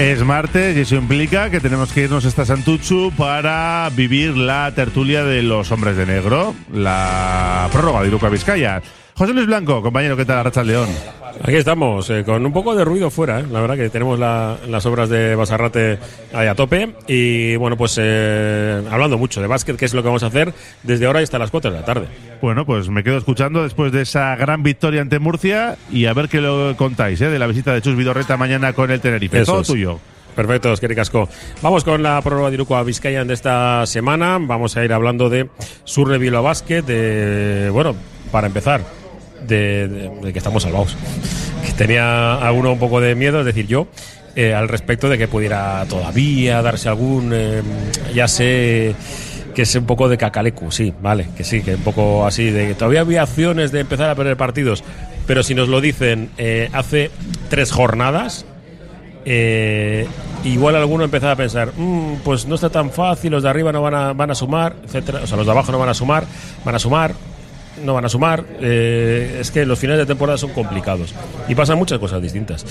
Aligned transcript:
Es 0.00 0.24
martes 0.24 0.78
y 0.78 0.80
eso 0.80 0.96
implica 0.96 1.50
que 1.50 1.60
tenemos 1.60 1.92
que 1.92 2.04
irnos 2.04 2.24
hasta 2.24 2.46
Santuchu 2.46 3.12
para 3.18 3.86
vivir 3.94 4.34
la 4.34 4.72
tertulia 4.74 5.24
de 5.24 5.42
los 5.42 5.70
hombres 5.72 5.94
de 5.94 6.06
negro, 6.06 6.54
la 6.72 7.68
prórroga 7.70 8.00
de 8.00 8.08
Iruka 8.08 8.30
Vizcaya. 8.30 8.80
José 9.20 9.34
Luis 9.34 9.46
Blanco, 9.46 9.82
compañero, 9.82 10.16
¿qué 10.16 10.24
tal, 10.24 10.42
Racha 10.42 10.62
León? 10.64 10.88
Aquí 11.42 11.56
estamos, 11.56 12.08
eh, 12.08 12.22
con 12.24 12.44
un 12.46 12.52
poco 12.54 12.74
de 12.74 12.86
ruido 12.86 13.10
fuera, 13.10 13.40
¿eh? 13.40 13.44
la 13.52 13.60
verdad 13.60 13.76
que 13.76 13.90
tenemos 13.90 14.18
la- 14.18 14.56
las 14.66 14.86
obras 14.86 15.10
de 15.10 15.34
Basarrate 15.34 15.98
ahí 16.32 16.46
a 16.48 16.54
tope 16.54 16.94
y 17.06 17.54
bueno, 17.56 17.76
pues 17.76 17.98
eh, 18.00 18.82
hablando 18.90 19.18
mucho 19.18 19.42
de 19.42 19.46
básquet, 19.46 19.76
que 19.76 19.84
es 19.84 19.92
lo 19.92 20.00
que 20.02 20.06
vamos 20.08 20.22
a 20.22 20.28
hacer 20.28 20.54
desde 20.84 21.04
ahora 21.04 21.20
hasta 21.20 21.38
las 21.38 21.50
4 21.50 21.70
de 21.70 21.78
la 21.80 21.84
tarde. 21.84 22.06
Bueno, 22.40 22.64
pues 22.64 22.88
me 22.88 23.04
quedo 23.04 23.18
escuchando 23.18 23.62
después 23.62 23.92
de 23.92 24.00
esa 24.02 24.34
gran 24.36 24.62
victoria 24.62 25.02
ante 25.02 25.18
Murcia 25.18 25.76
y 25.92 26.06
a 26.06 26.14
ver 26.14 26.30
qué 26.30 26.40
lo 26.40 26.74
contáis, 26.78 27.20
¿eh? 27.20 27.28
de 27.28 27.38
la 27.38 27.46
visita 27.46 27.74
de 27.74 27.82
Chus 27.82 27.96
Vidorreta 27.96 28.38
mañana 28.38 28.72
con 28.72 28.90
el 28.90 29.00
Tenerife. 29.02 29.40
Eso 29.40 29.52
Todo 29.52 29.60
es. 29.60 29.68
tuyo. 29.68 29.98
Perfecto, 30.34 30.72
Esqueri 30.72 30.94
Casco. 30.94 31.28
Vamos 31.60 31.84
con 31.84 32.02
la 32.02 32.22
prórroga 32.22 32.48
de 32.48 32.54
Iruko 32.54 32.74
a 32.76 32.82
Vizcaya 32.84 33.22
de 33.26 33.34
esta 33.34 33.84
semana. 33.84 34.38
Vamos 34.40 34.78
a 34.78 34.84
ir 34.84 34.94
hablando 34.94 35.28
de 35.28 35.50
Surre 35.84 36.16
Bilbao 36.16 36.42
Basket, 36.42 36.80
de, 36.82 37.68
bueno, 37.70 37.94
para 38.32 38.46
empezar, 38.46 38.80
de, 39.46 40.10
que 40.32 40.38
estamos 40.38 40.62
salvados. 40.62 40.96
Que 41.64 41.72
tenía 41.72 42.34
alguno 42.34 42.72
un 42.72 42.78
poco 42.78 43.00
de 43.00 43.14
miedo, 43.14 43.40
es 43.40 43.46
decir, 43.46 43.66
yo, 43.66 43.86
eh, 44.36 44.54
al 44.54 44.68
respecto 44.68 45.08
de 45.08 45.18
que 45.18 45.28
pudiera 45.28 45.84
todavía 45.88 46.62
darse 46.62 46.88
algún, 46.88 47.32
eh, 47.34 47.62
ya 48.14 48.28
sé 48.28 48.94
que 49.54 49.62
es 49.62 49.74
un 49.74 49.84
poco 49.84 50.08
de 50.08 50.16
cacalecu, 50.16 50.70
sí, 50.70 50.92
vale, 51.02 51.28
que 51.36 51.42
sí, 51.42 51.62
que 51.62 51.74
un 51.74 51.82
poco 51.82 52.24
así, 52.26 52.50
de 52.50 52.68
que 52.68 52.74
todavía 52.74 53.00
había 53.00 53.24
opciones 53.24 53.72
de 53.72 53.80
empezar 53.80 54.08
a 54.08 54.14
perder 54.14 54.36
partidos, 54.36 54.84
pero 55.26 55.42
si 55.42 55.54
nos 55.54 55.68
lo 55.68 55.80
dicen 55.80 56.30
eh, 56.38 56.68
hace 56.72 57.10
tres 57.48 57.72
jornadas, 57.72 58.46
igual 60.44 60.76
alguno 60.76 61.04
empezaba 61.04 61.32
a 61.32 61.36
pensar, 61.36 61.72
"Mm, 61.76 62.16
pues 62.24 62.46
no 62.46 62.54
está 62.54 62.70
tan 62.70 62.90
fácil, 62.90 63.32
los 63.32 63.42
de 63.42 63.50
arriba 63.50 63.72
no 63.72 63.82
van 63.82 63.94
a, 63.94 64.12
van 64.12 64.30
a 64.30 64.34
sumar, 64.34 64.76
etcétera, 64.84 65.20
o 65.24 65.26
sea, 65.26 65.36
los 65.36 65.46
de 65.46 65.52
abajo 65.52 65.72
no 65.72 65.78
van 65.78 65.88
a 65.88 65.94
sumar, 65.94 66.24
van 66.64 66.74
a 66.74 66.78
sumar, 66.78 67.14
no 67.84 67.94
van 67.94 68.04
a 68.04 68.08
sumar, 68.08 68.44
eh, 68.60 69.38
es 69.40 69.50
que 69.50 69.64
los 69.64 69.78
finales 69.78 70.00
de 70.00 70.06
temporada 70.06 70.38
son 70.38 70.50
complicados 70.50 71.14
y 71.48 71.54
pasan 71.54 71.78
muchas 71.78 71.98
cosas 71.98 72.22
distintas. 72.22 72.64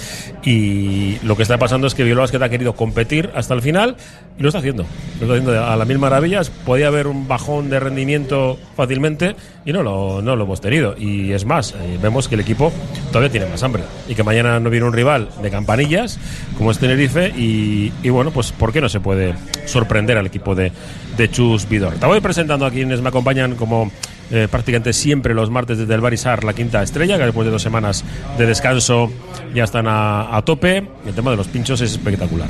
Y 0.43 1.17
lo 1.23 1.35
que 1.35 1.43
está 1.43 1.57
pasando 1.57 1.87
es 1.87 1.95
que 1.95 2.03
Bilbao 2.03 2.23
Basket 2.23 2.41
ha 2.41 2.49
querido 2.49 2.73
competir 2.73 3.29
hasta 3.35 3.53
el 3.53 3.61
final 3.61 3.95
y 4.37 4.41
lo 4.43 4.49
está 4.49 4.59
haciendo, 4.59 4.85
lo 5.19 5.21
está 5.21 5.33
haciendo 5.33 5.65
a 5.65 5.75
las 5.75 5.87
mil 5.87 5.99
maravillas, 5.99 6.49
podía 6.49 6.87
haber 6.87 7.07
un 7.07 7.27
bajón 7.27 7.69
de 7.69 7.79
rendimiento 7.79 8.57
fácilmente 8.75 9.35
y 9.65 9.73
no 9.73 9.83
lo, 9.83 10.21
no 10.21 10.35
lo 10.35 10.43
hemos 10.45 10.61
tenido. 10.61 10.95
Y 10.97 11.31
es 11.31 11.45
más, 11.45 11.73
eh, 11.73 11.97
vemos 12.01 12.27
que 12.27 12.35
el 12.35 12.41
equipo 12.41 12.71
todavía 13.07 13.31
tiene 13.31 13.47
más 13.47 13.63
hambre 13.63 13.83
y 14.07 14.15
que 14.15 14.23
mañana 14.23 14.59
no 14.59 14.69
viene 14.69 14.85
un 14.85 14.93
rival 14.93 15.29
de 15.41 15.49
campanillas 15.49 16.19
como 16.57 16.71
es 16.71 16.79
Tenerife 16.79 17.29
y, 17.29 17.91
y 18.03 18.09
bueno, 18.09 18.31
pues 18.31 18.51
¿por 18.51 18.71
qué 18.71 18.81
no 18.81 18.89
se 18.89 18.99
puede 18.99 19.33
sorprender 19.65 20.17
al 20.17 20.27
equipo 20.27 20.55
de, 20.55 20.71
de 21.17 21.29
Chus 21.29 21.67
Vidor? 21.67 21.93
Te 21.95 22.05
voy 22.05 22.19
presentando 22.21 22.65
a 22.65 22.71
quienes 22.71 23.01
me 23.01 23.09
acompañan 23.09 23.55
como 23.55 23.91
eh, 24.31 24.47
prácticamente 24.49 24.93
siempre 24.93 25.33
los 25.33 25.49
martes 25.49 25.77
desde 25.77 25.93
el 25.93 26.01
Barisar, 26.01 26.43
la 26.43 26.53
quinta 26.53 26.81
estrella, 26.83 27.17
que 27.17 27.25
después 27.25 27.45
de 27.45 27.51
dos 27.51 27.61
semanas 27.61 28.03
de 28.37 28.45
descanso 28.45 29.11
ya 29.53 29.63
están 29.63 29.87
a, 29.87 30.35
a 30.35 30.41
tope. 30.43 30.87
El 31.05 31.13
tema 31.13 31.31
de 31.31 31.37
los 31.37 31.47
pinchos 31.47 31.81
es 31.81 31.91
espectacular. 31.91 32.47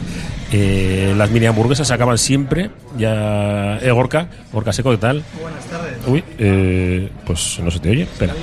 Eh, 0.52 1.14
las 1.18 1.30
mini 1.32 1.46
hamburguesas 1.46 1.88
se 1.88 1.94
acaban 1.94 2.18
siempre. 2.18 2.70
Ya, 2.98 3.78
eh, 3.78 3.92
Gorka, 3.92 4.28
Gorka 4.52 4.74
Seco, 4.74 4.92
¿qué 4.92 4.98
tal? 4.98 5.24
Buenas 5.42 5.66
tardes. 5.66 5.98
Uy, 6.08 6.24
eh, 6.38 7.10
pues 7.26 7.60
no 7.64 7.72
se 7.72 7.80
te 7.80 7.90
oye. 7.92 8.04
Espera. 8.04 8.34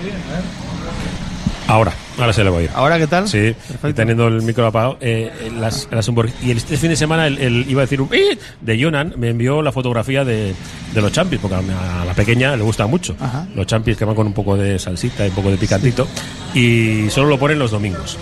Ahora, 1.69 1.93
ahora 2.19 2.33
se 2.33 2.45
le 2.45 2.51
va 2.51 2.57
a 2.57 2.59
oír. 2.61 2.71
¿Ahora 2.75 2.99
qué 2.99 3.07
tal? 3.07 3.29
Sí, 3.29 3.55
Perfecto. 3.55 3.89
y 3.89 3.93
teniendo 3.93 4.29
el 4.29 4.43
micro 4.43 4.67
apagado. 4.67 4.99
eh, 5.01 5.31
eh, 5.41 5.51
las, 5.59 5.89
las 5.91 6.09
y 6.43 6.51
el- 6.51 6.57
este 6.59 6.77
fin 6.77 6.91
de 6.91 6.97
semana 6.97 7.27
el, 7.27 7.39
el- 7.39 7.71
iba 7.71 7.83
a 7.83 7.85
decir 7.85 8.01
un 8.01 8.09
¡pi! 8.09 8.21
de 8.61 8.83
Jonan 8.83 9.15
me 9.17 9.29
envió 9.31 9.63
la 9.63 9.73
fotografía 9.73 10.25
de, 10.25 10.55
de 10.95 11.01
los 11.03 11.13
champis, 11.13 11.39
porque 11.41 11.57
a, 11.57 12.03
a 12.03 12.05
la 12.05 12.15
pequeña 12.15 12.57
le 12.57 12.63
gusta 12.63 12.87
mucho. 12.87 13.17
Ajá. 13.21 13.47
Los 13.55 13.67
champis 13.67 13.97
que 13.97 14.05
van 14.05 14.15
con 14.15 14.27
un 14.27 14.33
poco 14.33 14.57
de 14.57 14.79
salsita 14.79 15.25
y 15.27 15.29
un 15.31 15.35
poco 15.35 15.51
de 15.51 15.57
picantito. 15.57 16.07
Y 16.55 17.09
solo 17.11 17.29
lo 17.29 17.39
ponen 17.39 17.59
los 17.59 17.71
domingos. 17.71 18.17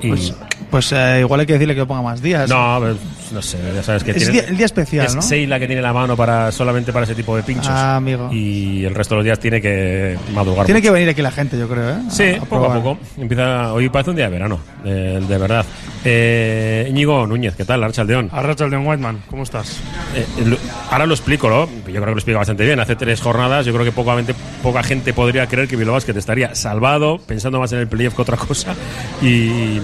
Y, 0.00 0.08
Pues, 0.08 0.34
pues, 0.74 0.90
eh, 0.90 1.20
igual 1.20 1.38
hay 1.38 1.46
que 1.46 1.52
decirle 1.52 1.72
que 1.74 1.80
lo 1.82 1.86
ponga 1.86 2.02
más 2.02 2.20
días. 2.20 2.50
no, 2.50 2.80
ver, 2.80 2.96
no 3.30 3.40
sé, 3.40 3.58
ya 3.72 3.80
sabes 3.80 4.02
que 4.02 4.10
Es 4.10 4.16
tiene- 4.16 4.32
día- 4.32 4.44
el 4.48 4.56
día 4.56 4.66
especial, 4.66 5.06
es 5.06 5.14
¿no? 5.14 5.22
Seila 5.22 5.60
que 5.60 5.68
tiene 5.68 5.80
la 5.80 5.92
mano 5.92 6.16
para 6.16 6.50
solamente 6.50 6.92
para 6.92 7.04
ese 7.04 7.14
tipo 7.14 7.36
de 7.36 7.44
pinchos. 7.44 7.68
Ah, 7.68 7.94
amigo. 7.94 8.28
Y 8.32 8.84
el 8.84 8.92
resto 8.92 9.14
de 9.14 9.18
los 9.18 9.24
días 9.24 9.38
tiene 9.38 9.60
que 9.60 10.18
madrugar. 10.34 10.66
Tiene 10.66 10.80
mucho. 10.80 10.88
que 10.88 10.92
venir 10.92 11.08
aquí 11.10 11.22
la 11.22 11.30
gente, 11.30 11.56
yo 11.56 11.68
creo, 11.68 11.90
¿eh? 11.90 11.98
Sí, 12.10 12.30
A 12.40 12.44
poco 12.44 12.72
a 12.72 12.74
poco. 12.74 12.98
Empieza, 13.16 13.72
hoy 13.72 13.88
parece 13.88 14.10
un 14.10 14.16
día 14.16 14.24
de 14.24 14.32
verano, 14.32 14.58
eh, 14.84 15.20
de 15.28 15.38
verdad. 15.38 15.64
Eh, 16.04 16.86
Íñigo 16.90 17.24
Núñez, 17.26 17.54
¿qué 17.54 17.64
tal? 17.64 17.82
Archaldeón. 17.84 18.28
Arrachaldeón 18.32 18.84
Whiteman, 18.84 19.22
¿cómo 19.30 19.44
estás? 19.44 19.78
Eh, 20.16 20.26
lo- 20.44 20.58
ahora 20.90 21.06
lo 21.06 21.14
explico, 21.14 21.48
¿no? 21.48 21.66
Yo 21.66 21.82
creo 21.84 22.00
que 22.04 22.10
lo 22.10 22.12
explica 22.14 22.38
bastante 22.38 22.64
bien. 22.64 22.80
Hace 22.80 22.96
tres 22.96 23.20
jornadas, 23.20 23.64
yo 23.64 23.72
creo 23.72 23.84
que 23.84 23.92
poca 23.92 24.16
gente, 24.16 24.34
poca 24.62 24.82
gente 24.82 25.12
podría 25.12 25.46
creer 25.46 25.68
que 25.68 25.76
Bilbao 25.76 25.94
Basket 25.94 26.16
estaría 26.16 26.54
salvado, 26.56 27.18
pensando 27.18 27.60
más 27.60 27.72
en 27.72 27.78
el 27.78 27.86
playoff 27.86 28.14
que 28.16 28.22
otra 28.22 28.36
cosa. 28.36 28.74
Y, 29.22 29.78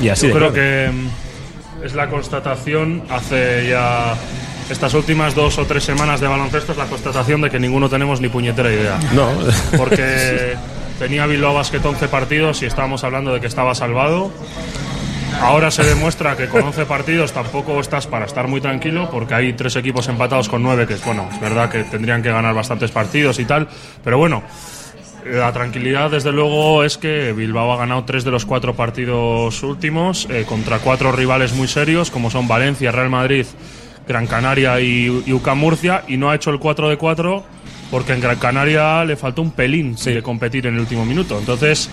y 0.00 0.08
así 0.08 0.28
Yo 0.28 0.34
creo 0.34 0.52
claro. 0.52 0.54
que 0.54 0.90
mm, 0.92 1.84
es 1.84 1.94
la 1.94 2.08
constatación, 2.08 3.02
hace 3.10 3.68
ya 3.68 4.14
estas 4.70 4.94
últimas 4.94 5.34
dos 5.34 5.58
o 5.58 5.66
tres 5.66 5.84
semanas 5.84 6.20
de 6.20 6.26
baloncesto, 6.26 6.72
es 6.72 6.78
la 6.78 6.86
constatación 6.86 7.40
de 7.40 7.50
que 7.50 7.60
ninguno 7.60 7.88
tenemos 7.88 8.20
ni 8.20 8.28
puñetera 8.28 8.72
idea. 8.72 8.98
No, 9.12 9.28
Porque 9.76 10.56
tenía 10.98 11.26
Bilbao 11.26 11.54
Basket 11.54 11.84
11 11.84 12.08
partidos 12.08 12.62
y 12.62 12.66
estábamos 12.66 13.04
hablando 13.04 13.32
de 13.32 13.40
que 13.40 13.46
estaba 13.46 13.74
salvado. 13.74 14.32
Ahora 15.40 15.70
se 15.70 15.84
demuestra 15.84 16.36
que 16.36 16.48
con 16.48 16.62
11 16.62 16.86
partidos 16.86 17.32
tampoco 17.32 17.78
estás 17.78 18.06
para 18.06 18.24
estar 18.24 18.48
muy 18.48 18.60
tranquilo, 18.60 19.10
porque 19.10 19.34
hay 19.34 19.52
tres 19.52 19.76
equipos 19.76 20.08
empatados 20.08 20.48
con 20.48 20.62
9, 20.62 20.86
que 20.86 20.94
es 20.94 21.04
bueno, 21.04 21.28
es 21.30 21.38
verdad 21.40 21.68
que 21.68 21.84
tendrían 21.84 22.22
que 22.22 22.30
ganar 22.30 22.54
bastantes 22.54 22.90
partidos 22.90 23.38
y 23.38 23.44
tal, 23.44 23.68
pero 24.02 24.16
bueno, 24.16 24.42
la 25.30 25.52
tranquilidad, 25.52 26.10
desde 26.10 26.32
luego, 26.32 26.84
es 26.84 26.98
que 26.98 27.32
Bilbao 27.32 27.72
ha 27.72 27.76
ganado 27.76 28.04
tres 28.04 28.24
de 28.24 28.30
los 28.30 28.46
cuatro 28.46 28.74
partidos 28.74 29.62
últimos 29.62 30.26
eh, 30.30 30.44
contra 30.48 30.78
cuatro 30.78 31.12
rivales 31.12 31.52
muy 31.54 31.68
serios, 31.68 32.10
como 32.10 32.30
son 32.30 32.48
Valencia, 32.48 32.92
Real 32.92 33.10
Madrid, 33.10 33.46
Gran 34.06 34.26
Canaria 34.26 34.80
y, 34.80 35.22
y 35.26 35.32
UCAM 35.32 35.58
Murcia, 35.58 36.04
y 36.06 36.16
no 36.16 36.30
ha 36.30 36.34
hecho 36.34 36.50
el 36.50 36.58
4 36.58 36.88
de 36.88 36.96
4 36.96 37.44
porque 37.90 38.12
en 38.12 38.20
Gran 38.20 38.38
Canaria 38.38 39.04
le 39.04 39.16
faltó 39.16 39.42
un 39.42 39.52
pelín 39.52 39.96
de 39.96 40.22
competir 40.22 40.66
en 40.66 40.74
el 40.74 40.80
último 40.80 41.04
minuto. 41.04 41.38
Entonces, 41.38 41.88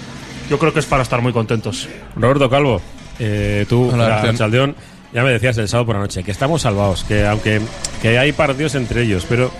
yo 0.49 0.57
creo 0.57 0.73
que 0.73 0.79
es 0.79 0.85
para 0.85 1.03
estar 1.03 1.21
muy 1.21 1.33
contentos. 1.33 1.87
Roberto 2.15 2.49
Calvo, 2.49 2.81
eh, 3.19 3.65
tú, 3.69 3.91
Hola. 3.93 4.21
Archaldeón, 4.21 4.75
ya 5.13 5.23
me 5.23 5.31
decías 5.31 5.57
el 5.57 5.67
sábado 5.67 5.87
por 5.87 5.95
la 5.95 6.01
noche 6.01 6.23
que 6.23 6.31
estamos 6.31 6.63
salvados, 6.63 7.03
que 7.03 7.25
aunque 7.25 7.61
que 8.01 8.17
hay 8.17 8.31
partidos 8.31 8.75
entre 8.75 9.03
ellos, 9.03 9.25
pero 9.29 9.51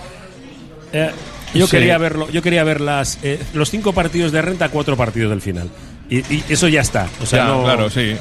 eh, 0.92 1.10
yo 1.54 1.66
Sí. 1.66 1.72
quería 1.72 1.98
verlo, 1.98 2.28
yo 2.30 2.42
quería 2.42 2.64
ver 2.64 2.80
las, 2.80 3.18
eh, 3.22 3.38
los 3.54 3.70
cinco 3.70 3.92
partidos 3.92 4.32
de 4.32 4.42
renta, 4.42 4.68
cuatro 4.68 4.96
partidos 4.96 5.30
del 5.30 5.40
final. 5.40 5.68
Y, 6.10 6.18
y 6.34 6.44
eso 6.48 6.68
ya 6.68 6.80
está. 6.82 7.08
O 7.22 7.26
sea, 7.26 7.44
Ya, 7.44 7.48
no- 7.50 7.62
claro, 7.64 7.88
sí. 7.90 8.14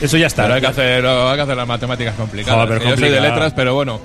Eso 0.00 0.16
ya 0.16 0.26
está. 0.26 0.42
Pero 0.42 0.54
hay 0.54 0.60
que 0.60 0.66
hacer, 0.66 1.06
hay 1.06 1.36
que 1.36 1.42
hacer 1.42 1.56
las 1.56 1.68
matemáticas 1.68 2.14
complicadas. 2.16 2.66
Joder, 2.66 2.82
yo 2.82 2.96
soy 2.96 3.10
de 3.10 3.20
letras, 3.20 3.52
pero 3.54 3.74
bueno. 3.74 4.00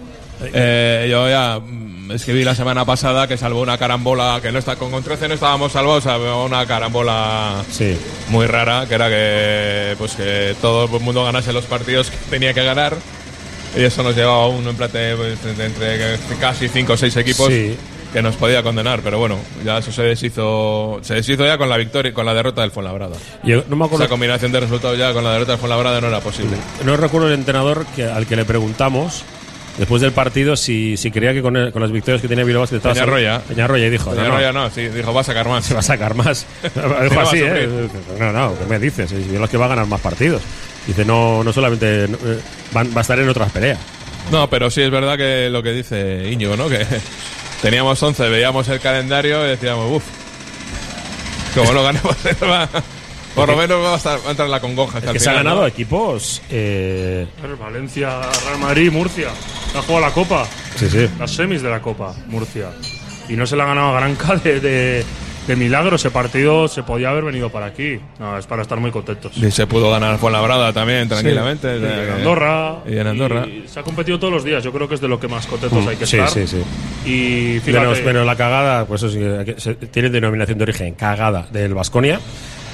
eh, 0.54 1.08
yo 1.10 1.28
ya 1.28 1.60
mm, 1.60 2.12
escribí 2.12 2.44
la 2.44 2.54
semana 2.54 2.86
pasada 2.86 3.28
que 3.28 3.38
salvó 3.38 3.62
una 3.62 3.78
carambola, 3.80 4.40
que 4.42 4.52
no 4.52 4.60
está 4.60 4.76
con, 4.76 4.92
con 4.92 5.02
13 5.02 5.28
no 5.28 5.34
estábamos 5.34 5.72
salvados, 5.72 6.04
salvó 6.04 6.46
una 6.46 6.64
carambola 6.68 7.64
Sí. 7.72 7.98
muy 8.30 8.46
rara, 8.46 8.86
que 8.88 8.94
era 8.94 9.10
que 9.10 9.96
pues 9.98 10.12
que 10.14 10.56
todo 10.62 10.86
el 10.96 11.02
mundo 11.04 11.24
ganase 11.26 11.52
los 11.54 11.66
partidos 11.66 12.12
que 12.12 12.18
tenía 12.30 12.54
que 12.54 12.64
ganar. 12.64 12.96
Y 13.76 13.82
eso 13.84 14.04
nos 14.04 14.16
llevaba 14.16 14.44
a 14.44 14.48
un 14.48 14.68
empate 14.68 15.16
pues, 15.16 15.58
de 15.58 15.66
entre 15.66 16.18
casi 16.40 16.68
5 16.70 16.94
o 16.94 16.98
6 16.98 17.16
equipos 17.18 17.48
Sí. 17.48 17.76
Que 18.14 18.22
nos 18.22 18.36
podía 18.38 18.64
condenar, 18.64 19.02
pero 19.04 19.20
bueno, 19.20 19.38
ya 19.66 19.78
eso 19.80 19.92
se 19.92 20.02
deshizo, 20.04 21.00
se 21.02 21.16
deshizo 21.16 21.46
ya 21.46 21.58
con 21.58 21.70
la 21.70 21.78
victoria, 21.78 22.14
con 22.14 22.26
la 22.26 22.34
derrota 22.34 22.62
del 22.62 22.72
Fuenlabrada. 22.72 23.16
Yo 23.44 23.64
no 23.70 23.76
me 23.76 23.86
acuerdo, 23.86 24.06
Esa 24.06 24.10
combinación 24.10 24.52
de 24.52 24.60
resultados 24.62 24.98
ya 24.98 25.12
con 25.14 25.24
la 25.24 25.34
derrota 25.34 25.52
del 25.54 25.60
Fuenlabrada 25.60 26.00
no 26.02 26.08
era 26.08 26.20
posible. 26.22 26.58
no 26.86 26.96
recuerdo 26.98 27.28
el 27.28 27.34
entrenador 27.34 27.86
que, 27.96 28.06
al 28.06 28.26
que 28.26 28.36
le 28.36 28.46
preguntamos 28.46 29.24
después 29.78 30.02
del 30.02 30.12
partido 30.12 30.56
si, 30.56 30.98
si 30.98 31.12
creía 31.12 31.34
que 31.34 31.42
con, 31.44 31.56
el- 31.56 31.72
con 31.72 31.82
las 31.82 31.92
victorias 31.92 32.22
que 32.22 32.28
tenía 32.28 32.44
Bilbao 32.44 32.64
estaba 32.64 32.94
Peñarroya. 32.94 33.42
Peñarroya 33.42 33.90
dijo, 33.90 34.06
no, 34.10 34.16
no, 34.16 34.22
Peñarroya 34.24 34.52
no, 34.54 34.70
sí, 34.72 34.88
dijo 34.88 35.14
va 35.14 35.22
a 35.22 35.24
sacar 35.24 35.48
más. 35.48 35.66
se 35.68 35.74
va 35.74 35.82
a 35.82 35.84
sacar 35.84 36.16
más. 36.16 36.46
Dijo 36.64 37.20
así. 37.22 37.40
¿eh? 37.44 37.88
No, 38.20 38.32
no, 38.32 38.58
¿qué 38.58 38.66
me 38.66 38.80
dices? 38.80 39.10
Si 39.10 39.16
es 39.18 39.28
los 39.40 39.50
que 39.50 39.58
va 39.58 39.66
a 39.66 39.70
ganar 39.70 39.86
más 39.86 40.02
partidos. 40.02 40.42
Dice, 40.88 41.04
no, 41.06 41.44
no 41.44 41.52
solamente 41.54 42.08
no, 42.08 42.18
eh, 42.26 42.40
van- 42.74 42.90
va 42.96 43.00
a 43.00 43.02
estar 43.02 43.20
en 43.20 43.28
otras 43.30 43.52
peleas. 43.52 43.78
No, 44.32 44.50
pero 44.50 44.72
sí 44.72 44.82
es 44.82 44.90
verdad 44.90 45.16
que 45.18 45.50
lo 45.52 45.62
que 45.62 45.72
dice 45.74 46.28
Íñigo, 46.32 46.56
¿no? 46.58 46.68
Que 46.70 46.86
teníamos 47.62 48.02
11, 48.02 48.30
veíamos 48.30 48.68
el 48.70 48.80
calendario 48.80 49.46
y 49.46 49.50
decíamos, 49.50 49.92
uff, 49.98 50.04
como 51.56 51.74
lo 51.74 51.84
ganemos, 51.84 52.16
va- 52.44 52.70
por 53.36 53.50
lo 53.50 53.56
menos 53.58 53.84
va 53.84 53.94
a, 53.94 53.98
estar- 53.98 54.20
va 54.24 54.28
a 54.28 54.32
entrar 54.32 54.50
la 54.50 54.60
congoja. 54.60 54.98
hasta 54.98 55.12
que 55.12 55.18
el 55.18 55.24
se 55.24 55.30
ha 55.30 55.34
ganado 55.34 55.62
¿no? 55.62 55.68
equipos. 55.68 56.42
eh, 56.50 57.28
Valencia, 57.60 58.22
Real 58.46 58.60
Madrid, 58.60 58.92
Murcia. 58.92 59.30
Ha 59.76 59.82
jugado 59.82 60.06
la 60.08 60.12
Copa, 60.12 60.48
sí, 60.76 60.90
sí. 60.90 61.08
las 61.20 61.32
semis 61.32 61.62
de 61.62 61.70
la 61.70 61.82
Copa, 61.82 62.16
Murcia. 62.28 62.70
Y 63.30 63.34
no 63.34 63.46
se 63.46 63.56
la 63.56 63.66
ha 63.66 63.68
ganado 63.68 63.90
a 63.96 64.00
Granca 64.00 64.36
de, 64.44 64.60
de, 64.60 65.06
de 65.48 65.56
milagro 65.56 65.96
ese 65.96 66.12
partido 66.12 66.68
se 66.68 66.84
podía 66.84 67.10
haber 67.10 67.24
venido 67.24 67.50
para 67.50 67.68
aquí. 67.68 68.00
No, 68.20 68.38
es 68.38 68.46
para 68.46 68.62
estar 68.62 68.78
muy 68.80 68.92
contentos. 68.92 69.36
Y 69.38 69.50
se 69.52 69.66
pudo 69.66 69.90
ganar 69.90 70.18
Fuenlabrada 70.18 70.74
también, 70.74 71.08
tranquilamente. 71.08 71.68
Y 71.78 71.84
Eh, 71.84 72.04
en 72.08 72.14
Andorra. 72.16 72.76
Y 72.86 72.98
en 72.98 73.08
Andorra. 73.08 73.48
y 73.48 73.66
se 73.68 73.80
ha 73.80 73.84
competido 73.84 74.20
todos 74.20 74.34
los 74.34 74.44
días. 74.44 74.64
Yo 74.64 74.72
creo 74.74 74.88
que 74.88 74.96
es 74.96 75.02
de 75.02 75.08
lo 75.08 75.20
que 75.20 75.28
más 75.28 75.48
contentos 75.48 75.88
hay 75.88 75.96
que 75.96 76.06
Sí, 76.06 76.18
estar. 76.18 76.30
sí, 76.30 76.46
sí. 76.48 76.62
Y 77.10 77.60
fíjate, 77.62 77.86
Menos, 77.86 78.04
menos 78.04 78.26
la 78.26 78.36
cagada, 78.36 78.86
pues 78.86 79.04
eso 79.04 79.56
sí, 79.58 79.74
tiene 79.92 80.10
denominación 80.10 80.58
de 80.58 80.64
origen, 80.64 80.94
cagada 80.96 81.48
del 81.52 81.74
Vasconia, 81.74 82.20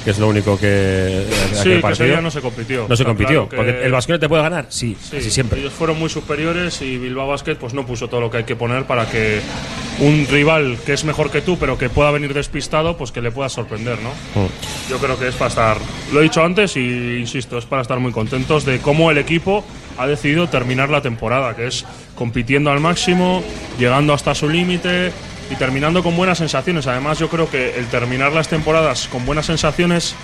que 0.03 0.11
es 0.11 0.19
lo 0.19 0.27
único 0.27 0.57
que. 0.57 1.25
sí, 1.53 1.71
ese 1.71 1.79
partido. 1.79 2.07
día 2.07 2.21
no 2.21 2.31
se 2.31 2.41
compitió. 2.41 2.85
No 2.87 2.95
se 2.95 3.05
compitió, 3.05 3.47
claro 3.47 3.63
porque 3.63 3.85
el 3.85 3.91
Vasconia 3.91 4.19
te 4.19 4.27
puede 4.27 4.43
ganar, 4.43 4.65
sí, 4.69 4.95
Sí, 5.01 5.17
así 5.17 5.31
siempre. 5.31 5.59
Ellos 5.59 5.73
fueron 5.73 5.97
muy 5.99 6.09
superiores 6.09 6.81
y 6.81 6.97
Bilbao 6.97 7.27
Basket 7.27 7.55
pues 7.55 7.73
no 7.73 7.85
puso 7.85 8.07
todo 8.07 8.21
lo 8.21 8.29
que 8.29 8.37
hay 8.37 8.43
que 8.43 8.55
poner 8.55 8.85
para 8.85 9.09
que 9.09 9.41
un 9.99 10.27
rival 10.29 10.77
que 10.85 10.93
es 10.93 11.03
mejor 11.03 11.31
que 11.31 11.41
tú, 11.41 11.57
pero 11.57 11.77
que 11.77 11.89
pueda 11.89 12.11
venir 12.11 12.33
despistado, 12.33 12.97
pues 12.97 13.11
que 13.11 13.21
le 13.21 13.31
pueda 13.31 13.49
sorprender, 13.49 13.99
¿no? 14.01 14.09
Mm. 14.09 14.89
Yo 14.89 14.97
creo 14.97 15.17
que 15.17 15.27
es 15.27 15.35
para 15.35 15.49
estar, 15.49 15.77
lo 16.11 16.19
he 16.19 16.23
dicho 16.23 16.43
antes 16.43 16.75
y 16.75 17.17
insisto, 17.19 17.57
es 17.57 17.65
para 17.65 17.81
estar 17.81 17.99
muy 17.99 18.11
contentos 18.11 18.65
de 18.65 18.79
cómo 18.79 19.11
el 19.11 19.17
equipo 19.17 19.63
ha 19.97 20.07
decidido 20.07 20.47
terminar 20.47 20.89
la 20.89 21.01
temporada, 21.01 21.55
que 21.55 21.67
es 21.67 21.85
compitiendo 22.15 22.71
al 22.71 22.79
máximo, 22.79 23.43
llegando 23.77 24.13
hasta 24.13 24.35
su 24.35 24.49
límite 24.49 25.11
y 25.53 25.55
terminando 25.55 26.03
con 26.03 26.15
buenas 26.17 26.39
sensaciones. 26.39 26.87
Además, 26.87 27.19
yo 27.19 27.29
creo 27.29 27.49
que 27.49 27.77
el 27.77 27.85
terminar 27.87 28.31
las 28.33 28.47
temporadas 28.47 29.07
con 29.11 29.25
buenas 29.25 29.45
sensaciones 29.45 30.15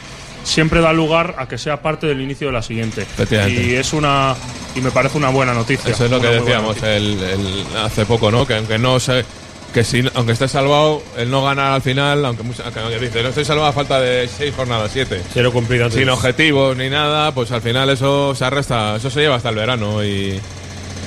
siempre 0.44 0.82
da 0.82 0.94
lugar 0.94 1.36
a 1.38 1.48
que 1.48 1.58
sea 1.58 1.82
parte 1.82 2.08
del 2.08 2.22
inicio 2.22 2.48
de 2.48 2.54
la 2.54 2.62
siguiente. 2.64 3.06
Y 3.50 3.76
es 3.76 3.94
una 3.94 4.36
y 4.76 4.82
me 4.82 4.92
parece 4.92 5.18
una 5.18 5.30
buena 5.30 5.54
noticia. 5.54 5.92
Eso 5.92 6.06
es 6.06 6.12
lo 6.12 6.20
que 6.22 6.28
decíamos 6.28 6.82
el, 6.84 7.22
el- 7.22 7.66
hace 7.84 8.06
poco, 8.06 8.32
¿no? 8.32 8.46
Que 8.48 8.56
aunque 8.56 8.78
no 8.80 9.00
se, 9.00 9.26
que 9.74 9.84
si, 9.84 10.04
aunque 10.16 10.32
esté 10.34 10.48
salvado, 10.48 11.04
el 11.18 11.30
no 11.30 11.44
ganar 11.44 11.74
al 11.74 11.82
final, 11.82 12.24
aunque, 12.26 12.44
aunque 12.44 13.00
dice, 13.00 13.22
no 13.22 13.30
estoy 13.30 13.46
salvado 13.46 13.68
a 13.70 13.74
falta 13.74 14.00
de 14.00 14.28
seis 14.28 14.54
jornadas, 14.56 14.92
siete. 14.94 15.22
Cero 15.34 15.52
cumplido 15.52 15.86
antes. 15.86 16.00
Sin 16.00 16.10
objetivos 16.10 16.76
ni 16.78 16.90
nada, 16.90 17.34
pues 17.34 17.52
al 17.52 17.62
final 17.62 17.90
eso 17.90 18.34
se 18.34 18.46
arresta, 18.46 18.96
eso 18.96 19.10
se 19.10 19.20
lleva 19.22 19.36
hasta 19.36 19.50
el 19.50 19.56
verano 19.56 20.04
y, 20.04 20.40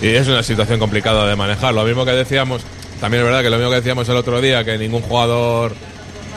y 0.02 0.06
es 0.08 0.28
una 0.28 0.42
situación 0.42 0.78
complicada 0.78 1.26
de 1.26 1.36
manejar. 1.36 1.72
Lo 1.74 1.84
mismo 1.84 2.04
que 2.04 2.12
decíamos, 2.12 2.62
también 3.02 3.24
es 3.24 3.26
verdad 3.26 3.42
que 3.42 3.50
lo 3.50 3.56
mismo 3.56 3.70
que 3.70 3.78
decíamos 3.78 4.08
el 4.08 4.16
otro 4.16 4.40
día, 4.40 4.64
que 4.64 4.78
ningún 4.78 5.02
jugador 5.02 5.72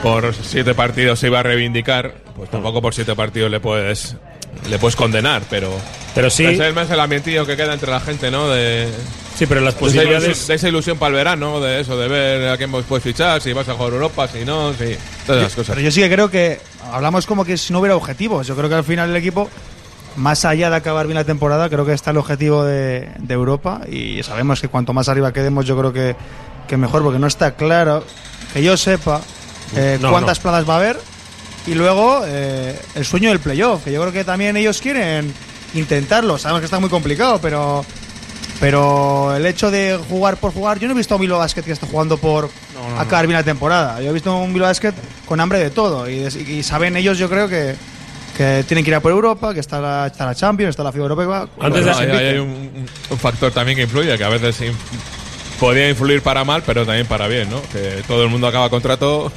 por 0.02 0.34
siete 0.34 0.74
partidos 0.74 1.20
se 1.20 1.28
iba 1.28 1.38
a 1.38 1.42
reivindicar, 1.44 2.14
pues 2.34 2.50
tampoco 2.50 2.82
por 2.82 2.92
siete 2.92 3.14
partidos 3.14 3.52
le 3.52 3.60
puedes 3.60 4.16
le 4.68 4.76
puedes 4.80 4.96
condenar, 4.96 5.42
pero 5.48 5.70
Pero 6.12 6.28
sí, 6.28 6.44
es 6.44 6.58
el 6.58 6.74
más 6.74 6.90
el 6.90 6.98
ambientillo 6.98 7.46
que 7.46 7.56
queda 7.56 7.72
entre 7.72 7.88
la 7.88 8.00
gente, 8.00 8.32
¿no? 8.32 8.48
De, 8.48 8.88
sí, 9.36 9.46
pero 9.46 9.60
las 9.60 9.78
de 9.78 9.86
esa, 9.86 10.02
ilusión, 10.02 10.02
posibilidades. 10.02 10.46
de 10.48 10.54
esa 10.56 10.68
ilusión 10.68 10.98
para 10.98 11.10
el 11.10 11.14
verano, 11.14 11.60
de 11.60 11.82
eso, 11.82 11.96
de 11.96 12.08
ver 12.08 12.48
a 12.48 12.56
quién 12.56 12.72
vos 12.72 12.84
puedes 12.88 13.04
fichar, 13.04 13.40
si 13.40 13.52
vas 13.52 13.68
a 13.68 13.74
jugar 13.74 13.92
Europa, 13.92 14.26
si 14.26 14.44
no, 14.44 14.72
si, 14.72 14.96
todas 15.24 15.42
esas 15.42 15.54
cosas. 15.54 15.76
Pero 15.76 15.82
yo 15.82 15.92
sí 15.92 16.00
que 16.00 16.10
creo 16.10 16.28
que 16.32 16.58
hablamos 16.90 17.26
como 17.26 17.44
que 17.44 17.56
si 17.56 17.72
no 17.72 17.78
hubiera 17.78 17.94
objetivos. 17.94 18.44
Yo 18.44 18.56
creo 18.56 18.68
que 18.68 18.74
al 18.74 18.84
final 18.84 19.10
el 19.10 19.16
equipo, 19.16 19.48
más 20.16 20.44
allá 20.44 20.68
de 20.68 20.74
acabar 20.74 21.06
bien 21.06 21.14
la 21.14 21.22
temporada, 21.22 21.68
creo 21.68 21.86
que 21.86 21.92
está 21.92 22.10
el 22.10 22.16
objetivo 22.16 22.64
de, 22.64 23.08
de 23.20 23.34
Europa 23.34 23.82
y 23.88 24.20
sabemos 24.24 24.60
que 24.60 24.66
cuanto 24.66 24.92
más 24.92 25.08
arriba 25.08 25.32
quedemos, 25.32 25.64
yo 25.64 25.78
creo 25.78 25.92
que, 25.92 26.16
que 26.66 26.76
mejor, 26.76 27.02
porque 27.02 27.18
no 27.18 27.26
está 27.26 27.54
claro 27.54 28.04
que 28.52 28.62
yo 28.62 28.76
sepa 28.76 29.20
eh, 29.74 29.98
No, 30.00 30.10
cuántas 30.10 30.38
no. 30.38 30.42
plazas 30.42 30.68
va 30.68 30.74
a 30.74 30.76
haber 30.78 30.98
y 31.66 31.74
luego 31.74 32.22
eh, 32.26 32.78
el 32.94 33.04
sueño 33.04 33.28
del 33.30 33.40
playoff, 33.40 33.82
que 33.84 33.92
yo 33.92 34.00
creo 34.00 34.12
que 34.12 34.24
también 34.24 34.56
ellos 34.56 34.80
quieren 34.80 35.32
intentarlo. 35.74 36.38
Sabemos 36.38 36.60
que 36.60 36.66
está 36.66 36.78
muy 36.78 36.88
complicado, 36.90 37.40
pero 37.40 37.84
pero 38.60 39.34
el 39.36 39.44
hecho 39.44 39.70
de 39.70 39.98
jugar 40.08 40.36
por 40.38 40.52
jugar, 40.52 40.78
yo 40.78 40.88
no 40.88 40.94
he 40.94 40.96
visto 40.96 41.14
a 41.14 41.16
un 41.16 41.20
Bilbao 41.22 41.38
Basket 41.40 41.62
que 41.62 41.72
esté 41.72 41.86
jugando 41.86 42.16
por 42.16 42.48
No, 42.74 42.88
no, 42.94 43.00
acabar 43.00 43.26
bien 43.26 43.36
la 43.38 43.44
temporada. 43.44 44.00
Yo 44.00 44.10
he 44.10 44.12
visto 44.14 44.34
un 44.36 44.52
Bilbao 44.54 44.68
Basket 44.70 44.94
con 45.26 45.40
hambre 45.40 45.58
de 45.58 45.70
todo 45.70 46.08
y, 46.08 46.20
y 46.24 46.62
saben 46.62 46.96
ellos, 46.96 47.18
yo 47.18 47.28
creo 47.28 47.48
que 47.48 47.74
que 48.36 48.64
tienen 48.68 48.84
que 48.84 48.90
ir 48.90 48.94
a 48.94 49.00
por 49.00 49.12
Europa, 49.12 49.54
que 49.54 49.60
está 49.60 49.80
la, 49.80 50.08
está 50.08 50.26
la 50.26 50.34
Champions, 50.34 50.70
está 50.70 50.82
la 50.84 50.92
FIBA 50.92 51.04
Europea. 51.06 51.46
Antes 51.58 51.84
de- 51.86 51.90
hay, 51.90 52.10
hay- 52.10 52.26
hay 52.34 52.38
un, 52.38 52.86
un 53.08 53.18
factor 53.18 53.50
también 53.50 53.76
que 53.76 53.84
influye, 53.84 54.14
que 54.18 54.24
a 54.24 54.28
veces 54.28 54.60
podría 55.58 55.88
influir 55.88 56.22
para 56.22 56.44
mal, 56.44 56.62
pero 56.64 56.84
también 56.86 57.06
para 57.06 57.26
bien, 57.28 57.50
¿no? 57.50 57.60
Que 57.72 58.02
todo 58.06 58.22
el 58.24 58.30
mundo 58.30 58.46
acaba 58.46 58.68
contrato 58.70 59.32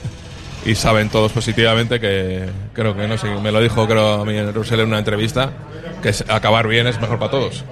y 0.65 0.75
saben 0.75 1.09
todos 1.09 1.31
positivamente 1.31 2.01
que 2.01 2.45
creo 2.73 2.93
que 2.95 3.07
no 3.07 3.17
sé, 3.17 3.27
me 3.41 3.49
lo 3.51 3.61
dijo 3.61 3.87
creo 3.87 4.21
a 4.21 4.25
mí 4.25 4.37
en 4.37 4.53
Russell 4.53 4.81
en 4.81 4.87
una 4.87 4.99
entrevista 4.99 5.51
que 6.03 6.13
acabar 6.27 6.67
bien 6.67 6.85
es 6.87 6.99
mejor 6.99 7.17
para 7.17 7.31
todos, 7.31 7.63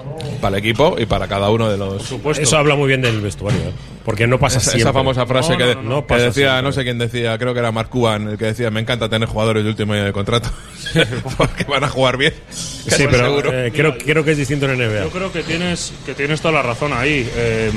para 0.41 0.57
el 0.57 0.63
equipo 0.63 0.95
y 0.97 1.05
para 1.05 1.27
cada 1.27 1.49
uno 1.49 1.69
de 1.69 1.77
los 1.77 2.03
supuesto. 2.03 2.41
Eso 2.41 2.57
habla 2.57 2.75
muy 2.75 2.87
bien 2.87 3.01
del 3.01 3.19
vestuario, 3.19 3.59
¿eh? 3.59 3.71
porque 4.05 4.25
no 4.25 4.39
pasa 4.39 4.59
esa, 4.59 4.71
siempre. 4.71 4.89
esa 4.89 4.93
famosa 4.93 5.25
frase 5.25 5.51
No, 5.53 5.57
que, 5.57 5.75
no, 5.75 5.81
no, 5.83 5.89
no 5.89 6.07
que 6.07 6.13
decía, 6.15 6.31
siempre. 6.31 6.61
no 6.61 6.71
sé 6.71 6.83
quién 6.83 6.97
decía, 6.97 7.37
creo 7.37 7.53
que 7.53 7.59
era 7.59 7.71
Mark 7.73 7.89
Cuban, 7.89 8.29
el 8.29 8.37
que 8.37 8.45
decía, 8.45 8.71
me 8.71 8.79
encanta 8.79 9.09
tener 9.09 9.27
jugadores 9.27 9.63
de 9.65 9.69
último 9.69 9.91
año 9.93 10.05
de 10.05 10.13
contrato, 10.13 10.49
porque 11.37 11.65
van 11.65 11.83
a 11.83 11.89
jugar 11.89 12.15
bien. 12.17 12.33
Sí, 12.49 13.03
pero 13.11 13.25
seguro. 13.25 13.51
eh, 13.53 13.71
creo, 13.75 13.97
creo 13.97 14.23
que 14.23 14.31
es 14.31 14.37
distinto 14.37 14.65
en 14.69 14.77
NBA. 14.77 15.03
Yo 15.03 15.09
creo 15.09 15.31
que 15.31 15.43
tienes, 15.43 15.93
que 16.05 16.13
tienes 16.13 16.39
toda 16.39 16.53
la 16.53 16.61
razón 16.63 16.93
ahí. 16.93 17.29
Eh, 17.35 17.71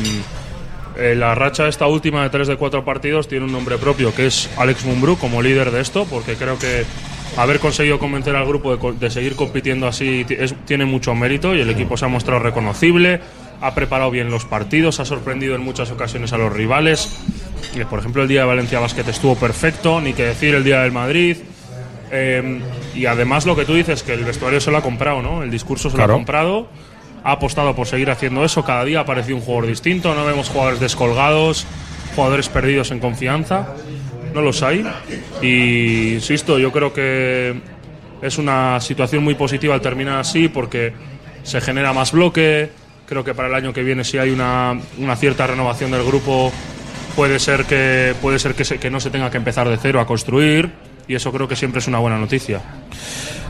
eh, 0.97 1.15
la 1.17 1.35
racha 1.35 1.69
esta 1.69 1.87
última 1.87 2.23
de 2.23 2.31
3 2.31 2.49
de 2.49 2.57
4 2.57 2.85
partidos 2.85 3.29
tiene 3.29 3.45
un 3.45 3.53
nombre 3.53 3.79
propio, 3.79 4.15
que 4.15 4.27
es 4.27 4.51
Alex 4.57 4.85
Mumbrú 4.85 5.17
como 5.19 5.43
líder 5.43 5.71
de 5.71 5.81
esto, 5.81 6.07
porque 6.09 6.35
creo 6.35 6.59
que 6.59 6.85
haber 7.37 7.61
conseguido 7.61 7.99
convencer 7.99 8.35
al 8.37 8.47
grupo 8.47 8.77
de, 8.77 9.11
seguir 9.11 9.37
compitiendo 9.37 9.87
así 9.87 10.27
es- 10.31 10.55
tiene 10.67 10.85
mucho 10.85 11.15
mérito 11.15 11.55
y 11.55 11.61
el 11.61 11.71
equipo 11.71 11.97
se 11.97 12.05
ha 12.05 12.09
mostrado 12.09 12.41
reconocible, 12.41 13.21
ha 13.61 13.75
preparado 13.75 14.11
bien 14.11 14.31
los 14.31 14.45
partidos, 14.45 15.01
ha 15.01 15.05
sorprendido 15.05 15.55
en 15.55 15.61
muchas 15.63 15.91
ocasiones 15.91 16.33
a 16.33 16.39
los 16.39 16.53
rivales. 16.53 17.17
Y, 17.75 17.85
por 17.85 17.99
ejemplo, 17.99 18.23
el 18.23 18.29
día 18.29 18.41
de 18.41 18.47
Valencia 18.47 18.81
Basket 18.81 19.07
estuvo 19.09 19.37
perfecto, 19.37 20.01
ni 20.01 20.13
que 20.15 20.25
decir 20.25 20.55
el 20.55 20.65
día 20.65 20.81
del 20.81 20.93
Madrid. 20.93 21.37
Eh, 22.13 22.61
y 22.95 23.07
además 23.07 23.47
lo 23.47 23.55
que 23.55 23.65
tú 23.65 23.75
dices, 23.75 24.03
que 24.03 24.15
el 24.15 24.25
vestuario 24.25 24.61
se 24.61 24.71
lo 24.71 24.79
ha 24.79 24.83
comprado, 24.83 25.23
¿no? 25.23 25.43
El 25.45 25.51
discurso 25.51 25.89
se 25.91 25.97
lo 25.97 25.99
Claro. 25.99 26.15
ha 26.15 26.17
comprado, 26.17 26.69
ha 27.25 27.33
apostado 27.33 27.75
por 27.75 27.87
seguir 27.87 28.11
haciendo 28.11 28.45
eso, 28.45 28.65
cada 28.65 28.85
día 28.85 29.01
aparece 29.01 29.33
un 29.35 29.41
jugador 29.41 29.67
distinto, 29.69 30.15
no 30.15 30.25
vemos 30.25 30.49
jugadores 30.49 30.81
descolgados, 30.81 31.67
jugadores 32.17 32.49
perdidos 32.49 32.91
en 32.91 32.99
confianza, 33.01 33.69
no 34.35 34.41
los 34.43 34.63
hay. 34.63 34.85
Y 35.43 36.15
insisto, 36.15 36.59
yo 36.59 36.73
creo 36.73 36.93
que 36.93 37.61
es 38.23 38.39
una 38.39 38.81
situación 38.81 39.23
muy 39.25 39.35
positiva 39.35 39.75
al 39.75 39.81
terminar 39.81 40.19
así 40.19 40.49
porque 40.49 40.93
se 41.43 41.61
genera 41.61 41.93
más 41.93 42.13
bloque, 42.13 42.71
creo 43.07 43.25
que 43.25 43.35
para 43.35 43.49
el 43.49 43.55
año 43.55 43.73
que 43.73 43.83
viene 43.83 44.05
si 44.05 44.19
hay 44.19 44.31
una, 44.31 44.79
una 44.99 45.17
cierta 45.17 45.47
renovación 45.47 45.91
del 45.91 46.05
grupo 46.05 46.53
puede 47.17 47.39
ser 47.39 47.65
que 47.65 48.15
puede 48.23 48.39
ser 48.39 48.55
que, 48.55 48.65
se- 48.65 48.79
que 48.79 48.89
no 48.91 49.01
se 49.01 49.11
tenga 49.11 49.31
que 49.31 49.37
empezar 49.39 49.69
de 49.69 49.77
cero 49.79 50.01
a 50.01 50.07
construir 50.07 50.71
y 51.09 51.15
eso 51.17 51.33
creo 51.33 51.49
que 51.49 51.57
siempre 51.57 51.81
es 51.81 51.89
una 51.89 51.99
buena 51.99 52.19
noticia. 52.19 52.61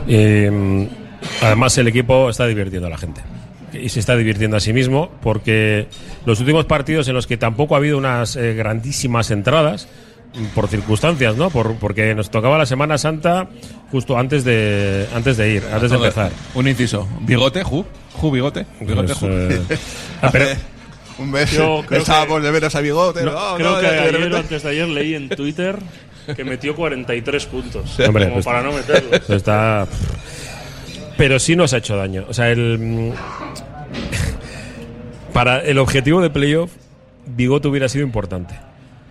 Eh, 0.07 0.87
además, 1.41 1.77
el 1.77 1.87
equipo 1.89 2.29
está 2.29 2.47
divirtiendo 2.47 2.87
a 2.87 2.89
la 2.89 2.97
gente. 2.97 3.21
Y 3.73 3.89
se 3.89 3.99
está 3.99 4.15
divirtiendo 4.15 4.57
a 4.57 4.59
sí 4.59 4.73
mismo 4.73 5.09
porque 5.21 5.87
los 6.25 6.39
últimos 6.39 6.65
partidos 6.65 7.07
en 7.07 7.13
los 7.13 7.27
que 7.27 7.37
tampoco 7.37 7.75
ha 7.75 7.77
habido 7.77 7.97
unas 7.97 8.35
eh, 8.35 8.53
grandísimas 8.53 9.31
entradas, 9.31 9.87
mm, 10.33 10.45
por 10.53 10.67
circunstancias, 10.67 11.35
¿no? 11.37 11.49
Por, 11.49 11.75
porque 11.75 12.13
nos 12.15 12.29
tocaba 12.29 12.57
la 12.57 12.65
Semana 12.65 12.97
Santa 12.97 13.47
justo 13.91 14.17
antes 14.17 14.43
de, 14.43 15.07
antes 15.15 15.37
de 15.37 15.53
ir, 15.53 15.63
antes 15.71 15.89
de 15.91 15.97
empezar. 15.97 16.31
Un 16.53 16.67
inciso. 16.67 17.07
Bigote, 17.21 17.63
Ju. 17.63 17.85
Ju, 18.13 18.31
bigote. 18.31 18.65
Bigote, 18.81 19.07
Pues, 19.07 19.17
Ju. 19.19 19.27
eh, 19.29 19.61
ah, 20.21 20.31
Un 21.17 21.31
creo 21.45 21.83
Pensábamos 21.87 22.43
de 22.43 22.51
veros 22.51 22.75
a 22.75 22.81
bigote. 22.81 23.23
No, 23.23 23.31
no, 23.31 23.55
creo 23.55 23.71
no, 23.71 23.79
que 23.79 23.87
ayer 23.87 24.35
antes 24.35 24.63
de 24.63 24.69
ayer 24.69 24.87
leí 24.87 25.15
en 25.15 25.29
Twitter 25.29 25.77
que 26.35 26.43
metió 26.43 26.75
43 26.75 27.45
puntos. 27.47 27.99
Hombre, 27.99 28.25
como 28.25 28.35
pues- 28.35 28.45
para 28.45 28.61
no 28.61 28.71
meterlos. 28.73 29.19
Pues 29.25 29.29
está. 29.37 29.87
Pero 31.21 31.37
sí 31.37 31.55
nos 31.55 31.71
ha 31.73 31.77
hecho 31.77 31.95
daño. 31.95 32.25
O 32.27 32.33
sea, 32.33 32.49
el. 32.49 32.79
mm, 32.79 33.11
Para 35.33 35.59
el 35.59 35.77
objetivo 35.77 36.19
de 36.19 36.31
playoff, 36.31 36.71
Bigot 37.27 37.63
hubiera 37.67 37.87
sido 37.87 38.03
importante. 38.03 38.55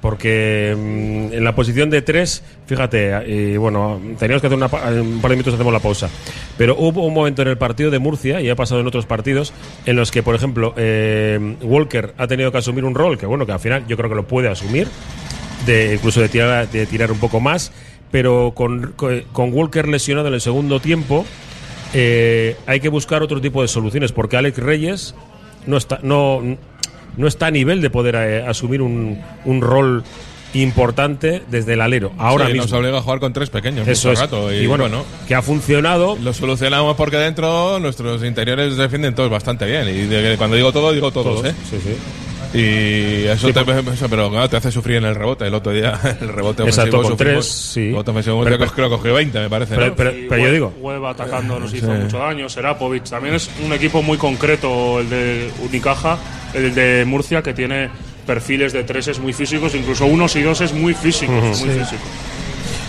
Porque 0.00 0.74
mm, 0.76 1.32
en 1.34 1.44
la 1.44 1.54
posición 1.54 1.88
de 1.88 2.02
tres, 2.02 2.42
fíjate, 2.66 3.12
y 3.28 3.56
bueno, 3.58 4.00
teníamos 4.18 4.40
que 4.40 4.48
hacer 4.48 4.56
una 4.56 4.66
pa- 4.66 4.90
un 4.90 5.20
par 5.20 5.30
de 5.30 5.36
minutos, 5.36 5.54
hacemos 5.54 5.72
la 5.72 5.78
pausa. 5.78 6.08
Pero 6.58 6.74
hubo 6.78 7.06
un 7.06 7.14
momento 7.14 7.42
en 7.42 7.48
el 7.48 7.56
partido 7.58 7.92
de 7.92 8.00
Murcia, 8.00 8.40
y 8.40 8.50
ha 8.50 8.56
pasado 8.56 8.80
en 8.80 8.88
otros 8.88 9.06
partidos, 9.06 9.52
en 9.86 9.94
los 9.94 10.10
que, 10.10 10.24
por 10.24 10.34
ejemplo, 10.34 10.74
eh, 10.76 11.38
Walker 11.62 12.12
ha 12.18 12.26
tenido 12.26 12.50
que 12.50 12.58
asumir 12.58 12.84
un 12.84 12.96
rol 12.96 13.18
que, 13.18 13.26
bueno, 13.26 13.46
que 13.46 13.52
al 13.52 13.60
final 13.60 13.86
yo 13.86 13.96
creo 13.96 14.08
que 14.10 14.16
lo 14.16 14.26
puede 14.26 14.48
asumir, 14.48 14.88
de 15.64 15.94
incluso 15.94 16.20
de 16.20 16.28
tirar, 16.28 16.68
de 16.68 16.86
tirar 16.86 17.12
un 17.12 17.18
poco 17.20 17.38
más, 17.38 17.70
pero 18.10 18.52
con- 18.52 18.94
con 19.32 19.52
Walker 19.52 19.86
lesionado 19.86 20.26
en 20.26 20.34
el 20.34 20.40
segundo 20.40 20.80
tiempo, 20.80 21.24
eh, 21.94 22.56
hay 22.66 22.80
que 22.80 22.88
buscar 22.88 23.22
otro 23.22 23.40
tipo 23.40 23.62
de 23.62 23.68
soluciones, 23.68 24.12
porque 24.12 24.36
Alex 24.36 24.58
Reyes 24.58 25.14
no 25.66 25.76
está, 25.76 25.98
no, 26.02 26.40
no 27.16 27.26
está 27.26 27.46
a 27.46 27.50
nivel 27.50 27.80
de 27.80 27.90
poder 27.90 28.14
eh, 28.16 28.44
asumir 28.46 28.82
un, 28.82 29.20
un 29.44 29.60
rol 29.60 30.04
importante 30.52 31.42
desde 31.48 31.74
el 31.74 31.80
alero, 31.80 32.12
ahora 32.18 32.46
Sí, 32.46 32.52
mismo. 32.54 32.64
Nos 32.64 32.72
obliga 32.72 32.98
a 32.98 33.02
jugar 33.02 33.20
con 33.20 33.32
tres 33.32 33.50
pequeños 33.50 33.86
Eso 33.86 34.10
es. 34.10 34.18
rato. 34.18 34.52
y, 34.52 34.66
bueno, 34.66 35.04
que 35.28 35.34
ha 35.36 35.42
funcionado. 35.42 36.16
lo 36.20 36.32
solucionamos 36.34 36.96
porque 36.96 37.16
dentro 37.18 37.78
nuestros 37.78 38.24
interiores 38.24 38.76
defienden 38.76 39.14
todos 39.14 39.30
bastante 39.30 39.64
bien. 39.66 39.88
Y 39.88 40.06
de- 40.06 40.36
cuando 40.36 40.56
digo 40.56 40.72
todo, 40.72 40.92
digo 40.92 41.12
todos, 41.12 41.40
todos, 41.42 41.46
¿eh? 41.46 41.54
sí, 41.70 41.76
sí. 41.82 41.94
Y 42.52 43.26
eso 43.26 43.52
te, 43.52 43.60
eso, 43.60 44.08
pero 44.08 44.28
claro, 44.30 44.48
te 44.48 44.56
hace 44.56 44.72
sufrir 44.72 44.96
en 44.96 45.04
el 45.04 45.14
rebote. 45.14 45.46
El 45.46 45.54
otro 45.54 45.72
día, 45.72 45.98
el 46.20 46.28
rebote 46.28 46.64
Exacto, 46.64 46.98
ofensivo 46.98 47.02
con 47.02 47.12
sufrimos. 47.12 47.46
tres, 47.46 47.54
sí. 47.72 47.80
El 47.80 47.86
rebote 47.92 48.10
ofensivo 48.10 48.44
Pero- 48.44 48.56
creo, 48.58 48.70
creo 48.72 48.90
que 48.90 48.96
cogió 48.96 49.14
20, 49.14 49.38
me 49.40 49.48
parece. 49.50 49.74
Pero- 49.76 49.86
¿no? 49.88 49.94
pero- 49.96 50.12
Y 50.12 50.42
yo 50.44 50.52
digo- 50.52 50.74
Web 50.80 51.04
atacando 51.06 51.60
nos 51.60 51.72
hizo 51.72 51.86
Sí. 51.94 52.02
mucho 52.02 52.18
daño. 52.18 52.48
Serapovic 52.48 53.04
también 53.08 53.34
es 53.36 53.48
un 53.64 53.72
equipo 53.72 54.02
muy 54.02 54.18
concreto, 54.18 54.98
el 55.00 55.08
de 55.10 55.50
Unicaja, 55.62 56.18
el 56.54 56.74
de 56.74 57.04
Murcia, 57.06 57.42
que 57.42 57.54
tiene 57.54 57.88
perfiles 58.26 58.72
de 58.72 58.82
treses 58.84 59.18
muy 59.18 59.32
físicos, 59.32 59.74
incluso 59.74 60.06
unos 60.06 60.34
y 60.36 60.42
doses 60.42 60.72
muy 60.72 60.94
físicos. 60.94 61.34
muy 61.60 61.70
físicos. 61.70 61.98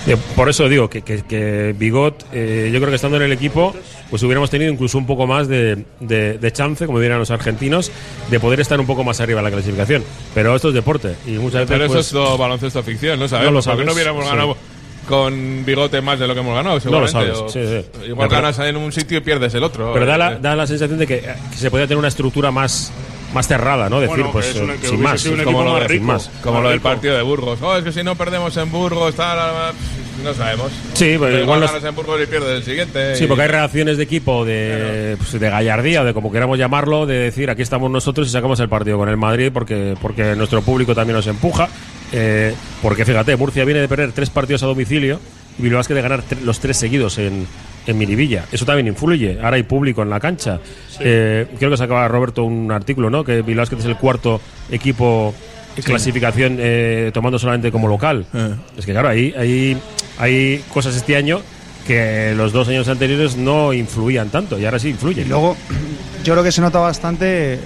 Eh, 0.07 0.17
Por 0.35 0.49
eso 0.49 0.67
digo 0.67 0.89
que, 0.89 1.03
que, 1.03 1.21
que 1.21 1.75
Bigot, 1.77 2.25
eh, 2.33 2.69
yo 2.73 2.79
creo 2.79 2.89
que 2.89 2.95
estando 2.95 3.17
en 3.17 3.23
el 3.23 3.31
equipo, 3.31 3.75
pues 4.09 4.23
hubiéramos 4.23 4.49
tenido 4.49 4.71
incluso 4.71 4.97
un 4.97 5.05
poco 5.05 5.27
más 5.27 5.47
de, 5.47 5.85
de- 5.99 6.37
de 6.39 6.51
chance, 6.51 6.85
como 6.87 6.99
dirían 6.99 7.19
los 7.19 7.29
argentinos, 7.29 7.91
de 8.29 8.39
poder 8.39 8.59
estar 8.59 8.79
un 8.79 8.87
poco 8.87 9.03
más 9.03 9.19
arriba 9.21 9.39
en 9.41 9.45
la 9.45 9.51
clasificación. 9.51 10.03
Pero 10.33 10.55
esto 10.55 10.69
es 10.69 10.73
deporte 10.73 11.15
y 11.27 11.31
muchas 11.31 11.61
veces. 11.61 11.67
Pero 11.69 11.85
eso 11.85 11.93
pues, 11.93 12.05
es 12.07 12.11
todo 12.13 12.37
baloncesto 12.37 12.81
ficción, 12.81 13.19
¿no 13.19 13.25
No 13.25 13.29
sabemos. 13.29 13.53
lo 13.53 13.59
¿Por 13.59 13.63
qué 13.63 13.69
sabes, 13.71 13.85
no 13.85 13.93
hubiéramos 13.93 14.23
sí. 14.25 14.29
ganado 14.31 14.57
con 15.07 15.65
bigote 15.65 15.99
más 16.01 16.19
de 16.19 16.27
lo 16.27 16.33
que 16.33 16.39
hemos 16.39 16.55
ganado? 16.55 16.79
No 16.83 16.99
lo 16.99 17.07
Seguramente. 17.07 17.11
sabes, 17.11 17.37
O- 17.37 17.49
sí, 17.49 17.59
sí. 17.63 18.07
Igual 18.09 18.27
Pero- 18.29 18.41
ganas 18.41 18.59
en 18.59 18.77
un 18.77 18.91
sitio 18.91 19.19
y 19.19 19.21
pierdes 19.21 19.53
el 19.53 19.63
otro. 19.63 19.93
Pero 19.93 20.05
da 20.07 20.17
la, 20.17 20.33
Eh, 20.33 20.37
da 20.41 20.55
la 20.55 20.65
sensación 20.65 20.97
de 20.99 21.05
que, 21.07 21.15
eh, 21.17 21.35
que 21.51 21.57
se 21.57 21.69
podía 21.69 21.85
tener 21.85 21.97
una 21.99 22.07
estructura 22.07 22.49
más, 22.51 22.91
más 23.33 23.47
cerrada, 23.47 23.89
¿no? 23.89 23.99
Decir, 23.99 24.17
Bueno, 24.17 24.31
pues 24.31 24.45
que 24.47 24.51
es 24.57 24.63
una- 24.63 24.73
eh, 24.73 24.77
que 24.81 24.87
sin 24.87 25.01
más. 25.01 25.21
sido 25.21 25.33
un 25.35 25.39
es 25.39 25.45
como 25.45 25.63
lo 25.63 25.73
más 25.73 25.87
rico. 25.87 26.17
Como 26.41 26.53
Más 26.55 26.63
lo 26.63 26.69
del 26.69 26.81
partido 26.81 27.15
de 27.15 27.21
Burgos. 27.21 27.59
Oh, 27.61 27.75
es 27.77 27.83
que 27.83 27.91
si 27.91 28.03
no 28.03 28.15
perdemos 28.15 28.55
en 28.57 28.71
Burgos, 28.71 29.15
tal. 29.15 29.73
No 30.23 30.33
sabemos. 30.35 30.71
Sí, 30.93 31.15
pero 31.19 31.29
Igual, 31.29 31.41
igual 31.41 31.59
los- 31.61 31.71
ganas 31.71 31.89
en 31.89 31.95
Burgos 31.95 32.21
y 32.21 32.27
pierdes 32.27 32.49
el 32.57 32.63
siguiente. 32.63 33.15
Sí, 33.15 33.23
y- 33.23 33.27
porque 33.27 33.41
hay 33.43 33.47
reacciones 33.47 33.97
de 33.97 34.03
equipo 34.03 34.45
de, 34.45 35.15
pues, 35.17 35.31
de 35.39 35.49
gallardía, 35.49 36.03
de 36.03 36.13
como 36.13 36.31
queramos 36.31 36.59
llamarlo, 36.59 37.07
de 37.07 37.15
decir 37.17 37.49
aquí 37.49 37.63
estamos 37.63 37.89
nosotros 37.89 38.27
y 38.27 38.29
sacamos 38.31 38.59
el 38.59 38.69
partido 38.69 38.97
con 38.97 39.09
el 39.09 39.17
Madrid 39.17 39.49
porque, 39.51 39.95
porque 39.99 40.35
nuestro 40.35 40.61
público 40.61 40.93
también 40.93 41.15
nos 41.15 41.25
empuja. 41.27 41.69
Eh, 42.11 42.53
porque 42.83 43.03
fíjate, 43.05 43.35
Murcia 43.35 43.65
viene 43.65 43.79
de 43.79 43.87
perder 43.87 44.11
tres 44.11 44.29
partidos 44.29 44.61
a 44.61 44.67
domicilio 44.67 45.19
y 45.57 45.63
Bilbao 45.63 45.79
Basket 45.79 45.95
de 45.95 46.01
ganar 46.01 46.23
los 46.43 46.59
tres 46.59 46.77
seguidos 46.77 47.17
en, 47.17 47.47
en 47.87 47.97
Miribilla. 47.97 48.45
Eso 48.51 48.65
también 48.65 48.87
influye. 48.87 49.39
Ahora 49.41 49.55
hay 49.57 49.63
público 49.63 50.01
en 50.03 50.09
la 50.09 50.19
cancha. 50.19 50.59
Eh, 50.99 51.47
creo 51.57 51.71
que 51.71 51.77
sacaba 51.77 52.07
Roberto 52.07 52.43
un 52.43 52.71
artículo, 52.71 53.09
¿no? 53.09 53.23
Que 53.23 53.41
Bilbao 53.41 53.63
Basket 53.63 53.77
es 53.79 53.85
el 53.85 53.97
cuarto 53.97 54.39
equipo 54.69 55.33
en 55.75 55.83
clasificación 55.83 56.57
eh, 56.59 57.11
tomando 57.13 57.39
solamente 57.39 57.71
como 57.71 57.87
local. 57.87 58.25
Eh. 58.33 58.55
Es 58.77 58.85
que 58.85 58.91
claro, 58.91 59.09
ahí, 59.09 59.33
ahí 59.37 59.77
hay 60.19 60.63
cosas 60.73 60.95
este 60.95 61.15
año 61.15 61.41
que 61.87 62.33
los 62.35 62.51
dos 62.53 62.67
años 62.67 62.87
anteriores 62.87 63.35
no 63.37 63.73
influían 63.73 64.29
tanto 64.29 64.59
y 64.59 64.65
ahora 64.65 64.77
sí 64.79 64.89
influyen. 64.89 65.25
Y 65.25 65.29
luego, 65.29 65.57
yo 66.23 66.33
creo 66.33 66.43
que 66.43 66.51
se 66.51 66.61
nota 66.61 66.79
bastante 66.79 67.57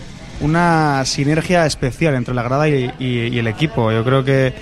una 0.42 1.04
sinergia 1.06 1.66
especial 1.66 2.16
entre 2.16 2.34
la 2.34 2.44
grada 2.44 2.68
y, 2.70 2.92
y- 3.00 3.28
y 3.34 3.40
el 3.40 3.48
equipo. 3.48 3.92
Yo 3.92 4.04
creo 4.04 4.24
que, 4.24 4.54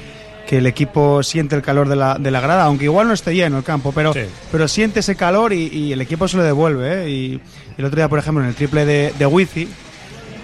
que 0.47 0.57
el 0.57 0.65
equipo 0.67 1.23
siente 1.23 1.55
el 1.55 1.61
calor 1.61 1.87
de 1.87 1.95
la, 1.95 2.15
de 2.15 2.29
la 2.31 2.41
grada, 2.41 2.63
aunque 2.65 2.85
igual 2.85 3.07
no 3.07 3.13
esté 3.13 3.33
lleno 3.33 3.57
el 3.57 3.63
campo, 3.63 3.91
pero, 3.93 4.13
Sí. 4.13 4.21
pero 4.51 4.67
siente 4.67 4.99
ese 4.99 5.15
calor 5.15 5.53
y, 5.53 5.67
y 5.67 5.93
el 5.93 6.01
equipo 6.01 6.27
se 6.27 6.37
lo 6.37 6.43
devuelve. 6.43 7.03
¿eh? 7.05 7.09
Y 7.09 7.41
el 7.77 7.85
otro 7.85 7.95
día, 7.97 8.09
por 8.09 8.19
ejemplo, 8.19 8.43
en 8.43 8.49
el 8.49 8.55
triple 8.55 8.85
de, 8.85 9.13
de 9.17 9.25
Wifi, 9.25 9.67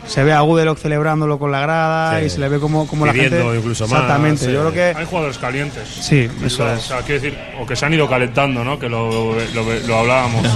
se 0.08 0.24
ve 0.24 0.32
a 0.34 0.40
Gudelok 0.40 0.80
celebrándolo 0.80 1.38
con 1.38 1.52
la 1.52 1.60
grada 1.62 2.20
Sí. 2.20 2.26
y 2.26 2.30
se 2.32 2.40
le 2.40 2.50
ve 2.50 2.60
como, 2.60 2.88
como 2.88 3.06
la 3.06 3.14
gente. 3.14 3.44
incluso 3.58 3.84
más, 3.88 3.92
Exactamente, 4.00 4.46
sí. 4.46 4.52
yo 4.52 4.62
creo 4.62 4.74
que. 4.74 5.00
Hay 5.00 5.06
jugadores 5.06 5.38
calientes. 5.38 5.88
Sí, 5.88 6.28
eso 6.44 6.64
O 6.66 6.70
es. 6.74 6.82
sea, 6.82 7.02
quiero 7.02 7.22
decir, 7.22 7.38
o 7.62 7.66
que 7.68 7.76
se 7.76 7.86
han 7.86 7.94
ido 7.94 8.10
calentando, 8.10 8.64
¿no? 8.64 8.80
Que 8.80 8.90
lo, 8.90 9.36
lo, 9.54 9.66
lo 9.86 9.98
hablábamos. 10.00 10.48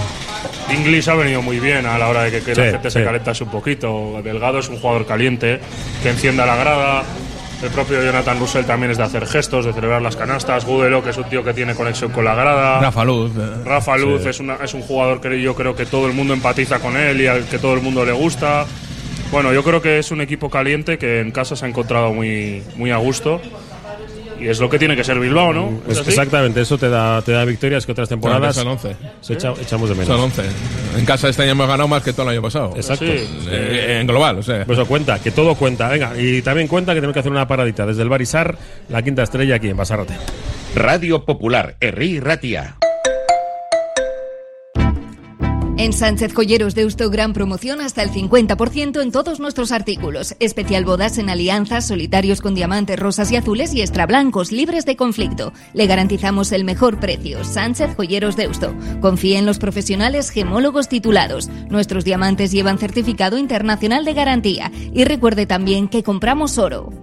Inglis 0.74 1.08
ha 1.08 1.14
venido 1.16 1.42
muy 1.42 1.60
bien 1.60 1.86
a 1.86 1.98
la 2.00 2.08
hora 2.08 2.24
de 2.24 2.32
que, 2.32 2.42
que 2.42 2.56
Sí, 2.56 2.62
la 2.62 2.72
gente 2.72 2.90
sí. 2.90 2.98
se 3.00 3.04
calentase 3.06 3.44
un 3.44 3.52
poquito. 3.52 4.22
Delgado 4.24 4.58
es 4.60 4.70
un 4.70 4.80
jugador 4.80 5.06
caliente 5.06 5.60
que 6.02 6.10
encienda 6.10 6.46
la 6.46 6.56
grada. 6.56 7.04
El 7.64 7.70
propio 7.70 8.04
Jonathan 8.04 8.40
Russell 8.40 8.66
también 8.66 8.92
es 8.92 8.98
de 8.98 9.04
hacer 9.04 9.26
gestos, 9.26 9.66
de 9.66 9.72
celebrar 9.74 10.02
las 10.02 10.16
canastas. 10.18 10.66
Gudelo, 10.66 11.02
que 11.04 11.12
es 11.12 11.18
un 11.18 11.24
tío 11.26 11.44
que 11.44 11.54
tiene 11.54 11.74
conexión 11.76 12.12
con 12.12 12.26
la 12.26 12.36
grada. 12.36 12.82
Rafa 12.82 13.06
Luz. 13.06 13.32
eh. 13.38 13.64
Rafa 13.66 13.98
Luz 13.98 14.26
es, 14.26 14.40
una- 14.42 14.56
es 14.62 14.74
un 14.74 14.82
jugador 14.82 15.22
que 15.22 15.42
yo 15.42 15.56
creo 15.56 15.74
que 15.76 15.86
todo 15.86 16.08
el 16.08 16.14
mundo 16.14 16.34
empatiza 16.34 16.80
con 16.80 16.98
él 16.98 17.22
y 17.22 17.28
al 17.28 17.46
que 17.46 17.60
todo 17.60 17.74
el 17.74 17.82
mundo 17.82 18.04
le 18.06 18.12
gusta. 18.12 18.66
Bueno, 19.32 19.54
yo 19.54 19.64
creo 19.64 19.82
que 19.82 19.98
es 19.98 20.12
un 20.12 20.20
equipo 20.22 20.50
caliente 20.50 20.98
que 20.98 21.22
en 21.22 21.32
casa 21.32 21.56
se 21.56 21.66
ha 21.66 21.70
encontrado 21.70 22.14
muy, 22.14 22.62
muy 22.76 22.92
a 22.92 22.98
gusto. 22.98 23.42
Y 24.44 24.50
es 24.50 24.60
lo 24.60 24.70
que 24.70 24.78
tiene 24.78 24.96
que 24.96 25.04
ser 25.04 25.20
Bilbao, 25.20 25.54
¿no? 25.54 25.70
¿Es 25.88 25.96
Pues 25.98 26.08
exactamente, 26.08 26.62
eso 26.62 26.78
te 26.78 26.90
da, 26.90 27.22
te 27.22 27.32
da 27.32 27.46
victorias 27.46 27.86
que 27.86 27.92
otras 27.94 28.10
temporadas 28.10 28.56
Son 28.56 28.68
11. 28.68 28.96
se 29.22 29.34
echa- 29.34 29.54
echamos 29.62 29.88
de 29.90 29.96
menos. 29.96 30.08
Son 30.08 30.20
11. 30.20 30.44
En 30.98 31.06
casa 31.06 31.30
este 31.30 31.44
año 31.44 31.52
hemos 31.54 31.68
ganado 31.68 31.88
más 31.88 32.04
que 32.04 32.12
todo 32.12 32.24
el 32.24 32.30
año 32.34 32.42
pasado. 32.42 32.74
Exacto. 32.76 33.06
Sí. 33.06 33.26
Eh, 33.50 34.00
en 34.02 34.08
global, 34.08 34.40
o 34.40 34.44
sea. 34.44 34.66
Pues 34.66 34.78
eso 34.78 34.88
cuenta, 34.88 35.20
que 35.20 35.32
todo 35.32 35.56
cuenta. 35.56 35.88
Venga, 35.90 36.12
y 36.20 36.42
también 36.42 36.68
cuenta 36.68 36.94
que 36.94 36.98
tenemos 37.00 37.14
que 37.14 37.20
hacer 37.22 37.32
una 37.32 37.48
paradita 37.48 37.86
desde 37.86 38.02
el 38.04 38.10
Barisar, 38.10 38.58
la 38.90 39.02
quinta 39.02 39.24
estrella 39.24 39.56
aquí 39.56 39.70
en 39.70 39.78
Basarrate. 39.78 40.14
Radio 40.76 41.24
Popular, 41.24 41.76
Herri 41.80 42.20
Ratia. 42.20 42.76
En 45.84 45.92
Sánchez 45.92 46.34
Joyeros 46.34 46.76
de 46.76 46.84
Eusto, 46.84 47.10
gran 47.10 47.34
promoción 47.34 47.82
hasta 47.82 48.04
el 48.04 48.10
50% 48.10 49.02
en 49.02 49.12
todos 49.12 49.42
nuestros 49.42 49.74
artículos. 49.74 50.34
Especial 50.40 50.86
bodas 50.86 51.18
en 51.18 51.30
alianzas, 51.30 51.86
solitarios 51.86 52.40
con 52.40 52.56
diamantes 52.56 52.98
rosas 52.98 53.30
y 53.34 53.36
azules 53.36 53.74
y 53.74 53.82
extra 53.82 54.06
blancos 54.06 54.54
libres 54.54 54.86
de 54.86 54.96
conflicto. 54.96 55.52
Le 55.74 55.86
garantizamos 55.86 56.54
el 56.54 56.64
mejor 56.64 57.02
precio. 57.02 57.44
Sánchez 57.44 57.98
Joyeros 57.98 58.38
de 58.38 58.44
Eusto. 58.44 58.74
Confíe 59.02 59.38
en 59.38 59.46
los 59.46 59.60
profesionales 59.60 60.30
gemólogos 60.30 60.88
titulados. 60.88 61.50
Nuestros 61.70 62.06
diamantes 62.06 62.54
llevan 62.54 62.78
certificado 62.78 63.38
internacional 63.38 64.06
de 64.06 64.14
garantía. 64.14 64.72
Y 64.94 65.04
recuerde 65.04 65.48
también 65.48 65.90
que 65.90 66.02
compramos 66.02 66.60
oro. 66.60 66.94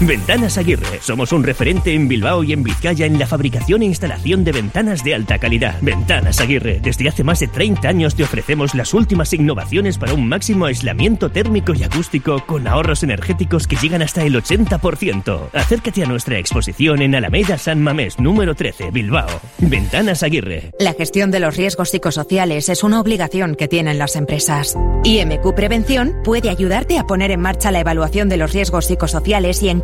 Ventanas 0.00 0.58
Aguirre. 0.58 1.00
Somos 1.00 1.32
un 1.32 1.44
referente 1.44 1.94
en 1.94 2.08
Bilbao 2.08 2.42
y 2.42 2.52
en 2.52 2.62
Vizcaya 2.62 3.06
en 3.06 3.18
la 3.18 3.26
fabricación 3.26 3.82
e 3.82 3.86
instalación 3.86 4.44
de 4.44 4.52
ventanas 4.52 5.04
de 5.04 5.14
alta 5.14 5.38
calidad. 5.38 5.76
Ventanas 5.80 6.40
Aguirre. 6.40 6.80
Desde 6.82 7.08
hace 7.08 7.22
más 7.22 7.40
de 7.40 7.48
30 7.48 7.88
años 7.88 8.14
te 8.14 8.24
ofrecemos 8.24 8.74
las 8.74 8.92
últimas 8.92 9.32
innovaciones 9.32 9.96
para 9.96 10.12
un 10.12 10.28
máximo 10.28 10.66
aislamiento 10.66 11.30
térmico 11.30 11.74
y 11.74 11.84
acústico 11.84 12.44
con 12.44 12.66
ahorros 12.66 13.02
energéticos 13.02 13.66
que 13.66 13.76
llegan 13.76 14.02
hasta 14.02 14.24
el 14.24 14.34
80%. 14.34 15.50
Acércate 15.52 16.02
a 16.02 16.06
nuestra 16.06 16.38
exposición 16.38 17.00
en 17.00 17.14
Alameda 17.14 17.56
San 17.56 17.80
Mamés, 17.80 18.18
número 18.18 18.54
13, 18.54 18.90
Bilbao. 18.90 19.28
Ventanas 19.58 20.22
Aguirre. 20.22 20.72
La 20.78 20.94
gestión 20.94 21.30
de 21.30 21.40
los 21.40 21.56
riesgos 21.56 21.90
psicosociales 21.90 22.68
es 22.68 22.82
una 22.82 23.00
obligación 23.00 23.54
que 23.54 23.68
tienen 23.68 23.98
las 23.98 24.16
empresas. 24.16 24.76
IMQ 25.04 25.54
Prevención 25.54 26.16
puede 26.24 26.50
ayudarte 26.50 26.98
a 26.98 27.04
poner 27.04 27.30
en 27.30 27.40
marcha 27.40 27.70
la 27.70 27.80
evaluación 27.80 28.28
de 28.28 28.38
los 28.38 28.52
riesgos 28.52 28.86
psicosociales 28.86 29.62
y 29.62 29.68
en 29.68 29.83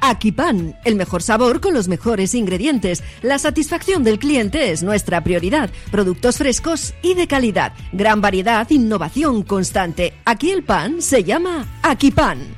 Akipan, 0.00 0.76
el 0.84 0.94
mejor 0.96 1.22
sabor 1.22 1.60
con 1.60 1.74
los 1.74 1.88
mejores 1.88 2.34
ingredientes. 2.34 3.02
La 3.22 3.38
satisfacción 3.38 4.04
del 4.04 4.18
cliente 4.18 4.70
es 4.70 4.82
nuestra 4.82 5.22
prioridad. 5.22 5.70
Productos 5.90 6.38
frescos 6.38 6.94
y 7.02 7.14
de 7.14 7.26
calidad. 7.26 7.72
Gran 7.92 8.20
variedad, 8.20 8.68
innovación 8.70 9.42
constante. 9.42 10.14
Aquí 10.24 10.50
el 10.50 10.62
pan 10.62 11.02
se 11.02 11.24
llama 11.24 11.66
Akipan. 11.82 12.57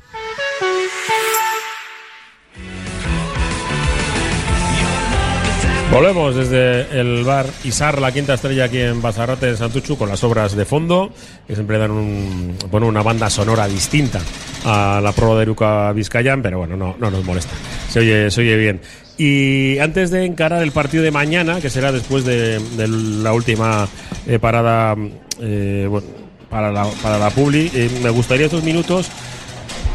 Volvemos 5.91 6.37
desde 6.37 7.01
el 7.01 7.25
bar 7.25 7.47
Isar, 7.65 8.01
la 8.01 8.13
quinta 8.13 8.35
estrella 8.35 8.67
aquí 8.67 8.79
en 8.79 9.03
Bazarrate 9.03 9.47
de 9.47 9.57
Santuchu, 9.57 9.99
con 9.99 10.09
las 10.09 10.23
obras 10.23 10.55
de 10.55 10.65
fondo, 10.65 11.11
que 11.49 11.55
siempre 11.55 11.79
dan 11.79 11.91
un, 11.91 12.57
bueno, 12.71 12.87
una 12.87 13.03
banda 13.03 13.29
sonora 13.29 13.67
distinta 13.67 14.21
a 14.65 15.01
la 15.03 15.11
prueba 15.11 15.35
de 15.37 15.43
Eruca 15.43 15.93
Vizcayan, 15.93 16.43
pero 16.43 16.59
bueno, 16.59 16.77
no, 16.77 16.95
no 16.97 17.11
nos 17.11 17.25
molesta. 17.25 17.51
Se 17.89 17.99
oye, 17.99 18.31
se 18.31 18.41
oye 18.41 18.57
bien. 18.57 18.81
Y 19.19 19.79
antes 19.81 20.13
de 20.13 20.25
encarar 20.25 20.63
el 20.63 20.71
partido 20.71 21.03
de 21.03 21.11
mañana, 21.11 21.61
que 21.61 21.69
será 21.69 21.91
después 21.91 22.25
de, 22.25 22.61
de 22.61 22.87
la 22.89 23.33
última 23.33 23.89
eh, 24.29 24.39
parada 24.39 24.95
eh, 25.41 25.89
bueno, 25.91 26.07
para, 26.49 26.71
la, 26.71 26.85
para 27.03 27.19
la 27.19 27.31
Publi, 27.31 27.69
eh, 27.75 27.91
me 28.01 28.11
gustaría 28.11 28.47
estos 28.47 28.63
minutos 28.63 29.11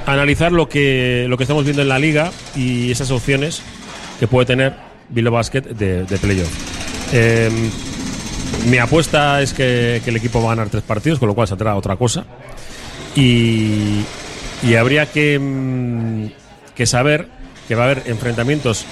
analizar 0.06 0.52
lo 0.52 0.68
que, 0.68 1.26
lo 1.30 1.38
que 1.38 1.46
estamos 1.46 1.64
viendo 1.64 1.82
en 1.82 1.88
la 1.90 2.00
liga 2.00 2.32
y 2.54 2.92
esas 2.92 3.12
opciones 3.12 3.62
que 4.20 4.28
puede 4.28 4.46
tener 4.46 4.74
Bilbao 5.10 5.34
Basket 5.34 5.62
de, 5.62 6.18
playoff. 6.18 6.50
Eh, 7.14 7.50
mi 8.68 8.78
apuesta 8.78 9.42
es 9.42 9.54
que, 9.54 10.02
el 10.06 10.16
equipo 10.16 10.42
va 10.42 10.52
a 10.52 10.56
ganar 10.56 10.70
tres 10.70 10.84
partidos, 10.84 11.20
con 11.20 11.28
lo 11.28 11.36
cual 11.36 11.48
saldrá 11.48 11.76
otra 11.76 11.96
cosa. 11.96 12.26
Y, 13.16 14.02
y 14.64 14.76
habría 14.76 15.06
que, 15.06 15.40
mm, 15.40 16.28
que 16.76 16.86
saber 16.86 17.28
que 17.68 17.76
va 17.76 17.84
a 17.84 17.92
haber 17.92 18.04
enfrentamientos 18.08 18.86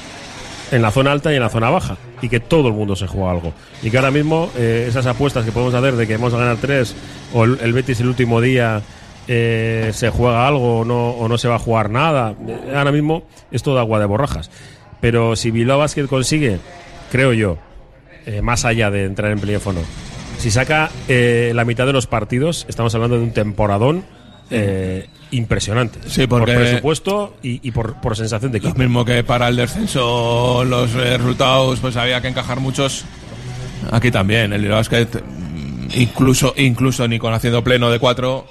en 0.72 0.82
la 0.82 0.91
zona 0.91 1.12
alta 1.12 1.32
y 1.32 1.36
en 1.36 1.41
la 1.41 1.50
zona 1.50 1.70
baja 1.70 1.98
y 2.22 2.29
que 2.29 2.39
todo 2.39 2.70
el 2.70 2.74
mundo 2.74 2.96
se 2.96 3.05
juega 3.05 3.32
algo 3.32 3.53
y 3.84 3.91
que 3.91 3.98
ahora 3.98 4.12
mismo 4.12 4.50
eh, 4.58 4.86
esas 4.89 5.05
apuestas 5.05 5.46
que 5.46 5.51
podemos 5.51 5.74
hacer 5.74 5.96
de 5.96 6.08
que 6.08 6.17
vamos 6.17 6.34
a 6.34 6.38
ganar 6.38 6.58
tres 6.58 6.96
o 7.34 7.43
el, 7.43 7.60
el 7.62 7.74
Betis 7.74 8.00
el 8.00 8.08
último 8.08 8.41
día 8.41 8.82
eh, 9.27 9.91
se 9.93 10.10
juega 10.10 10.48
algo 10.48 10.79
o 10.79 10.86
no, 10.86 11.12
o 11.12 11.27
no 11.27 11.38
se 11.38 11.48
va 11.48 11.55
a 11.55 11.60
jugar 11.60 11.89
nada 11.89 12.34
eh, 12.48 12.74
ahora 12.75 12.91
mismo 12.91 13.24
es 13.51 13.62
todo 13.62 13.79
agua 13.79 14.00
de 14.00 14.05
borrajas 14.05 14.50
pero 15.03 15.36
si 15.36 15.51
Bilbao 15.51 15.79
Basket 15.79 16.07
consigue 16.07 16.60
creo 17.12 17.33
yo 17.33 17.57
eh, 18.25 18.41
más 18.41 18.63
allá 18.63 18.89
de 18.89 19.03
entrar 19.03 19.31
en 19.31 19.39
teléfono 19.41 19.81
si 20.38 20.50
saca 20.50 20.89
eh, 21.10 21.51
la 21.53 21.65
mitad 21.65 21.86
de 21.86 21.91
los 21.91 22.07
partidos 22.07 22.65
estamos 22.69 22.95
hablando 22.95 23.17
de 23.17 23.24
un 23.24 23.31
temporadón 23.33 24.05
eh, 24.50 25.07
impresionante 25.31 26.00
Sí, 26.07 26.25
porque- 26.25 26.53
por 26.53 26.62
presupuesto 26.63 27.36
y, 27.43 27.60
y 27.67 27.72
por, 27.72 28.00
por 28.00 28.15
sensación 28.15 28.51
de 28.53 28.60
Lo 28.60 28.67
equipo 28.69 28.79
mismo 28.79 29.03
que 29.03 29.24
para 29.25 29.50
el 29.50 29.57
descenso 29.57 30.63
los 30.63 30.95
eh, 30.95 31.17
resultados 31.17 31.79
pues 31.81 31.98
había 31.98 32.22
que 32.22 32.29
encajar 32.29 32.60
muchos. 32.62 33.03
Aquí 33.91 34.12
también, 34.12 34.53
el 34.53 34.65
Basket, 34.69 35.07
mm, 35.07 35.88
incluso, 35.95 36.53
incluso 36.55 37.05
ni 37.07 37.19
con 37.19 37.33
haciendo 37.33 37.62
pleno 37.63 37.89
de 37.91 38.00
cuatro, 38.00 38.45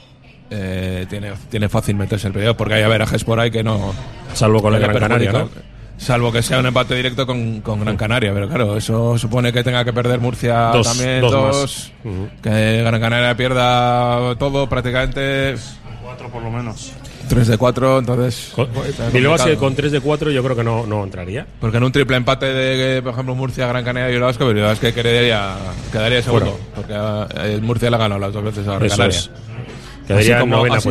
eh, 0.50 1.06
tiene, 1.08 1.32
tiene 1.50 1.68
fácil 1.70 1.94
meterse 1.96 2.26
el 2.26 2.34
playoff 2.34 2.56
porque 2.56 2.74
hay 2.74 2.82
averajes 2.82 3.24
por 3.24 3.40
ahí 3.40 3.50
que 3.50 3.62
no. 3.62 3.94
Salvo 4.34 4.60
con 4.60 4.74
el 4.74 4.80
Gran 4.80 4.98
Canaria, 4.98 5.32
perjudican. 5.32 5.62
Salvo 6.02 6.32
que 6.32 6.42
sea 6.42 6.58
un 6.58 6.66
empate 6.66 6.96
directo 6.96 7.24
con, 7.26 7.60
con 7.60 7.78
Gran 7.80 7.96
Canaria, 7.96 8.34
pero 8.34 8.48
claro, 8.48 8.76
eso 8.76 9.16
supone 9.16 9.52
que 9.52 9.62
tenga 9.62 9.84
que 9.84 9.92
perder 9.92 10.18
Murcia 10.18 10.70
Dos- 10.72 10.86
también, 10.88 11.20
dos 11.20 11.30
dos, 11.30 11.92
más. 12.04 12.12
Ujú. 12.12 12.28
que 12.42 12.82
Gran 12.82 13.00
Canaria 13.00 13.36
pierda 13.36 14.34
todo 14.36 14.68
prácticamente 14.68 15.54
Cuatro 16.02 16.28
por 16.28 16.42
lo 16.42 16.50
menos. 16.50 16.92
3 17.28 17.46
de 17.46 17.56
4, 17.56 18.00
entonces... 18.00 18.52
Bilbao 19.12 19.36
complicado. 19.36 19.56
con 19.58 19.74
3 19.76 19.92
de 19.92 20.00
4 20.00 20.30
yo 20.32 20.42
creo 20.42 20.56
que 20.56 20.64
no, 20.64 20.84
no 20.86 21.04
entraría. 21.04 21.46
Porque 21.60 21.76
en 21.78 21.84
un 21.84 21.92
triple 21.92 22.16
empate 22.16 22.46
de, 22.46 23.00
por 23.00 23.12
ejemplo, 23.12 23.34
Murcia, 23.36 23.66
Gran 23.68 23.84
Canaria 23.84 24.08
y 24.10 24.12
Bilbao 24.12 24.28
Basket, 24.28 24.44
Bilbao 24.44 24.66
Basket 24.68 24.92
quedaría, 24.92 25.54
quedaría 25.92 26.20
segundo. 26.20 26.58
Porque 26.74 26.92
ah, 26.94 27.26
el 27.44 27.62
Murcia 27.62 27.88
le 27.88 27.96
ha 27.96 27.98
ganado 28.00 28.20
las 28.20 28.32
dos 28.32 28.42
veces 28.44 28.66
a 28.66 28.72
Gran 28.72 28.84
Eso 28.86 28.96
Canaria. 28.96 29.18
es. 29.18 29.30
Quedaría 30.06 30.34
así 30.36 30.40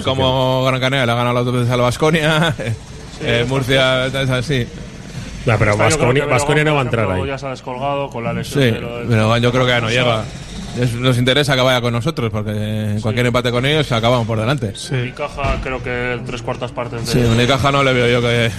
como, 0.02 0.64
así 0.64 0.68
Gran 0.70 0.80
Canaria 0.82 1.06
le 1.06 1.12
ha 1.12 1.16
ganado 1.16 1.36
las 1.36 1.46
dos 1.46 1.54
veces 1.54 1.70
a 1.70 1.78
la 1.78 1.84
Basconia, 1.84 2.56
Murcia 3.48 4.06
es 4.08 4.16
así. 4.30 4.66
Ya, 5.46 5.58
pero 5.58 5.76
creo 5.76 6.14
que 6.14 6.22
Baskonia 6.26 6.64
no 6.64 6.76
va 6.76 6.82
a 6.82 6.84
entrar 6.84 7.12
ahí. 7.12 7.26
Ya 7.28 7.38
se 7.38 7.48
ha 7.48 7.50
descolgado 7.50 8.10
con 8.10 8.24
la 8.24 8.34
lesión 8.34 8.64
Sí, 8.64 8.72
de 8.72 8.80
lo 8.82 8.98
del- 9.00 9.08
pero 9.08 9.38
yo 9.38 9.52
creo 9.52 9.66
que 9.66 9.72
ya 9.72 9.82
no 9.82 9.90
llega. 9.90 10.24
Es- 10.80 10.94
nos 10.94 11.18
interesa 11.18 11.56
que 11.56 11.62
vaya 11.62 11.82
con 11.82 11.92
nosotros, 11.94 12.30
porque 12.32 12.52
en 12.52 13.02
cualquier 13.02 13.26
empate 13.26 13.52
con 13.52 13.66
ellos 13.66 13.92
acabamos 13.92 14.26
por 14.28 14.40
delante. 14.40 14.72
Mi 14.92 15.12
caja 15.12 15.60
creo 15.64 15.84
que 15.84 16.20
tres 16.26 16.42
cuartas 16.42 16.72
partes 16.72 17.06
de 17.06 17.12
Sí, 17.12 17.20
Unicaja 17.20 17.72
no 17.72 17.84
le 17.84 17.92
veo 17.92 18.08
yo 18.08 18.22
que, 18.22 18.50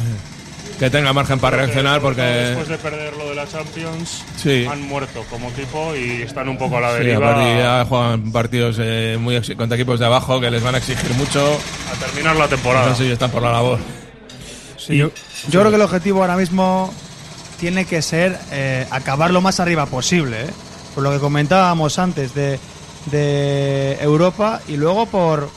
que 0.79 0.91
tenga 0.91 1.13
margen 1.15 1.39
para 1.39 1.57
reaccionar, 1.59 2.03
porque... 2.03 2.21
después 2.21 2.69
de 2.69 2.77
perder 2.77 3.17
lo 3.17 3.31
de 3.31 3.35
la 3.37 3.47
Champions 3.47 4.25
Sí. 4.37 4.67
han 4.71 4.83
muerto 4.83 5.25
como 5.31 5.49
equipo 5.51 5.95
y 5.97 6.21
están 6.23 6.49
un 6.51 6.59
poco 6.59 6.77
a 6.77 6.81
la 6.83 6.91
Sí, 6.99 7.05
deriva 7.05 7.31
aparte 7.31 7.59
ya 7.59 7.85
juegan 7.89 8.33
partidos 8.33 8.77
eh, 8.81 9.17
muy 9.19 9.41
contra 9.57 9.77
equipos 9.77 9.99
de 10.01 10.05
abajo 10.07 10.39
que 10.41 10.51
les 10.51 10.63
van 10.63 10.75
a 10.75 10.79
exigir 10.79 11.11
mucho. 11.15 11.41
a 11.91 12.05
terminar 12.05 12.37
la 12.37 12.49
temporada. 12.49 12.89
No 12.91 12.95
sé 12.97 13.05
si 13.07 13.13
están 13.13 13.31
por 13.31 13.41
la 13.43 13.53
labor. 13.53 13.79
Sí, 14.87 14.97
yo, 14.97 15.11
yo 15.49 15.61
creo 15.61 15.71
que 15.71 15.77
el 15.77 15.83
objetivo 15.83 16.21
ahora 16.23 16.37
mismo 16.37 16.93
tiene 17.61 17.85
que 17.85 18.03
ser 18.03 18.39
eh, 18.51 18.87
acabar 18.91 19.31
lo 19.31 19.41
más 19.41 19.61
arriba 19.61 19.87
posible, 19.87 20.43
¿eh? 20.43 20.51
por 20.95 21.03
lo 21.05 21.11
que 21.13 21.19
comentábamos 21.19 21.99
antes 21.99 22.35
de, 22.35 22.59
de 23.11 23.97
Europa 24.01 24.61
y 24.69 24.77
luego 24.77 25.07
por 25.07 25.49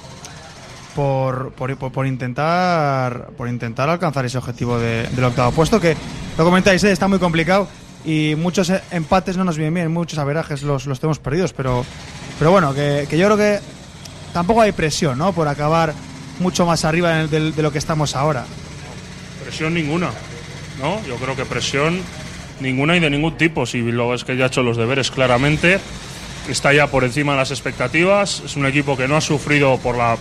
por, 0.95 1.51
por, 1.51 1.75
por- 1.91 2.07
intentar 2.07 3.27
por 3.37 3.49
intentar 3.49 3.89
alcanzar 3.89 4.25
ese 4.25 4.37
objetivo 4.37 4.79
de- 4.79 5.07
del 5.09 5.25
octavo 5.25 5.51
puesto 5.51 5.79
que 5.81 5.95
lo 6.37 6.45
comentáis 6.45 6.81
¿eh? 6.85 6.91
está 6.93 7.07
muy 7.09 7.19
complicado 7.19 7.67
y 8.05 8.35
muchos 8.37 8.71
empates 8.91 9.35
no 9.35 9.43
nos 9.43 9.57
vienen 9.57 9.73
bien 9.73 9.91
muchos 9.91 10.19
averajes 10.19 10.61
los, 10.63 10.85
los 10.85 10.99
tenemos 11.01 11.19
perdidos 11.19 11.51
pero 11.51 11.83
pero 12.39 12.51
bueno 12.51 12.73
que, 12.73 13.07
que 13.09 13.17
yo 13.17 13.25
creo 13.27 13.37
que 13.37 13.59
tampoco 14.31 14.61
hay 14.61 14.71
presión 14.71 15.17
¿no? 15.17 15.33
por 15.33 15.49
acabar 15.49 15.93
mucho 16.39 16.65
más 16.65 16.85
arriba 16.85 17.19
el- 17.19 17.29
del- 17.29 17.53
de 17.55 17.61
lo 17.61 17.71
que 17.73 17.77
estamos 17.79 18.15
ahora 18.15 18.45
Presión 19.45 19.73
ninguna, 19.73 20.09
¿no? 20.81 20.99
Yo 21.07 21.15
creo 21.17 21.35
que 21.35 21.45
presión 21.45 21.99
ninguna 22.59 22.97
y 22.97 22.99
de 22.99 23.09
ningún 23.09 23.37
tipo. 23.37 23.65
Si 23.65 23.79
luego 23.81 24.13
es 24.13 24.23
que 24.23 24.35
ya 24.35 24.45
ha 24.45 24.47
hecho 24.47 24.63
los 24.63 24.75
deberes 24.77 25.11
claramente, 25.11 25.79
está 26.49 26.73
ya 26.73 26.87
por 26.87 27.03
encima 27.03 27.33
de 27.33 27.37
las 27.39 27.51
expectativas. 27.51 28.41
Es 28.45 28.55
un 28.55 28.65
equipo 28.65 28.97
que 28.97 29.07
no 29.07 29.15
ha 29.15 29.21
sufrido 29.21 29.77
por 29.77 29.97
la 29.97 30.17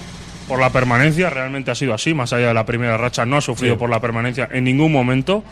por 0.47 0.61
la 0.61 0.69
permanencia, 0.69 1.31
realmente 1.31 1.71
ha 1.71 1.75
sido 1.75 1.95
así, 1.95 2.13
más 2.13 2.35
allá 2.35 2.49
de 2.49 2.55
la 2.55 2.67
primera 2.67 2.99
racha, 2.99 3.25
no 3.25 3.39
ha 3.39 3.41
sufrido 3.41 3.77
Sí. 3.77 3.79
por 3.79 3.89
la 3.89 3.99
permanencia 4.01 4.47
en 4.53 4.65
ningún 4.65 4.93
momento. 4.93 5.43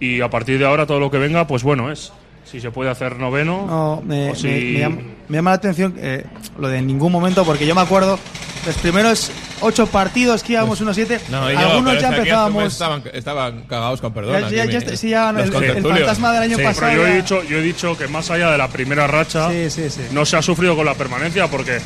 Y 0.00 0.22
a 0.22 0.30
partir 0.30 0.58
de 0.58 0.64
ahora 0.64 0.86
todo 0.86 0.98
lo 1.00 1.10
que 1.10 1.18
venga, 1.18 1.46
pues 1.46 1.62
bueno, 1.62 1.92
es 1.92 2.12
si 2.50 2.58
se 2.58 2.70
puede 2.70 2.88
hacer 2.88 3.18
noveno. 3.18 3.66
No, 3.66 4.02
me, 4.02 4.30
o 4.30 4.34
si- 4.34 4.46
me- 4.46 4.54
me 4.72 4.78
llama, 4.78 4.96
me 5.28 5.36
llama 5.36 5.50
la 5.50 5.56
atención 5.56 5.94
eh, 5.98 6.24
lo 6.58 6.68
de 6.68 6.78
en 6.78 6.86
ningún 6.86 7.12
momento, 7.12 7.44
porque 7.44 7.66
yo 7.66 7.74
me 7.74 7.82
acuerdo 7.82 8.18
los 8.66 8.76
primeros 8.76 9.30
ocho 9.60 9.86
partidos 9.86 10.42
que 10.42 10.52
íbamos 10.52 10.80
1-7, 10.80 11.20
No, 11.30 11.50
y 11.50 11.54
yo, 11.54 11.58
algunos 11.60 12.00
ya 12.00 12.08
empezábamos. 12.08 12.72
Estaban, 12.72 13.02
estaban 13.12 13.62
cagados 13.62 14.00
con 14.00 14.12
perdón. 14.12 14.50
Ya- 14.50 14.64
ya- 14.64 14.80
ya 14.80 14.96
sí, 14.96 15.10
ya 15.10 15.30
el- 15.30 15.38
el 15.54 15.82
fantasma 15.82 16.32
del 16.32 16.42
año 16.44 16.56
Sí, 16.56 16.62
pasado. 16.62 16.90
pero 16.92 17.02
yo 17.02 17.06
he 17.08 17.16
dicho, 17.16 17.42
yo 17.44 17.58
he 17.58 17.62
dicho 17.62 17.96
que 17.98 18.08
más 18.08 18.30
allá 18.30 18.50
de 18.50 18.58
la 18.58 18.68
primera 18.68 19.06
racha, 19.06 19.50
Sí, 19.50 19.70
sí, 19.70 19.90
sí. 19.90 20.00
no 20.12 20.24
se 20.24 20.36
ha 20.36 20.42
sufrido 20.42 20.76
con 20.76 20.86
la 20.86 20.94
permanencia 20.94 21.48
porque 21.48 21.80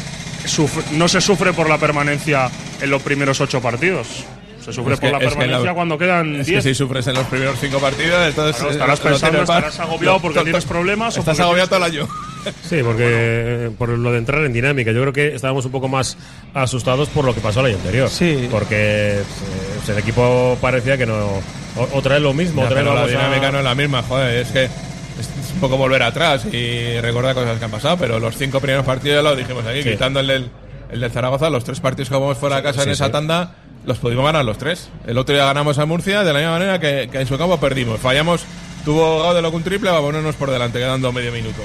sufre- 0.45 0.85
no 0.93 1.09
se 1.09 1.21
sufre 1.21 1.53
por 1.53 1.69
la 1.69 1.79
permanencia 1.79 2.51
en 2.81 2.91
los 2.91 3.03
primeros 3.03 3.41
ocho 3.41 3.61
partidos. 3.61 4.07
Se 4.65 4.73
sufre 4.73 4.95
Es 4.95 5.01
que- 5.01 5.07
por 5.11 5.13
la 5.21 5.25
es 5.25 5.33
que 5.33 5.39
permanencia 5.39 5.67
la- 5.71 5.75
cuando 5.75 5.97
quedan 5.97 6.37
Es 6.41 6.47
que 6.47 6.53
diez. 6.53 6.65
si 6.65 6.75
sufres 6.75 7.07
en 7.07 7.15
los 7.15 7.27
primeros 7.27 7.57
cinco 7.61 7.79
partidos, 7.79 8.27
entonces. 8.27 8.57
Claro, 8.57 8.71
eh, 8.71 8.73
estarás 8.73 9.01
pensando, 9.01 9.43
estarás 9.43 9.79
agobiado 9.81 10.21
porque 10.21 10.41
tienes 10.43 10.65
problemas 10.65 11.17
o 11.17 11.21
Estás 11.21 11.37
porque 11.37 11.43
agobiado 11.43 11.69
todo 11.69 11.79
tienes- 11.89 11.95
el 12.01 12.03
año. 12.03 12.36
Sí, 12.69 12.81
porque 12.83 13.71
por 13.79 13.89
lo 13.91 14.13
de 14.13 14.19
entrar 14.19 14.43
en 14.45 14.53
dinámica, 14.53 14.93
yo 14.93 15.01
creo 15.03 15.13
que 15.13 15.35
estábamos 15.35 15.65
un 15.65 15.73
poco 15.73 15.89
más 15.89 16.17
asustados 16.55 17.09
por 17.09 17.25
lo 17.25 17.35
que 17.35 17.41
pasó 17.41 17.61
el 17.61 17.67
año 17.67 17.77
anterior. 17.77 18.09
Sí. 18.09 18.49
Porque 18.51 19.19
eh, 19.19 19.23
pues 19.77 19.89
el 19.89 19.99
equipo 19.99 20.57
parecía 20.61 20.97
que 20.97 21.07
no. 21.07 21.15
o- 21.77 21.89
Otra 21.93 22.15
vez 22.15 22.23
lo 22.23 22.33
mismo, 22.33 22.63
Ya, 22.63 22.69
otra 22.69 22.83
vez 22.83 22.93
la 22.95 23.03
a- 23.03 23.07
dinámica 23.07 23.51
no 23.53 23.59
es 23.59 23.65
la 23.65 23.75
misma, 23.75 24.03
joder, 24.03 24.37
es 24.43 24.49
que 24.49 24.65
es 24.65 25.29
un 25.55 25.61
poco 25.61 25.77
volver 25.77 26.03
atrás 26.03 26.45
y 26.53 27.01
recordar 27.01 27.35
cosas 27.35 27.59
que 27.59 27.65
han 27.65 27.71
pasado, 27.71 27.97
pero 27.99 28.19
los 28.19 28.37
cinco 28.37 28.61
primeros 28.61 28.85
partidos 28.85 29.17
ya 29.17 29.23
lo 29.23 29.35
dijimos 29.37 29.65
aquí, 29.67 29.83
Sí. 29.83 29.91
quitando 29.91 30.21
el 30.21 30.27
del, 30.27 30.51
el 30.91 31.01
del 31.01 31.11
Zaragoza, 31.11 31.49
los 31.51 31.65
tres 31.65 31.81
partidos 31.81 32.09
que 32.09 32.15
vamos 32.15 32.37
fuera 32.39 32.57
de 32.57 32.63
casa 32.63 32.83
sí, 32.83 32.87
en 32.89 32.93
esa 32.93 33.07
sí. 33.07 33.13
tanda, 33.13 33.55
los 33.87 33.99
pudimos 33.99 34.25
ganar 34.27 34.45
los 34.45 34.59
tres. 34.59 34.89
El 35.07 35.17
otro 35.17 35.35
día 35.35 35.45
ganamos 35.45 35.79
a 35.79 35.87
Murcia 35.87 36.23
de 36.25 36.33
la 36.33 36.39
misma 36.41 36.53
manera 36.55 36.81
que, 36.81 37.09
que 37.11 37.21
en 37.21 37.27
su 37.27 37.39
campo 37.39 37.59
perdimos. 37.61 38.01
Fallamos, 38.01 38.45
tuvo 38.85 39.23
Gaudelo 39.23 39.51
con 39.51 39.59
un 39.59 39.63
triple 39.65 39.91
ponernos 39.91 40.35
por 40.35 40.51
delante, 40.51 40.79
quedando 40.79 41.13
medio 41.13 41.31
minuto. 41.33 41.63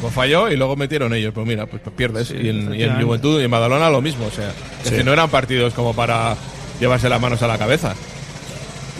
Pues 0.00 0.12
falló 0.12 0.50
y 0.50 0.56
luego 0.56 0.76
metieron 0.76 1.14
ellos, 1.14 1.32
pues 1.34 1.46
mira, 1.46 1.66
pues, 1.66 1.80
pues 1.82 1.94
pierdes. 1.96 2.30
y, 2.30 2.48
en, 2.48 2.74
y 2.74 2.82
en. 2.82 3.02
Juventud 3.02 3.40
y 3.40 3.44
en 3.44 3.50
Badalona 3.50 3.88
lo 3.90 4.02
mismo, 4.02 4.26
o 4.26 4.30
sea, 4.30 4.52
es 4.84 4.90
que 4.90 5.02
no 5.04 5.12
eran 5.12 5.30
partidos 5.30 5.72
como 5.74 5.94
para 5.94 6.36
llevarse 6.78 7.08
las 7.08 7.20
manos 7.20 7.42
a 7.42 7.46
la 7.46 7.58
cabeza. 7.58 7.94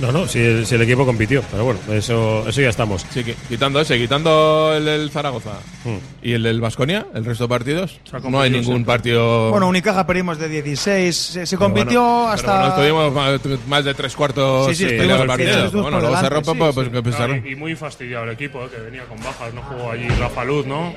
No, 0.00 0.12
no, 0.12 0.26
si 0.28 0.38
el, 0.40 0.66
si 0.66 0.74
el 0.74 0.82
equipo 0.82 1.06
compitió, 1.06 1.42
pero 1.50 1.64
bueno, 1.64 1.80
eso, 1.90 2.46
eso 2.46 2.60
ya 2.60 2.68
estamos. 2.68 3.06
Sí, 3.10 3.24
qui- 3.24 3.34
quitando 3.48 3.80
ese, 3.80 3.96
quitando 3.98 4.74
el 4.76 4.84
del 4.84 5.10
Zaragoza 5.10 5.52
Mm. 5.84 5.96
y 6.22 6.32
el 6.34 6.42
del 6.42 6.60
Vasconia, 6.60 7.06
el 7.14 7.24
resto 7.24 7.44
de 7.44 7.48
partidos, 7.48 7.98
no 8.28 8.40
hay 8.40 8.50
ningún 8.50 8.64
siempre. 8.66 8.84
partido. 8.84 9.50
Bueno, 9.50 9.68
Unicaja 9.68 10.06
perdimos 10.06 10.38
de 10.38 10.48
16, 10.48 11.16
se, 11.16 11.46
se 11.46 11.56
compitió 11.56 12.00
Pero 12.00 12.28
hasta. 12.28 12.52
bueno, 12.58 12.68
estuvimos 12.68 13.12
más, 13.14 13.40
más 13.68 13.84
de 13.84 13.94
tres 13.94 14.14
cuartos 14.14 14.66
Sí, 14.68 14.74
sí, 14.74 14.84
peleando 14.84 15.14
estuvimos- 15.14 15.22
el 15.22 15.28
partido. 15.28 15.48
sí, 15.60 15.64
estuvimos 15.66 15.82
Bueno, 15.92 16.00
luego 16.00 16.14
se 16.16 16.22
sí, 16.26 16.58
pues, 16.74 16.74
pues, 16.74 17.16
y, 17.46 17.48
y 17.52 17.56
muy 17.56 17.74
fastidiado 17.76 18.24
el 18.24 18.30
equipo, 18.30 18.64
eh, 18.64 18.68
que 18.74 18.80
venía 18.82 19.04
con 19.04 19.16
bajas. 19.18 19.54
No 19.54 19.62
jugó 19.62 19.90
allí 19.92 20.08
Rafa 20.08 20.44
Luz, 20.44 20.66
¿no? 20.66 20.94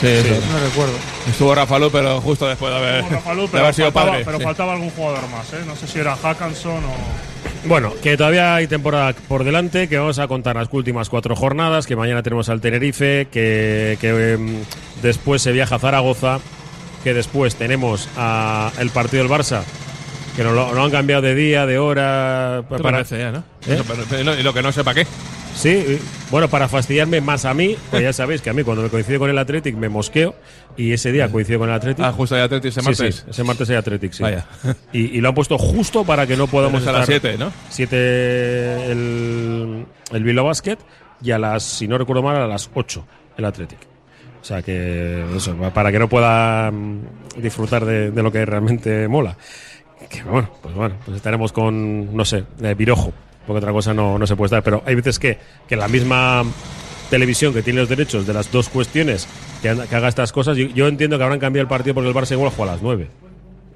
Sí, 0.00 0.06
eso. 0.08 0.34
No 0.52 0.58
recuerdo. 0.66 0.94
Estuvo 1.28 1.54
Rafa 1.54 1.78
Lu, 1.78 1.90
pero 1.90 2.20
justo 2.20 2.48
después 2.48 2.72
de 2.72 2.78
haber, 2.78 3.04
de 3.04 3.58
haber 3.60 3.74
sido 3.74 3.92
faltaba, 3.92 4.10
padre. 4.12 4.24
pero 4.24 4.38
sí. 4.38 4.44
faltaba 4.44 4.72
algún 4.72 4.90
jugador 4.90 5.28
más, 5.28 5.52
¿eh? 5.52 5.62
No 5.66 5.76
sé 5.76 5.86
si 5.86 5.98
era 6.00 6.16
Hackanson 6.16 6.84
o. 6.84 6.94
Bueno, 7.66 7.92
que 8.02 8.16
todavía 8.16 8.54
hay 8.56 8.66
temporada 8.66 9.14
por 9.28 9.44
delante, 9.44 9.88
que 9.88 9.96
vamos 9.96 10.18
a 10.18 10.28
contar 10.28 10.56
las 10.56 10.68
últimas 10.70 11.08
cuatro 11.08 11.34
jornadas, 11.36 11.86
que 11.86 11.96
mañana 11.96 12.22
tenemos 12.22 12.48
al 12.50 12.60
Tenerife, 12.60 13.28
que, 13.30 13.96
que, 14.00 14.32
em, 14.34 14.56
después 15.02 15.40
se 15.40 15.52
viaja 15.52 15.76
a 15.76 15.78
Zaragoza, 15.78 16.40
que 17.02 17.14
después 17.14 17.54
tenemos 17.56 18.08
a 18.18 18.70
el 18.78 18.90
partido 18.90 19.22
del 19.22 19.32
Barça, 19.32 19.62
que 20.36 20.44
nos 20.44 20.54
lo, 20.54 20.74
lo 20.74 20.84
han 20.84 20.90
cambiado 20.90 21.22
de 21.22 21.34
día, 21.34 21.64
de 21.64 21.78
hora... 21.78 22.64
¿Qué 22.68 22.76
para- 22.76 22.82
parece 22.98 23.18
ya, 23.18 23.30
no? 23.32 23.38
¿Eh? 23.66 23.74
Eso, 23.74 23.84
pero- 23.88 24.04
pero- 24.10 24.34
y 24.38 24.42
lo 24.42 24.52
que 24.52 24.60
no 24.62 24.70
sepa 24.72 24.92
qué. 24.92 25.06
Sí, 25.64 25.98
bueno, 26.30 26.48
para 26.48 26.68
fastidiarme 26.68 27.22
más 27.22 27.46
a 27.46 27.54
mí, 27.54 27.74
pues 27.90 28.02
ya 28.02 28.12
sabéis 28.12 28.42
que 28.42 28.50
a 28.50 28.52
mí 28.52 28.62
cuando 28.64 28.82
me 28.82 28.90
coincide 28.90 29.18
con 29.18 29.30
el 29.30 29.38
Athletic 29.38 29.74
me 29.76 29.88
mosqueo 29.88 30.34
y 30.76 30.92
ese 30.92 31.10
día 31.10 31.30
coincido 31.32 31.58
con 31.60 31.70
el 31.70 31.74
Athletic. 31.74 32.04
Ah, 32.04 32.12
justo 32.12 32.34
hay 32.34 32.42
Athletic 32.42 32.68
ese 32.70 32.82
martes. 32.82 33.14
sí, 33.16 33.30
ese 33.30 33.44
martes 33.44 33.70
hay 33.70 33.76
Athletic, 33.76 34.12
sí. 34.12 34.22
Vaya. 34.22 34.46
Y, 34.92 35.16
y 35.16 35.20
lo 35.22 35.30
han 35.30 35.34
puesto 35.34 35.56
justo 35.56 36.04
para 36.04 36.26
que 36.26 36.36
no 36.36 36.48
podamos 36.48 36.82
Pero 36.82 36.90
es 36.90 36.96
a 36.96 37.00
las 37.00 37.08
estar- 37.08 37.20
7, 37.32 37.38
¿no? 37.38 37.50
7 37.70 38.92
el, 38.92 39.86
el 40.12 40.22
Bilbao 40.22 40.44
Basket 40.44 40.76
y 41.22 41.30
a 41.30 41.38
las, 41.38 41.62
si 41.62 41.88
no 41.88 41.96
recuerdo 41.96 42.22
mal, 42.22 42.36
a 42.36 42.46
las 42.46 42.70
8 42.74 43.06
el 43.38 43.44
Athletic. 43.46 43.78
O 44.42 44.44
sea 44.44 44.60
que 44.60 45.24
eso, 45.34 45.56
para 45.72 45.90
que 45.90 45.98
no 45.98 46.10
pueda 46.10 46.70
mm, 46.70 47.00
disfrutar 47.40 47.86
de, 47.86 48.10
de 48.10 48.22
lo 48.22 48.30
que 48.30 48.44
realmente 48.44 49.08
mola. 49.08 49.34
Que 50.10 50.22
bueno, 50.24 50.50
pues 50.62 50.74
bueno, 50.74 50.96
pues 51.06 51.16
estaremos 51.16 51.52
con, 51.52 52.14
no 52.14 52.24
sé, 52.26 52.44
de 52.58 52.74
virojo, 52.74 53.14
porque 53.46 53.58
otra 53.58 53.72
cosa 53.72 53.92
no, 53.94 54.18
no 54.18 54.26
se 54.26 54.36
puede 54.36 54.46
estar. 54.48 54.62
Pero 54.62 54.82
hay 54.86 54.94
veces 54.94 55.18
que, 55.18 55.38
que 55.68 55.76
la 55.76 55.88
misma 55.88 56.44
televisión 57.10 57.52
que 57.52 57.62
tiene 57.62 57.80
los 57.80 57.88
derechos 57.88 58.26
de 58.26 58.32
las 58.32 58.50
dos 58.50 58.68
cuestiones 58.68 59.28
que, 59.62 59.68
haga 59.68 60.08
estas 60.08 60.32
cosas, 60.32 60.56
yo, 60.56 60.66
yo 60.68 60.88
entiendo 60.88 61.18
que 61.18 61.24
habrán 61.24 61.38
cambiado 61.38 61.62
el 61.62 61.68
partido 61.68 61.94
porque 61.94 62.08
el 62.08 62.14
Barça 62.14 62.32
igual 62.32 62.50
juega 62.56 62.72
a 62.72 62.74
las 62.76 62.82
9 62.82 63.08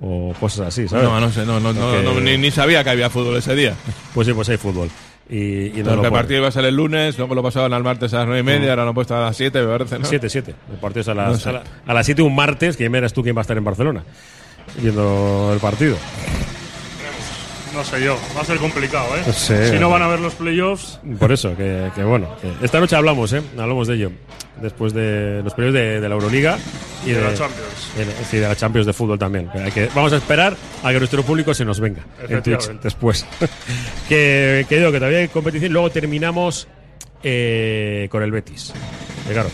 o 0.00 0.33
cosas 0.38 0.68
así, 0.68 0.87
¿sabes? 0.88 1.04
No, 1.04 1.18
no 1.20 1.31
sé, 1.31 1.44
no, 1.44 1.59
no, 1.61 1.72
no, 1.72 1.81
Porque- 1.81 2.02
no, 2.04 2.20
ni, 2.20 2.38
ni 2.38 2.50
sabía 2.50 2.83
que 2.85 2.90
había 2.90 3.11
fútbol 3.11 3.37
ese 3.37 3.54
día. 3.54 3.74
Pues 4.14 4.26
sí, 4.26 4.33
pues 4.33 4.48
hay 4.48 4.57
fútbol. 4.57 4.88
Y, 5.31 5.72
no 5.85 6.02
el 6.02 6.11
partido 6.11 6.38
iba 6.38 6.48
a 6.48 6.52
ser 6.52 6.64
el 6.64 6.74
lunes, 6.74 7.18
luego 7.18 7.35
lo 7.35 7.42
pasaban 7.42 7.72
al 7.74 7.83
martes 7.85 8.14
a 8.14 8.18
las 8.18 8.26
9 8.28 8.40
y 8.40 8.42
media, 8.44 8.70
ahora 8.70 8.85
lo 8.85 8.88
han 8.90 8.94
puesto 8.94 9.14
a 9.14 9.20
las 9.20 9.37
7, 9.37 9.61
me 9.61 9.66
parece, 9.66 9.98
¿no? 9.98 10.04
7, 10.07 10.31
7. 10.31 10.54
El 10.72 10.78
partido 10.78 11.00
es 11.02 11.09
a 11.09 11.14
las, 11.14 11.40
sé. 11.42 11.48
a, 11.50 11.52
la- 11.52 11.62
a 11.87 11.94
las 11.94 12.07
7 12.07 12.22
un 12.22 12.35
martes, 12.35 12.76
que 12.78 12.85
ya 12.85 12.90
me 12.90 12.96
eras 12.98 13.12
tú 13.12 13.22
quién 13.22 13.37
va 13.37 13.40
a 13.40 13.42
estar 13.42 13.57
en 13.59 13.64
Barcelona 13.64 14.04
viendo 14.81 15.50
el 15.52 15.59
partido. 15.61 15.96
No 17.79 17.85
sé 17.85 18.03
yo, 18.03 18.19
va 18.37 18.41
a 18.41 18.45
ser 18.45 18.57
complicado, 18.59 19.07
¿eh? 19.17 19.33
Si 19.33 19.79
no 19.79 19.88
van 19.88 20.03
a 20.03 20.09
ver 20.09 20.19
los 20.19 20.35
playoffs, 20.35 20.99
Por 21.17 21.31
eso, 21.31 21.57
que, 21.57 21.93
que 21.95 22.03
bueno. 22.03 22.29
que 22.43 22.53
esta 22.64 22.81
noche 22.81 22.97
hablamos, 22.97 23.33
¿eh? 23.33 23.41
Hablamos 23.57 23.87
de 23.87 23.95
ello. 23.95 24.11
Después 24.61 24.93
de 24.93 25.43
los 25.45 25.55
periodos 25.55 25.75
de, 25.75 26.01
de 26.01 26.09
la 26.09 26.17
Euroliga 26.17 26.59
y 27.07 27.11
De 27.11 27.19
de, 27.19 27.23
la 27.23 27.35
Champions. 27.35 27.93
de- 27.97 28.25
sí, 28.29 28.38
de 28.38 28.49
la 28.49 28.57
Champions 28.57 28.85
de 28.85 28.93
fútbol 28.93 29.17
también. 29.17 29.49
Que 29.51 29.59
hay 29.61 29.71
que- 29.71 29.88
vamos 29.95 30.12
a 30.12 30.17
esperar 30.17 30.57
a 30.83 30.91
que 30.91 30.99
nuestro 30.99 31.23
público 31.23 31.55
se 31.55 31.64
nos 31.64 31.79
venga 31.79 32.03
en 32.29 32.43
Twitch 32.43 32.69
después. 32.83 33.25
que, 34.09 34.67
que 34.69 34.77
digo 34.79 34.91
que 34.91 34.99
todavía 34.99 35.19
hay 35.21 35.29
competición. 35.29 35.73
Luego 35.73 35.88
terminamos 35.91 36.67
eh, 37.23 38.09
con 38.11 38.25
el 38.25 38.33
Betis. 38.33 38.73
Que 39.29 39.35
claro, 39.35 39.51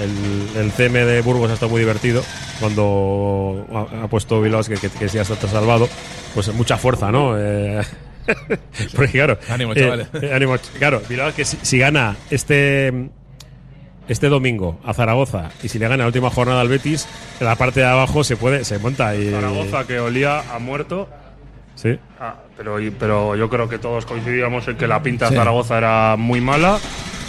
el, 0.00 0.62
el 0.62 0.72
CM 0.72 1.04
de 1.04 1.20
Burgos 1.22 1.50
ha 1.50 1.54
estado 1.54 1.70
muy 1.70 1.80
divertido 1.80 2.22
cuando 2.60 3.66
ha, 3.72 4.04
ha 4.04 4.08
puesto 4.08 4.40
Vilos 4.40 4.68
que, 4.68 4.76
que, 4.76 4.88
que 4.88 5.04
está 5.06 5.48
salvado. 5.48 5.88
Pues 6.34 6.52
mucha 6.54 6.76
fuerza, 6.78 7.10
¿no? 7.12 7.34
Eh, 7.38 7.82
porque 8.96 9.12
claro. 9.12 9.38
Ánimo, 9.48 9.72
eh, 9.74 9.80
chavales. 9.80 10.08
eh, 10.22 10.32
ánimo, 10.34 10.54
ch- 10.54 10.70
claro, 10.78 11.02
Bilbao 11.08 11.34
que 11.34 11.44
si, 11.44 11.58
si 11.62 11.78
gana 11.78 12.16
este 12.30 13.10
este 14.08 14.28
domingo 14.28 14.80
a 14.84 14.94
Zaragoza 14.94 15.50
y 15.62 15.68
si 15.68 15.78
le 15.78 15.86
gana 15.86 15.98
la 16.02 16.06
última 16.06 16.28
jornada 16.30 16.60
al 16.60 16.68
Betis, 16.68 17.06
en 17.40 17.46
la 17.46 17.54
parte 17.56 17.80
de 17.80 17.86
abajo 17.86 18.24
se 18.24 18.36
puede 18.36 18.64
se 18.64 18.78
monta 18.78 19.14
y 19.14 19.30
Zaragoza 19.30 19.86
que 19.86 19.98
olía 20.00 20.40
a 20.54 20.58
muerto. 20.58 21.08
Sí. 21.74 21.98
Ah, 22.20 22.34
pero, 22.56 22.76
pero 22.98 23.34
yo 23.36 23.48
creo 23.48 23.68
que 23.68 23.78
todos 23.78 24.04
coincidíamos 24.06 24.68
en 24.68 24.76
que 24.76 24.86
la 24.86 25.02
pinta 25.02 25.28
Sí. 25.28 25.34
de 25.34 25.38
Zaragoza 25.40 25.78
era 25.78 26.16
muy 26.18 26.40
mala. 26.40 26.78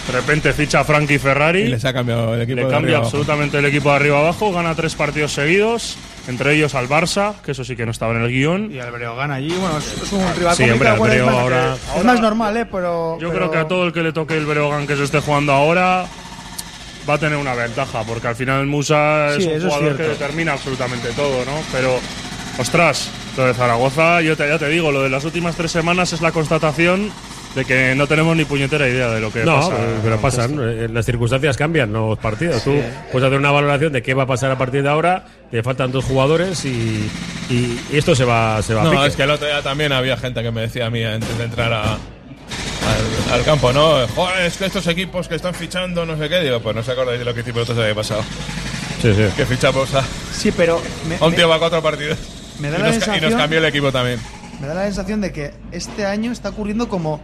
De 0.08 0.12
repente 0.12 0.52
ficha 0.52 0.82
a 0.82 0.84
Frankie 0.84 1.18
Ferrari. 1.18 1.62
Y 1.62 1.68
les 1.70 1.86
ha 1.86 1.94
cambiado 1.94 2.34
el 2.36 2.42
equipo 2.42 2.58
Le 2.58 2.66
de 2.66 2.70
cambia 2.72 2.78
arriba 2.78 2.98
abajo. 2.98 3.08
absolutamente 3.18 3.58
el 3.58 3.66
equipo 3.66 3.89
de 3.89 3.96
arriba 3.96 4.20
abajo, 4.20 4.52
gana 4.52 4.76
tres 4.76 4.96
partidos 4.96 5.32
seguidos, 5.34 5.98
entre 6.28 6.56
ellos 6.56 6.76
al 6.76 6.89
Barça, 6.89 7.36
que 7.42 7.52
eso 7.54 7.63
sí 7.63 7.76
que 7.78 7.86
no 7.86 7.92
estaba 7.92 8.13
en 8.13 8.22
el 8.22 8.30
guion. 8.30 8.70
Y 8.70 8.80
el 8.80 8.92
Breogán 8.92 9.32
allí, 9.32 9.56
bueno, 9.58 9.78
es, 9.78 10.12
un 10.12 10.36
rival 10.36 10.56
Sí, 10.58 10.70
hombre, 10.70 10.92
bueno, 10.98 11.13
es 11.16 11.24
más- 11.26 11.36
ahora- 11.36 11.78
Es 11.98 12.04
más 12.04 12.20
normal, 12.20 12.58
¿eh? 12.58 12.66
Pero. 12.70 13.18
Yo 13.22 13.30
pero- 13.30 13.39
creo 13.50 13.52
que 13.52 13.58
a 13.60 13.68
todo 13.70 13.86
el 13.86 13.94
que 13.94 14.04
le 14.04 14.12
toque 14.12 14.36
el 14.36 14.46
Breogán 14.46 14.86
que 14.88 14.98
se 14.98 15.04
esté 15.06 15.20
jugando 15.22 15.54
ahora 15.54 16.06
va 17.10 17.13
a 17.13 17.18
tener 17.18 17.38
una 17.38 17.54
ventaja, 17.54 18.04
porque 18.04 18.28
al 18.28 18.36
final 18.36 18.66
Musa 18.66 19.30
es 19.30 19.44
Sí, 19.44 19.50
un 19.50 19.56
eso 19.56 19.68
es 19.68 19.74
jugador 19.74 19.96
que 19.98 20.04
determina 20.04 20.52
absolutamente 20.54 21.10
todo, 21.12 21.46
¿no? 21.46 21.62
Pero, 21.72 21.98
ostras, 22.58 23.10
lo 23.38 23.46
de 23.46 23.54
Zaragoza, 23.54 24.22
yo 24.22 24.36
te, 24.36 24.48
ya 24.50 24.60
te 24.60 24.68
digo, 24.68 24.92
lo 24.92 25.02
de 25.02 25.10
las 25.10 25.24
últimas 25.24 25.56
tres 25.56 25.72
semanas 25.72 26.12
es 26.13 26.22
la 26.22 26.32
constatación 26.34 27.10
de 27.56 27.66
que 27.66 27.94
no 27.96 28.08
tenemos 28.08 28.36
ni 28.36 28.46
puñetera 28.46 28.88
idea 28.89 29.10
de 29.12 29.20
lo 29.22 29.32
que 29.32 29.44
no, 29.46 29.56
pasa. 29.60 29.76
pero 30.04 30.20
pasan, 30.20 30.58
eh, 30.62 30.88
las 30.92 31.06
circunstancias 31.06 31.56
cambian 31.56 31.94
los 31.94 32.18
partidos. 32.18 32.63
Tú 32.63 32.74
puedes 33.12 33.28
hacer 33.28 33.38
una 33.38 33.52
valoración 33.52 33.94
de 33.94 34.02
qué 34.02 34.13
va 34.16 34.24
a 34.24 34.28
pasar 34.28 34.50
a 34.52 34.58
partir 34.58 34.82
de 34.84 34.89
ahora, 34.89 35.26
te 35.52 35.62
faltan 35.62 35.92
dos 35.92 36.04
jugadores 36.06 36.66
y, 36.66 37.08
y 37.50 37.80
esto 37.94 38.16
se 38.16 38.26
va, 38.26 38.62
se 38.63 38.74
va 38.74 38.82
a 38.82 38.84
No, 38.86 38.92
pique. 38.92 39.06
es 39.08 39.16
que 39.16 39.24
el 39.24 39.32
otro 39.32 39.46
día 39.48 39.62
también 39.62 39.92
había 39.92 40.18
gente 40.18 40.42
que 40.42 40.52
me 40.52 40.62
decía 40.62 40.88
a 40.88 40.89
mí 40.89 41.04
antes 41.04 41.38
de 41.38 41.44
entrar 41.44 41.72
a- 41.74 41.94
al, 41.94 43.34
al 43.34 43.44
campo, 43.46 43.72
¿no? 43.72 44.08
Joder, 44.16 44.46
es 44.46 44.58
que 44.58 44.66
estos 44.66 44.86
equipos 44.88 45.28
que 45.28 45.36
están 45.36 45.54
fichando, 45.54 46.06
no 46.06 46.18
sé 46.18 46.28
qué. 46.30 46.39
Digo, 46.42 46.60
pues 46.60 46.76
no 46.76 46.84
se 46.84 46.92
acordáis 46.92 47.20
de 47.20 47.26
lo 47.26 47.34
que 47.34 47.39
hicimos 47.42 47.70
el 47.70 47.80
año 47.82 47.96
pasado. 47.96 48.24
Sí, 49.02 49.13
sí. 49.13 49.24
Que 49.38 49.46
fichamos 49.46 49.94
a, 49.96 50.04
Sí, 50.34 50.52
pero. 50.52 50.82
Me, 51.08 51.16
a 51.16 51.24
un 51.26 51.32
me- 51.32 51.38
tío 51.38 51.48
para 51.48 51.60
cuatro 51.60 51.82
partidos. 51.82 52.18
me 52.60 52.70
da 52.70 52.78
y, 52.80 52.82
la 52.82 52.88
nos, 52.92 53.32
y 53.32 53.36
cambió 53.36 53.60
el 53.60 53.66
equipo 53.66 53.92
también. 53.92 54.20
me 54.60 54.68
da 54.68 54.74
la 54.74 54.84
sensación 54.86 55.22
de 55.22 55.32
que 55.32 55.54
este 55.72 56.06
año 56.06 56.32
está 56.32 56.50
ocurriendo 56.50 56.89
como 56.89 57.22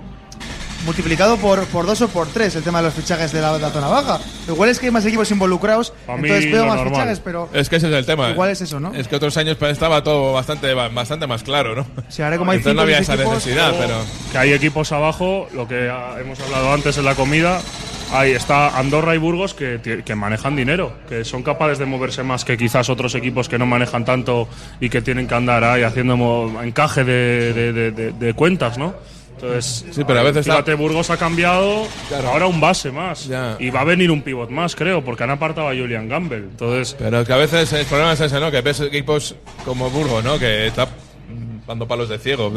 multiplicado 0.86 1.38
por, 1.38 1.65
por 1.68 1.86
dos 1.86 2.02
o 2.02 2.08
por 2.08 2.28
tres 2.28 2.56
el 2.56 2.63
tema 2.63 2.80
de 2.80 2.86
los 2.86 2.94
fichajes 2.94 3.32
de 3.32 3.42
la, 3.42 3.54
de 3.54 3.60
la 3.60 3.70
zona 3.70 3.88
baja. 3.88 4.20
Igual 4.48 4.70
es 4.70 4.80
que 4.80 4.88
hay 4.88 4.92
más 4.92 5.06
equipos 5.06 5.30
involucrados, 5.32 5.94
mí 6.08 6.13
entonces 6.15 6.46
veo 6.52 6.62
lo 6.63 6.68
más 6.68 6.76
normal. 6.78 6.94
fichajes, 6.94 7.20
pero 7.20 7.50
Es 7.54 7.70
que 7.70 7.76
ese 7.78 7.88
es 7.88 7.94
el 7.94 8.06
tema. 8.06 8.30
igual 8.32 8.50
es 8.50 8.62
eso, 8.62 8.80
¿no? 8.80 8.94
Es 8.94 9.08
que 9.08 9.15
otros 9.15 9.36
años 9.38 9.58
estaba 9.62 10.04
todo 10.04 10.34
bastante, 10.34 10.74
bastante 10.74 11.28
más 11.28 11.44
claro, 11.44 11.76
¿no? 11.76 11.86
Sí, 12.10 12.22
ahora 12.22 12.38
como 12.38 12.52
hay 12.52 12.58
Entonces 12.58 12.76
no 12.76 12.82
cinco 12.82 12.84
había 12.84 13.00
esa 13.00 13.13
equipos, 13.15 13.34
necesidad, 13.36 13.74
pero. 13.80 13.96
Que 14.32 14.38
hay 14.38 14.54
equipos 14.54 14.92
abajo, 14.92 15.48
lo 15.54 15.68
que 15.68 15.89
ah, 15.92 16.15
hemos 16.20 16.39
hablado 16.39 16.74
antes 16.74 16.98
en 16.98 17.06
la 17.06 17.15
comida. 17.15 17.62
Ahí 18.12 18.32
está 18.32 18.76
Andorra 18.80 19.13
y 19.13 19.20
Burgos 19.20 19.54
que, 19.54 20.02
que 20.04 20.15
manejan 20.15 20.56
dinero, 20.56 20.94
que 21.08 21.24
son 21.24 21.44
capaces 21.44 21.78
de 21.78 21.86
moverse 21.86 22.24
más 22.24 22.44
que 22.44 22.58
quizás 22.58 22.89
otros 22.89 23.13
equipos 23.13 23.48
que 23.48 23.60
no 23.60 23.68
manejan 23.68 24.04
tanto 24.04 24.48
y 24.80 24.89
que 24.89 25.04
tienen 25.04 25.28
que 25.28 25.36
andar 25.36 25.63
ahí 25.63 25.84
haciendo 25.84 26.18
mo- 26.18 26.60
encaje 26.63 27.04
de, 27.04 27.54
de- 27.54 27.72
de- 27.74 27.92
de- 27.92 28.12
de 28.13 28.34
cuentas, 28.34 28.80
¿no? 28.80 28.96
Entonces, 29.41 29.86
Sí, 29.91 30.04
pero 30.06 30.19
a 30.19 30.23
veces 30.23 30.45
fíjate, 30.45 30.73
Burgos 30.73 31.10
ha 31.10 31.17
cambiado 31.17 31.88
ahora 32.25 32.47
un 32.47 32.60
base 32.60 32.91
más. 32.91 33.30
Y 33.60 33.69
va 33.69 33.82
a 33.82 33.84
venir 33.86 34.12
un 34.12 34.21
pivot 34.21 34.49
más, 34.49 34.75
creo, 34.75 35.04
porque 35.04 35.23
han 35.23 35.32
apartado 35.32 35.69
a 35.69 35.71
Julian 35.75 36.10
Gamble. 36.10 36.38
Entonces, 36.38 36.95
Pero 36.99 37.23
que 37.25 37.34
a 37.34 37.38
veces 37.38 37.71
el 37.73 37.86
problema 37.86 38.13
es 38.13 38.21
ese, 38.21 38.39
¿no? 38.39 38.52
Que 38.52 38.62
ves 38.62 38.80
equipos 38.82 39.36
como 39.65 39.89
Burgos, 39.89 40.23
¿no? 40.23 40.38
Que 40.38 40.67
está 40.67 40.88
dando 41.67 41.88
palos 41.88 42.10
de 42.10 42.17
ciego, 42.17 42.52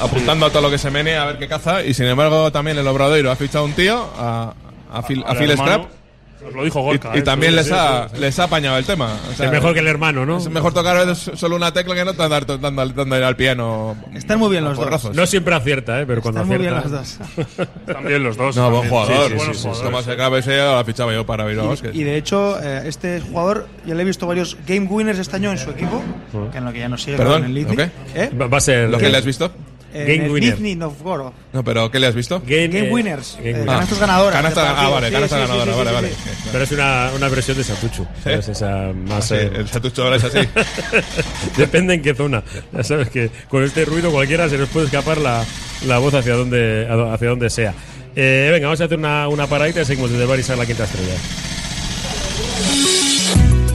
apuntando 0.00 0.46
a 0.46 0.50
todo 0.50 0.62
lo 0.62 0.70
que 0.70 0.78
se 0.78 0.90
menea 0.90 1.22
a 1.22 1.26
ver 1.26 1.38
qué 1.38 1.48
caza. 1.48 1.82
Y 1.84 1.92
sin 1.94 2.06
embargo, 2.06 2.50
también 2.52 2.78
el 2.78 2.86
Obradoiro 2.86 3.30
ha 3.30 3.36
fichado 3.36 3.64
un 3.64 3.72
tío, 3.72 4.08
a, 4.16 4.54
a 4.92 5.02
Phil, 5.02 5.24
a 5.26 5.34
Phil 5.34 5.56
Scrap. 5.56 5.97
Os 6.46 6.54
lo 6.54 6.64
dijo 6.64 6.82
Gorka. 6.82 7.10
Y, 7.14 7.16
y 7.16 7.20
¿eh? 7.20 7.22
también 7.22 7.56
les, 7.56 7.66
sí, 7.66 7.72
ha, 7.74 8.08
les 8.18 8.38
ha 8.38 8.44
apañado 8.44 8.78
el 8.78 8.84
tema. 8.84 9.16
O 9.28 9.42
Es 9.42 9.50
mejor 9.50 9.74
que 9.74 9.80
el 9.80 9.88
hermano, 9.88 10.24
¿no? 10.24 10.38
Es 10.38 10.48
mejor 10.48 10.72
tocar 10.72 10.96
a 10.96 11.04
veces 11.04 11.38
solo 11.38 11.56
una 11.56 11.72
tecla 11.72 11.94
que 11.94 12.04
no 12.04 12.12
dando, 12.12 12.58
dando, 12.58 13.14
al 13.14 13.36
piano. 13.36 13.96
Están 14.14 14.38
muy 14.38 14.50
bien 14.50 14.64
a 14.64 14.70
los 14.70 14.78
dos. 14.78 15.14
No 15.14 15.26
siempre 15.26 15.54
acierta, 15.54 16.00
¿eh? 16.00 16.06
pero 16.06 16.22
cuando 16.22 16.40
Están 16.40 16.48
muy 16.48 16.58
bien 16.58 16.74
los 16.74 16.90
dos. 16.90 17.18
También 17.86 18.22
los 18.22 18.36
dos. 18.36 18.56
No, 18.56 18.70
buen 18.70 18.88
jugador. 18.88 19.30
Sí, 19.30 19.54
sí. 19.54 19.68
Tomás 19.82 20.06
la 20.06 20.84
fichaba 20.84 21.12
yo 21.12 21.26
para 21.26 21.44
Bilbao 21.44 21.68
Basket. 21.68 21.94
Y 21.94 22.04
de 22.04 22.16
hecho, 22.16 22.58
eh, 22.62 22.82
este 22.86 23.20
jugador, 23.20 23.66
ya 23.86 23.94
le 23.94 24.02
he 24.02 24.06
visto 24.06 24.26
varios 24.26 24.56
game 24.66 24.86
winners 24.86 25.18
este 25.18 25.36
año 25.36 25.50
en 25.50 25.58
su 25.58 25.70
equipo, 25.70 26.02
que 26.52 26.58
en 26.58 26.64
lo 26.64 26.72
que 26.72 26.78
ya 26.78 26.88
no 26.88 26.96
sigue 26.96 27.16
Perdón, 27.16 27.44
en 27.44 27.44
el 27.46 27.54
Nizhny. 27.54 27.76
¿lo 27.76 27.76
qué? 27.76 27.90
¿Eh? 28.14 28.30
Va 28.34 28.56
a 28.56 28.60
ser. 28.60 28.88
¿Lo 28.88 28.98
que 28.98 29.08
le 29.08 29.18
has 29.18 29.24
visto? 29.24 29.50
En 29.94 30.06
Game 30.06 30.24
el 30.26 30.30
winner. 30.30 30.52
Nizhny 30.60 30.74
Novgorod. 30.76 31.32
No, 31.52 31.64
pero 31.64 31.90
¿qué 31.90 31.98
le 31.98 32.06
has 32.08 32.14
visto? 32.14 32.40
Game, 32.46 32.68
Game 32.68 32.88
eh, 32.88 32.92
winners. 32.92 33.36
game 33.38 33.50
eh, 33.50 33.52
winner. 33.54 33.66
canastas 33.66 33.98
ganadoras. 34.00 34.42
Canasta- 34.42 34.74
ah, 34.76 34.88
vale, 34.90 35.06
Sí, 35.08 35.12
canasta 35.14 35.36
sí, 35.36 35.42
ganadora, 35.42 35.72
sí, 35.72 35.78
vale, 35.78 35.88
sí, 35.90 35.94
vale. 35.94 36.08
sí. 36.10 36.48
Pero 36.52 36.64
es 36.64 36.72
una, 36.72 37.10
una 37.16 37.28
versión 37.28 37.56
de 37.56 37.64
Satuchu. 37.64 38.06
¿sabes? 38.22 38.48
Esa 38.48 38.92
más. 38.94 39.24
Sí, 39.28 39.34
eh, 39.34 39.50
el 39.54 39.68
Satucho 39.68 40.02
ahora 40.04 40.16
es 40.16 40.24
así. 40.24 40.38
Depende 41.56 41.94
en 41.94 42.02
qué 42.02 42.14
zona. 42.14 42.42
Ya 42.72 42.82
sabes 42.84 43.08
que 43.08 43.30
con 43.48 43.62
este 43.64 43.84
ruido 43.84 44.10
cualquiera 44.10 44.48
se 44.48 44.58
nos 44.58 44.68
puede 44.68 44.86
escapar 44.86 45.18
la, 45.18 45.44
la 45.86 45.98
voz 45.98 46.14
hacia 46.14 46.34
donde, 46.34 46.86
hacia 47.12 47.28
donde 47.28 47.48
sea. 47.50 47.72
Eh, 48.16 48.48
venga, 48.52 48.66
vamos 48.66 48.80
a 48.80 48.84
hacer 48.84 48.98
una, 48.98 49.28
una 49.28 49.46
paradita 49.46 49.80
y 49.82 49.84
seguimos 49.84 50.10
desde 50.10 50.26
Baris 50.26 50.50
a 50.50 50.56
la 50.56 50.66
quinta 50.66 50.84
estrella. 50.84 51.14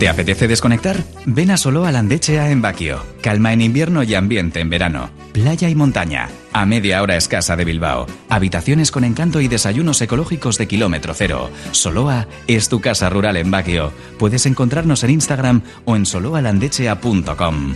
¿Te 0.00 0.08
apetece 0.08 0.48
desconectar? 0.48 0.96
Ven 1.26 1.50
a 1.50 1.58
Soloa 1.58 1.92
Landechea 1.92 2.50
en 2.50 2.62
Baquio. 2.62 3.04
Calma 3.20 3.52
en 3.52 3.60
invierno 3.60 4.02
y 4.02 4.14
ambiente 4.14 4.60
en 4.60 4.70
verano. 4.70 5.10
Playa 5.32 5.68
y 5.68 5.74
montaña. 5.74 6.30
A 6.54 6.64
media 6.64 7.02
hora 7.02 7.18
escasa 7.18 7.54
de 7.54 7.66
Bilbao. 7.66 8.06
Habitaciones 8.30 8.90
con 8.92 9.04
encanto 9.04 9.42
y 9.42 9.48
desayunos 9.48 10.00
ecológicos 10.00 10.56
de 10.56 10.68
kilómetro 10.68 11.12
cero. 11.12 11.50
Soloa 11.72 12.28
es 12.46 12.70
tu 12.70 12.80
casa 12.80 13.10
rural 13.10 13.36
en 13.36 13.50
Baquio. 13.50 13.92
Puedes 14.18 14.46
encontrarnos 14.46 15.04
en 15.04 15.10
Instagram 15.10 15.60
o 15.84 15.96
en 15.96 16.06
soloalandechea.com. 16.06 17.74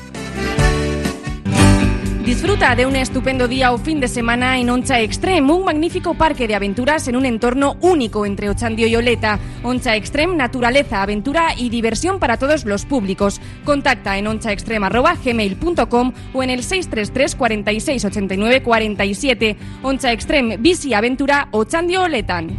Disfruta 2.25 2.75
de 2.75 2.87
un 2.87 2.97
estupendo 2.97 3.49
día 3.49 3.71
o 3.73 3.77
fin 3.77 4.01
de 4.01 4.09
semana 4.09 4.59
en 4.59 4.71
Oncha 4.71 4.99
Extreme, 4.99 5.53
un 5.53 5.63
magnífico 5.67 6.15
parque 6.15 6.49
de 6.49 6.55
aventuras 6.55 7.07
en 7.07 7.17
un 7.17 7.27
entorno 7.27 7.77
único 7.83 8.25
entre 8.25 8.49
Ochandio 8.49 8.87
y 8.87 8.97
Oleta. 8.97 9.39
Oncha 9.63 9.95
Extreme, 9.95 10.35
naturaleza, 10.35 11.03
aventura 11.03 11.49
y 11.55 11.69
diversión 11.69 12.19
para 12.19 12.39
todos 12.39 12.65
los 12.65 12.87
públicos. 12.87 13.43
Contacta 13.67 14.17
en 14.17 14.27
onchaextreme.gmail.com 14.27 16.13
o 16.33 16.43
en 16.43 16.49
el 16.49 16.63
633 16.63 17.35
46 17.35 18.05
89 18.07 18.63
47. 18.63 19.57
Oncha 19.83 20.11
Extreme, 20.11 20.57
bici, 20.57 20.95
aventura, 20.95 21.49
Ochandio, 21.51 22.05
Oletan. 22.05 22.57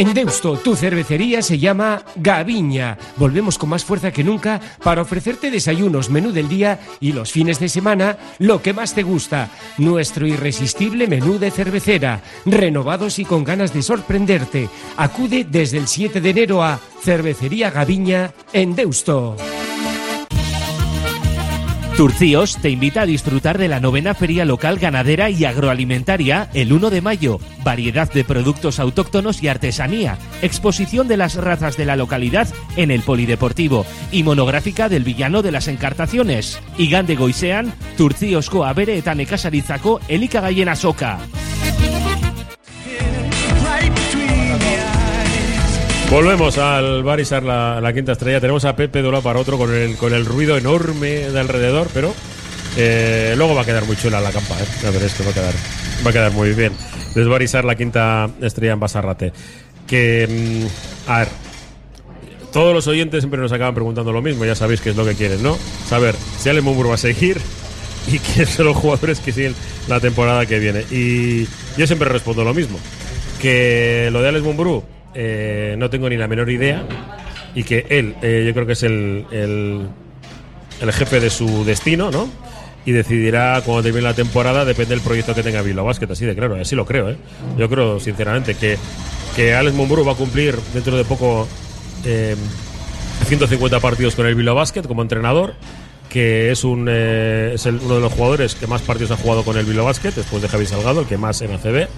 En 0.00 0.14
Deusto, 0.14 0.56
tu 0.56 0.76
cervecería 0.76 1.42
se 1.42 1.58
llama 1.58 2.02
Gaviña. 2.16 2.96
Volvemos 3.18 3.58
con 3.58 3.68
más 3.68 3.84
fuerza 3.84 4.10
que 4.10 4.24
nunca 4.24 4.58
para 4.82 5.02
ofrecerte 5.02 5.50
desayunos, 5.50 6.08
menú 6.08 6.32
del 6.32 6.48
día 6.48 6.80
y 7.00 7.12
los 7.12 7.30
fines 7.30 7.60
de 7.60 7.68
semana 7.68 8.16
lo 8.38 8.62
que 8.62 8.72
más 8.72 8.94
te 8.94 9.02
gusta. 9.02 9.50
Nuestro 9.76 10.26
irresistible 10.26 11.06
menú 11.06 11.38
de 11.38 11.50
cervecera, 11.50 12.22
renovados 12.46 13.18
y 13.18 13.26
con 13.26 13.44
ganas 13.44 13.74
de 13.74 13.82
sorprenderte. 13.82 14.70
Acude 14.96 15.44
desde 15.44 15.76
el 15.76 15.86
7 15.86 16.22
de 16.22 16.30
enero 16.30 16.62
a 16.62 16.80
Cervecería 17.02 17.70
Gaviña 17.70 18.32
en 18.54 18.74
Deusto. 18.74 19.36
Turcíos 21.96 22.56
te 22.56 22.70
invita 22.70 23.02
a 23.02 23.06
disfrutar 23.06 23.58
de 23.58 23.68
la 23.68 23.78
novena 23.78 24.14
feria 24.14 24.44
local 24.44 24.78
ganadera 24.78 25.28
y 25.28 25.44
agroalimentaria 25.44 26.48
el 26.54 26.72
1 26.72 26.88
de 26.88 27.02
mayo. 27.02 27.38
Variedad 27.62 28.10
de 28.10 28.24
productos 28.24 28.80
autóctonos 28.80 29.42
y 29.42 29.48
artesanía. 29.48 30.16
Exposición 30.40 31.08
de 31.08 31.18
las 31.18 31.34
razas 31.34 31.76
de 31.76 31.84
la 31.84 31.96
localidad 31.96 32.48
en 32.76 32.90
el 32.90 33.02
Polideportivo. 33.02 33.84
Y 34.12 34.22
monográfica 34.22 34.88
del 34.88 35.04
villano 35.04 35.42
de 35.42 35.52
las 35.52 35.68
encartaciones. 35.68 36.58
Igande 36.78 37.16
goisean, 37.16 37.74
Turcíosko 37.98 38.64
abere 38.64 38.96
eta 38.96 39.14
nekazaritzako 39.14 40.00
elikagaien 40.08 40.70
azoka. 40.70 41.18
Volvemos 46.10 46.58
al 46.58 47.04
Barisar 47.04 47.44
la, 47.44 47.92
quinta 47.94 48.12
estrella. 48.12 48.40
Tenemos 48.40 48.64
a 48.64 48.74
Pepe 48.74 49.00
de 49.00 49.22
para 49.22 49.38
otro 49.38 49.56
con 49.56 49.72
el, 49.72 49.96
con 49.96 50.12
el 50.12 50.26
ruido 50.26 50.58
enorme 50.58 51.30
de 51.30 51.38
alrededor, 51.38 51.86
pero 51.94 52.12
eh, 52.76 53.34
luego 53.36 53.54
va 53.54 53.62
a 53.62 53.64
quedar 53.64 53.84
muy 53.84 53.96
chula 53.96 54.20
la 54.20 54.32
campa. 54.32 54.60
¿eh? 54.60 54.66
Ya 54.82 54.90
veréis 54.90 55.14
que 55.14 55.22
va 55.22 55.30
a 55.30 55.34
quedar, 55.34 55.54
va 56.04 56.10
a 56.10 56.12
quedar 56.12 56.32
muy 56.32 56.52
bien. 56.52 56.72
Desbarisar 57.14 57.64
la 57.64 57.76
quinta 57.76 58.28
estrella 58.40 58.72
en 58.72 58.80
Basarrate. 58.80 59.32
Que, 59.86 60.26
mm, 60.28 61.10
a 61.10 61.18
ver, 61.20 61.28
todos 62.52 62.74
los 62.74 62.88
oyentes 62.88 63.20
siempre 63.20 63.40
nos 63.40 63.52
acaban 63.52 63.74
preguntando 63.74 64.10
lo 64.10 64.20
mismo. 64.20 64.44
Ya 64.44 64.56
sabéis 64.56 64.80
qué 64.80 64.90
es 64.90 64.96
lo 64.96 65.04
que 65.04 65.14
quieren, 65.14 65.40
¿no? 65.44 65.56
Saber 65.88 66.16
si 66.40 66.48
Alex 66.48 66.64
Mumbrú 66.64 66.88
va 66.88 66.96
a 66.96 66.98
seguir 66.98 67.40
y 68.08 68.18
quiénes 68.18 68.50
son 68.50 68.66
los 68.66 68.76
jugadores 68.76 69.20
que 69.20 69.30
siguen 69.30 69.54
la 69.86 70.00
temporada 70.00 70.44
que 70.44 70.58
viene. 70.58 70.84
Y 70.90 71.44
yo 71.76 71.86
siempre 71.86 72.08
respondo 72.08 72.42
lo 72.42 72.52
mismo. 72.52 72.80
Que 73.40 74.08
lo 74.10 74.20
de 74.22 74.28
Alex 74.28 74.44
Mumbrú 74.44 74.82
eh, 75.14 75.74
no 75.78 75.90
tengo 75.90 76.08
ni 76.08 76.16
la 76.16 76.28
menor 76.28 76.50
idea 76.50 76.84
y 77.54 77.64
que 77.64 77.86
él, 77.90 78.14
eh, 78.22 78.44
yo 78.46 78.54
creo 78.54 78.66
que 78.66 78.72
es 78.72 78.82
el, 78.82 79.26
el, 79.30 79.88
el 80.80 80.92
jefe 80.92 81.20
de 81.20 81.30
su 81.30 81.64
destino, 81.64 82.10
¿no? 82.10 82.28
Y 82.86 82.92
decidirá 82.92 83.60
cuando 83.64 83.82
termine 83.82 84.02
la 84.02 84.14
temporada, 84.14 84.64
depende 84.64 84.94
del 84.94 85.04
proyecto 85.04 85.34
que 85.34 85.42
tenga 85.42 85.62
Bilbao 85.62 85.84
Basket, 85.84 86.10
así 86.10 86.24
de 86.24 86.34
claro, 86.34 86.54
así 86.56 86.74
lo 86.74 86.86
creo, 86.86 87.10
¿eh? 87.10 87.16
Yo 87.58 87.68
creo, 87.68 88.00
sinceramente, 88.00 88.54
que, 88.54 88.78
que 89.36 89.54
Alex 89.54 89.74
Mumbrú 89.76 90.04
va 90.04 90.12
a 90.12 90.16
cumplir 90.16 90.56
dentro 90.72 90.96
de 90.96 91.04
poco 91.04 91.46
eh, 92.04 92.36
150 93.26 93.80
partidos 93.80 94.14
con 94.14 94.26
el 94.26 94.34
Bilbao 94.34 94.54
Basket 94.54 94.82
como 94.82 95.02
entrenador, 95.02 95.54
que 96.08 96.50
es, 96.50 96.64
un, 96.64 96.88
eh, 96.90 97.52
es 97.54 97.66
uno 97.66 97.96
de 97.96 98.00
los 98.00 98.12
jugadores 98.12 98.54
que 98.54 98.66
más 98.66 98.82
partidos 98.82 99.10
ha 99.10 99.16
jugado 99.16 99.44
con 99.44 99.56
el 99.58 99.66
Bilbao 99.66 99.84
Basket, 99.84 100.12
después 100.12 100.40
de 100.40 100.48
Javi 100.48 100.66
Salgado, 100.66 101.00
el 101.00 101.06
que 101.06 101.18
más 101.18 101.42
en 101.42 101.52
ACB 101.52 101.88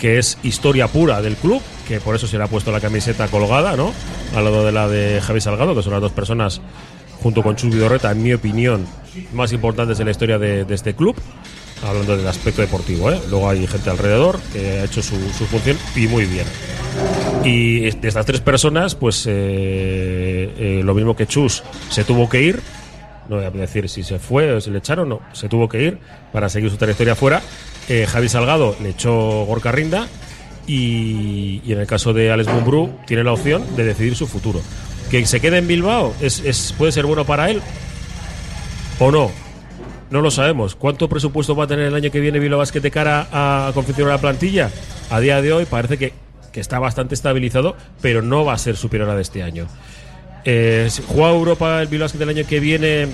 que 0.00 0.18
es 0.18 0.38
historia 0.42 0.88
pura 0.88 1.20
del 1.20 1.36
club, 1.36 1.62
que 1.86 2.00
por 2.00 2.16
eso 2.16 2.26
se 2.26 2.38
le 2.38 2.44
ha 2.44 2.46
puesto 2.46 2.72
la 2.72 2.80
camiseta 2.80 3.28
colgada, 3.28 3.76
¿no? 3.76 3.92
Al 4.34 4.44
lado 4.44 4.64
de 4.64 4.72
la 4.72 4.88
de 4.88 5.20
Javi 5.20 5.40
Salgado, 5.40 5.74
que 5.76 5.82
son 5.82 5.92
las 5.92 6.00
dos 6.00 6.12
personas, 6.12 6.60
junto 7.22 7.42
con 7.42 7.54
Chus 7.56 7.74
Vidorreta, 7.74 8.10
en 8.10 8.22
mi 8.22 8.32
opinión, 8.32 8.86
más 9.32 9.52
importantes 9.52 10.00
en 10.00 10.06
la 10.06 10.10
historia 10.12 10.38
de, 10.38 10.64
este 10.70 10.94
club, 10.94 11.14
hablando 11.86 12.16
del 12.16 12.26
aspecto 12.26 12.62
deportivo, 12.62 13.10
¿eh? 13.10 13.20
Luego 13.28 13.50
hay 13.50 13.66
gente 13.66 13.90
alrededor 13.90 14.40
que 14.52 14.80
ha 14.80 14.84
hecho 14.84 15.02
su, 15.02 15.16
su 15.36 15.44
función 15.46 15.76
y 15.94 16.06
muy 16.06 16.24
bien. 16.24 16.46
Y 17.44 17.90
de 17.90 18.08
estas 18.08 18.24
tres 18.24 18.40
personas, 18.40 18.94
pues 18.94 19.26
eh, 19.26 19.32
eh, 20.58 20.82
lo 20.82 20.94
mismo 20.94 21.14
que 21.14 21.26
Chus 21.26 21.62
se 21.90 22.04
tuvo 22.04 22.28
que 22.28 22.42
ir, 22.42 22.60
no 23.28 23.36
voy 23.36 23.44
a 23.44 23.50
decir 23.50 23.88
si 23.88 24.02
se 24.02 24.18
fue 24.18 24.52
o 24.52 24.60
si 24.60 24.70
le 24.70 24.78
echaron, 24.78 25.08
no, 25.08 25.20
se 25.32 25.48
tuvo 25.48 25.68
que 25.68 25.82
ir 25.82 25.98
para 26.32 26.48
seguir 26.48 26.70
su 26.70 26.76
trayectoria 26.76 27.14
fuera. 27.14 27.40
Eh, 27.90 28.06
Javi 28.06 28.28
Salgado 28.28 28.76
le 28.80 28.90
echó 28.90 29.44
Gorka 29.46 29.72
Rinda 29.72 30.06
y, 30.64 31.60
y 31.64 31.72
en 31.72 31.80
el 31.80 31.88
caso 31.88 32.12
de 32.12 32.30
Alex 32.30 32.48
Mumbrú 32.48 32.88
tiene 33.04 33.24
la 33.24 33.32
opción 33.32 33.64
de 33.74 33.82
decidir 33.82 34.14
su 34.14 34.28
futuro. 34.28 34.62
Que 35.10 35.26
se 35.26 35.40
quede 35.40 35.58
en 35.58 35.66
Bilbao 35.66 36.14
es, 36.20 36.72
puede 36.78 36.92
ser 36.92 37.04
bueno 37.04 37.24
para 37.24 37.50
él 37.50 37.60
o 39.00 39.10
no. 39.10 39.32
No 40.08 40.20
lo 40.20 40.30
sabemos. 40.30 40.76
¿Cuánto 40.76 41.08
presupuesto 41.08 41.56
va 41.56 41.64
a 41.64 41.66
tener 41.66 41.86
el 41.86 41.94
año 41.96 42.12
que 42.12 42.20
viene 42.20 42.38
Bilbao 42.38 42.60
Basket 42.60 42.80
de 42.80 42.92
cara 42.92 43.26
a 43.32 43.72
confeccionar 43.74 44.14
la 44.14 44.20
plantilla? 44.20 44.70
A 45.10 45.18
día 45.18 45.42
de 45.42 45.52
hoy 45.52 45.64
parece 45.64 45.98
que, 45.98 46.12
que 46.52 46.60
está 46.60 46.78
bastante 46.78 47.16
estabilizado, 47.16 47.76
pero 48.00 48.22
no 48.22 48.44
va 48.44 48.52
a 48.52 48.58
ser 48.58 48.76
superior 48.76 49.10
a 49.10 49.16
de 49.16 49.22
este 49.22 49.42
año. 49.42 49.66
Eh, 50.44 50.88
juega 51.08 51.30
Europa 51.30 51.82
el 51.82 51.88
Bilbao 51.88 52.04
Basket 52.04 52.20
del 52.20 52.28
año 52.28 52.44
que 52.48 52.60
viene 52.60 53.08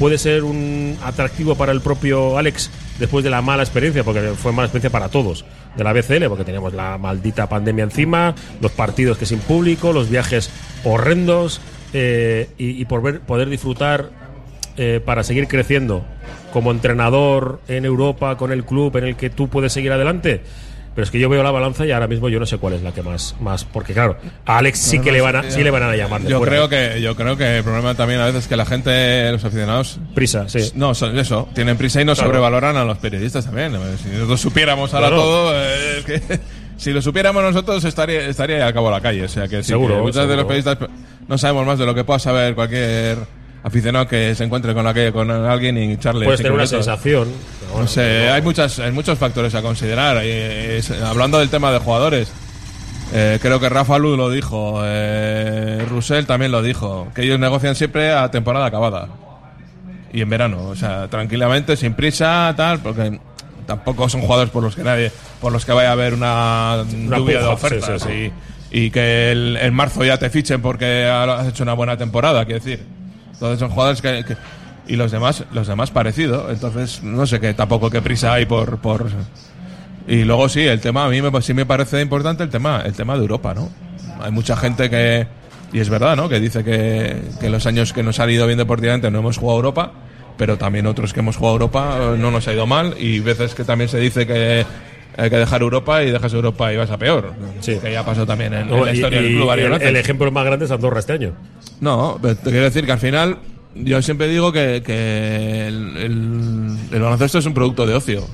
puede 0.00 0.18
ser 0.18 0.42
un 0.42 0.98
atractivo 1.04 1.54
para 1.54 1.70
el 1.70 1.80
propio 1.80 2.36
Alex 2.38 2.70
después 2.98 3.24
de 3.24 3.30
la 3.30 3.42
mala 3.42 3.62
experiencia, 3.62 4.04
porque 4.04 4.20
fue 4.36 4.52
mala 4.52 4.66
experiencia 4.66 4.90
para 4.90 5.08
todos 5.08 5.44
de 5.76 5.84
la 5.84 5.92
BCL, 5.92 6.26
porque 6.28 6.44
teníamos 6.44 6.72
la 6.72 6.98
maldita 6.98 7.48
pandemia 7.48 7.84
encima, 7.84 8.34
los 8.60 8.72
partidos 8.72 9.18
que 9.18 9.26
sin 9.26 9.38
público, 9.38 9.92
los 9.92 10.08
viajes 10.08 10.50
horrendos 10.84 11.60
eh, 11.92 12.48
y, 12.58 12.84
por 12.86 13.02
ver, 13.02 13.20
poder 13.20 13.48
disfrutar 13.48 14.10
eh, 14.76 15.00
para 15.04 15.22
seguir 15.22 15.48
creciendo 15.48 16.04
como 16.52 16.70
entrenador 16.70 17.60
en 17.68 17.84
Europa 17.84 18.36
con 18.36 18.52
el 18.52 18.64
club 18.64 18.96
en 18.96 19.04
el 19.04 19.16
que 19.16 19.30
tú 19.30 19.48
puedes 19.48 19.72
seguir 19.72 19.92
adelante. 19.92 20.42
Pero 20.96 21.04
es 21.04 21.10
que 21.12 21.20
yo 21.20 21.28
veo 21.28 21.42
la 21.42 21.50
balanza 21.50 21.84
y 21.86 21.92
ahora 21.92 22.08
mismo 22.08 22.28
yo 22.30 22.40
no 22.40 22.46
sé 22.46 22.56
cuál 22.56 22.72
es 22.72 22.82
la 22.82 22.90
que 22.90 23.02
más, 23.02 23.36
más 23.38 23.64
porque 23.66 23.92
claro, 23.92 24.16
a 24.46 24.56
Alex 24.58 24.78
sí 24.78 24.98
que 24.98 25.12
le 25.12 25.20
van 25.20 25.36
a, 25.36 25.50
sí 25.50 25.62
le 25.62 25.70
van 25.70 25.82
a 25.84 25.94
llamar. 25.94 26.22
de 26.22 26.30
Yo 26.30 26.38
fuera. 26.38 26.52
creo 26.52 26.68
que 26.70 27.00
yo 27.02 27.14
creo 27.14 27.36
que 27.36 27.58
el 27.58 27.62
problema 27.62 27.94
también 27.94 28.18
a 28.20 28.24
veces 28.24 28.44
es 28.44 28.48
que 28.48 28.56
la 28.56 28.64
gente, 28.64 29.30
los 29.30 29.44
aficionados, 29.44 30.00
prisa, 30.14 30.48
sí. 30.48 30.72
No, 30.74 30.94
so- 30.94 31.10
eso, 31.12 31.48
tienen 31.54 31.76
prisa 31.76 32.00
y 32.00 32.04
no 32.06 32.14
Claro. 32.14 32.28
sobrevaloran 32.30 32.76
a 32.78 32.84
los 32.84 32.96
periodistas 32.98 33.44
también. 33.44 33.72
Si 34.02 34.08
nosotros 34.08 34.40
supiéramos 34.40 34.92
ahora 34.94 35.08
Claro. 35.08 35.22
todo, 35.22 35.52
eh, 35.54 35.98
es 35.98 36.04
que 36.06 36.40
si 36.78 36.92
lo 36.92 37.02
supiéramos 37.02 37.42
nosotros 37.42 37.84
estaría 37.84 38.26
estaría 38.26 38.58
ya 38.58 38.66
a 38.68 38.72
cabo 38.72 38.90
la 38.90 39.02
calle. 39.02 39.22
O 39.24 39.28
sea 39.28 39.46
que 39.48 39.62
sí, 39.62 39.68
Seguro, 39.68 39.96
que 39.96 40.00
muchos 40.00 40.26
de 40.26 40.34
los 40.34 40.46
periodistas 40.46 40.78
no 41.28 41.36
sabemos 41.36 41.66
más 41.66 41.78
de 41.78 41.84
lo 41.84 41.94
que 41.94 42.04
pueda 42.04 42.18
saber 42.18 42.54
cualquier 42.54 43.18
aficionado 43.66 44.06
que 44.06 44.32
se 44.36 44.44
encuentre 44.44 44.72
con, 44.74 44.86
aquel, 44.86 45.12
con 45.12 45.28
alguien 45.28 45.76
y 45.76 45.92
echarle. 45.92 46.24
Puedes 46.24 46.38
tener 46.38 46.52
una 46.52 46.66
sensación. 46.68 47.28
bueno, 47.70 47.82
No 47.82 47.88
sé, 47.88 48.30
hay, 48.30 48.40
muchas, 48.40 48.78
hay 48.78 48.92
muchos 48.92 49.18
factores 49.18 49.54
a 49.56 49.62
considerar. 49.62 50.18
Eh, 50.22 50.78
es- 50.78 50.90
hablando 50.92 51.40
del 51.40 51.48
tema 51.48 51.72
de 51.72 51.78
jugadores, 51.80 52.30
eh, 53.12 53.40
creo 53.42 53.58
que 53.58 53.68
Rafa 53.68 53.98
Luz 53.98 54.16
lo 54.16 54.30
dijo, 54.30 54.80
eh, 54.84 55.84
Russell 55.90 56.26
también 56.26 56.52
lo 56.52 56.62
dijo, 56.62 57.08
que 57.12 57.22
ellos 57.22 57.40
negocian 57.40 57.74
siempre 57.74 58.12
a 58.12 58.30
temporada 58.30 58.66
acabada. 58.66 59.08
Y 60.12 60.20
en 60.22 60.30
verano, 60.30 60.68
o 60.68 60.76
sea, 60.76 61.08
tranquilamente, 61.08 61.76
sin 61.76 61.94
prisa, 61.94 62.54
tal, 62.56 62.78
porque 62.78 63.18
tampoco 63.66 64.08
son 64.08 64.20
jugadores 64.20 64.50
por 64.52 64.62
los 64.62 64.76
que 64.76 64.84
nadie, 64.84 65.10
por 65.40 65.52
los 65.52 65.64
que 65.66 65.72
vaya 65.72 65.88
a 65.88 65.92
haber 65.92 66.14
una, 66.14 66.84
lluvia 66.88 67.40
de 67.40 67.46
ofertas. 67.46 68.00
sí, 68.02 68.08
sí, 68.08 68.32
Y, 68.70 68.80
y 68.86 68.90
que 68.92 69.32
el, 69.32 69.56
en 69.60 69.74
marzo 69.74 70.04
ya 70.04 70.18
te 70.18 70.30
fichen 70.30 70.62
porque 70.62 71.04
has 71.04 71.48
hecho 71.48 71.64
una 71.64 71.72
buena 71.74 71.96
temporada, 71.96 72.44
quiero 72.44 72.60
decir. 72.64 72.94
Entonces 73.36 73.58
son 73.58 73.70
jugadores 73.70 74.00
que, 74.00 74.36
y 74.88 74.96
los 74.96 75.10
demás, 75.10 75.44
los 75.52 75.66
demás 75.66 75.90
parecido. 75.90 76.50
Entonces 76.50 77.02
no 77.02 77.26
sé 77.26 77.38
qué 77.40 77.54
tampoco 77.54 77.90
qué 77.90 78.00
prisa 78.00 78.32
hay 78.32 78.46
por 78.46 78.78
por 78.78 79.06
Y 80.08 80.24
luego 80.24 80.48
sí, 80.48 80.62
el 80.62 80.80
tema, 80.80 81.04
a 81.04 81.08
mí 81.08 81.20
me, 81.20 81.42
sí 81.42 81.52
me 81.54 81.66
parece 81.66 82.00
importante 82.00 82.42
el 82.42 82.50
tema, 82.50 82.82
el 82.84 82.94
tema 82.94 83.14
de 83.14 83.20
Europa, 83.20 83.54
¿no? 83.54 83.70
Hay 84.20 84.32
mucha 84.32 84.56
gente 84.56 84.88
que, 84.88 85.26
y 85.72 85.80
es 85.80 85.90
verdad, 85.90 86.16
¿no? 86.16 86.28
Que 86.28 86.40
dice 86.40 86.64
que, 86.64 87.20
que 87.38 87.50
los 87.50 87.66
años 87.66 87.92
que 87.92 88.02
nos 88.02 88.18
han 88.20 88.30
ido 88.30 88.46
bien 88.46 88.58
deportivamente 88.58 89.10
no 89.10 89.18
hemos 89.18 89.36
jugado 89.36 89.58
Europa, 89.58 89.92
pero 90.38 90.56
también 90.56 90.86
otros 90.86 91.12
que 91.12 91.20
hemos 91.20 91.36
jugado 91.36 91.56
Europa 91.56 91.98
eh, 92.00 92.16
no 92.18 92.30
nos 92.30 92.48
ha 92.48 92.52
ido 92.52 92.66
mal 92.66 92.94
y 92.98 93.20
veces 93.20 93.54
que 93.54 93.64
también 93.64 93.88
se 93.88 93.98
dice 93.98 94.26
que 94.26 94.64
hay 95.16 95.30
que 95.30 95.36
dejar 95.36 95.62
Europa 95.62 96.02
y 96.02 96.10
dejas 96.10 96.32
Europa 96.32 96.72
y 96.72 96.76
vas 96.76 96.90
a 96.90 96.98
peor. 96.98 97.32
Sí. 97.60 97.78
Que 97.82 97.92
ya 97.92 98.04
pasó 98.04 98.26
también 98.26 98.52
en, 98.54 98.70
la 98.70 98.92
y- 98.92 98.96
historia 98.96 99.20
del 99.22 99.32
club 99.34 99.50
el, 99.52 99.82
el 99.82 99.96
ejemplo 99.96 100.30
más 100.30 100.44
grande 100.44 100.64
es 100.66 100.70
Andorra 100.70 100.98
este 101.00 101.12
año. 101.14 101.32
No, 101.80 102.18
pero 102.20 102.34
te 102.36 102.50
quiero 102.50 102.64
decir 102.64 102.84
que 102.86 102.92
al 102.92 102.98
final 102.98 103.38
yo 103.74 104.00
siempre 104.02 104.28
digo 104.28 104.52
que, 104.52 104.82
que 104.84 105.66
el, 105.68 105.96
el- 105.96 106.76
el 106.92 107.00
baloncesto 107.02 107.38
es 107.38 107.46
un 107.46 107.54
producto 107.54 107.86
de 107.86 107.94
ocio. 107.94 108.26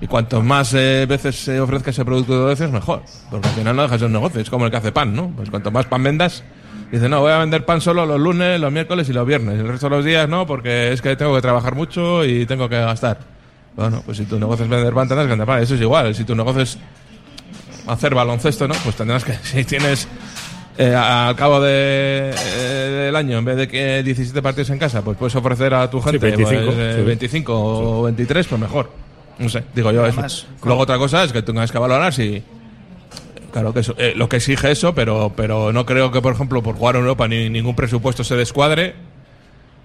Y 0.00 0.08
cuanto 0.08 0.42
más 0.42 0.74
eh, 0.74 1.06
veces 1.08 1.36
se 1.36 1.60
ofrezca 1.60 1.90
ese 1.90 2.04
producto 2.04 2.46
de 2.46 2.52
ocio 2.54 2.66
es 2.66 2.72
mejor. 2.72 3.02
Porque 3.30 3.46
al 3.48 3.54
final 3.54 3.76
no 3.76 3.82
dejas 3.82 4.00
de 4.00 4.06
un 4.06 4.12
negocio. 4.12 4.40
Es 4.40 4.50
como 4.50 4.64
el 4.64 4.70
que 4.72 4.76
hace 4.78 4.90
pan, 4.90 5.14
¿no? 5.14 5.30
Pues 5.36 5.48
cuanto 5.48 5.70
más 5.70 5.86
pan 5.86 6.02
vendas, 6.02 6.42
dice, 6.90 7.08
no, 7.08 7.20
voy 7.20 7.30
a 7.30 7.38
vender 7.38 7.64
pan 7.64 7.80
solo 7.80 8.04
los 8.04 8.18
lunes, 8.18 8.58
los 8.60 8.72
miércoles 8.72 9.08
y 9.08 9.12
los 9.12 9.24
viernes. 9.24 9.60
El 9.60 9.68
resto 9.68 9.88
de 9.88 9.96
los 9.96 10.04
días 10.04 10.28
no, 10.28 10.44
porque 10.44 10.92
es 10.92 11.00
que 11.00 11.14
tengo 11.14 11.32
que 11.36 11.40
trabajar 11.42 11.76
mucho 11.76 12.24
y 12.24 12.46
tengo 12.46 12.68
que 12.68 12.80
gastar. 12.80 13.18
Bueno, 13.76 14.02
pues 14.04 14.18
si 14.18 14.24
tu 14.24 14.38
negocio 14.38 14.64
es 14.64 14.70
vender 14.70 14.92
pan, 14.92 15.08
tendrás 15.08 15.26
que 15.26 15.30
vender 15.30 15.46
pan. 15.46 15.62
Eso 15.62 15.74
es 15.74 15.80
igual. 15.80 16.14
Si 16.14 16.24
tu 16.24 16.34
negocio 16.34 16.62
es 16.62 16.78
hacer 17.86 18.14
baloncesto, 18.14 18.68
¿no? 18.68 18.74
Pues 18.84 18.96
tendrás 18.96 19.24
que, 19.24 19.34
si 19.42 19.64
tienes 19.64 20.08
eh, 20.78 20.94
al 20.94 21.36
cabo 21.36 21.60
de, 21.60 22.30
eh, 22.34 22.90
del 23.06 23.16
año, 23.16 23.38
en 23.38 23.44
vez 23.44 23.56
de 23.56 23.68
que 23.68 24.02
17 24.02 24.42
partidos 24.42 24.70
en 24.70 24.78
casa, 24.78 25.02
pues 25.02 25.16
puedes 25.16 25.34
ofrecer 25.34 25.74
a 25.74 25.88
tu 25.90 26.00
gente 26.00 26.18
25, 26.18 26.64
pues, 26.64 26.76
eh, 26.78 26.94
sí. 26.98 27.02
25 27.02 27.52
o 27.54 28.02
23, 28.04 28.46
pues 28.46 28.60
mejor. 28.60 28.90
No 29.38 29.48
sé, 29.48 29.64
digo 29.74 29.90
yo. 29.90 30.06
eso. 30.06 30.46
Luego 30.64 30.82
otra 30.82 30.98
cosa 30.98 31.24
es 31.24 31.32
que 31.32 31.42
tengas 31.42 31.72
que 31.72 31.78
valorar 31.78 32.12
si... 32.12 32.42
Claro 33.50 33.74
que 33.74 33.80
eso, 33.80 33.94
eh, 33.98 34.14
lo 34.16 34.30
que 34.30 34.36
exige 34.36 34.70
eso, 34.70 34.94
pero, 34.94 35.32
pero 35.36 35.74
no 35.74 35.84
creo 35.84 36.10
que, 36.10 36.22
por 36.22 36.32
ejemplo, 36.32 36.62
por 36.62 36.74
jugar 36.74 36.96
en 36.96 37.02
Europa 37.02 37.28
ni 37.28 37.50
ningún 37.50 37.76
presupuesto 37.76 38.24
se 38.24 38.34
descuadre, 38.34 38.94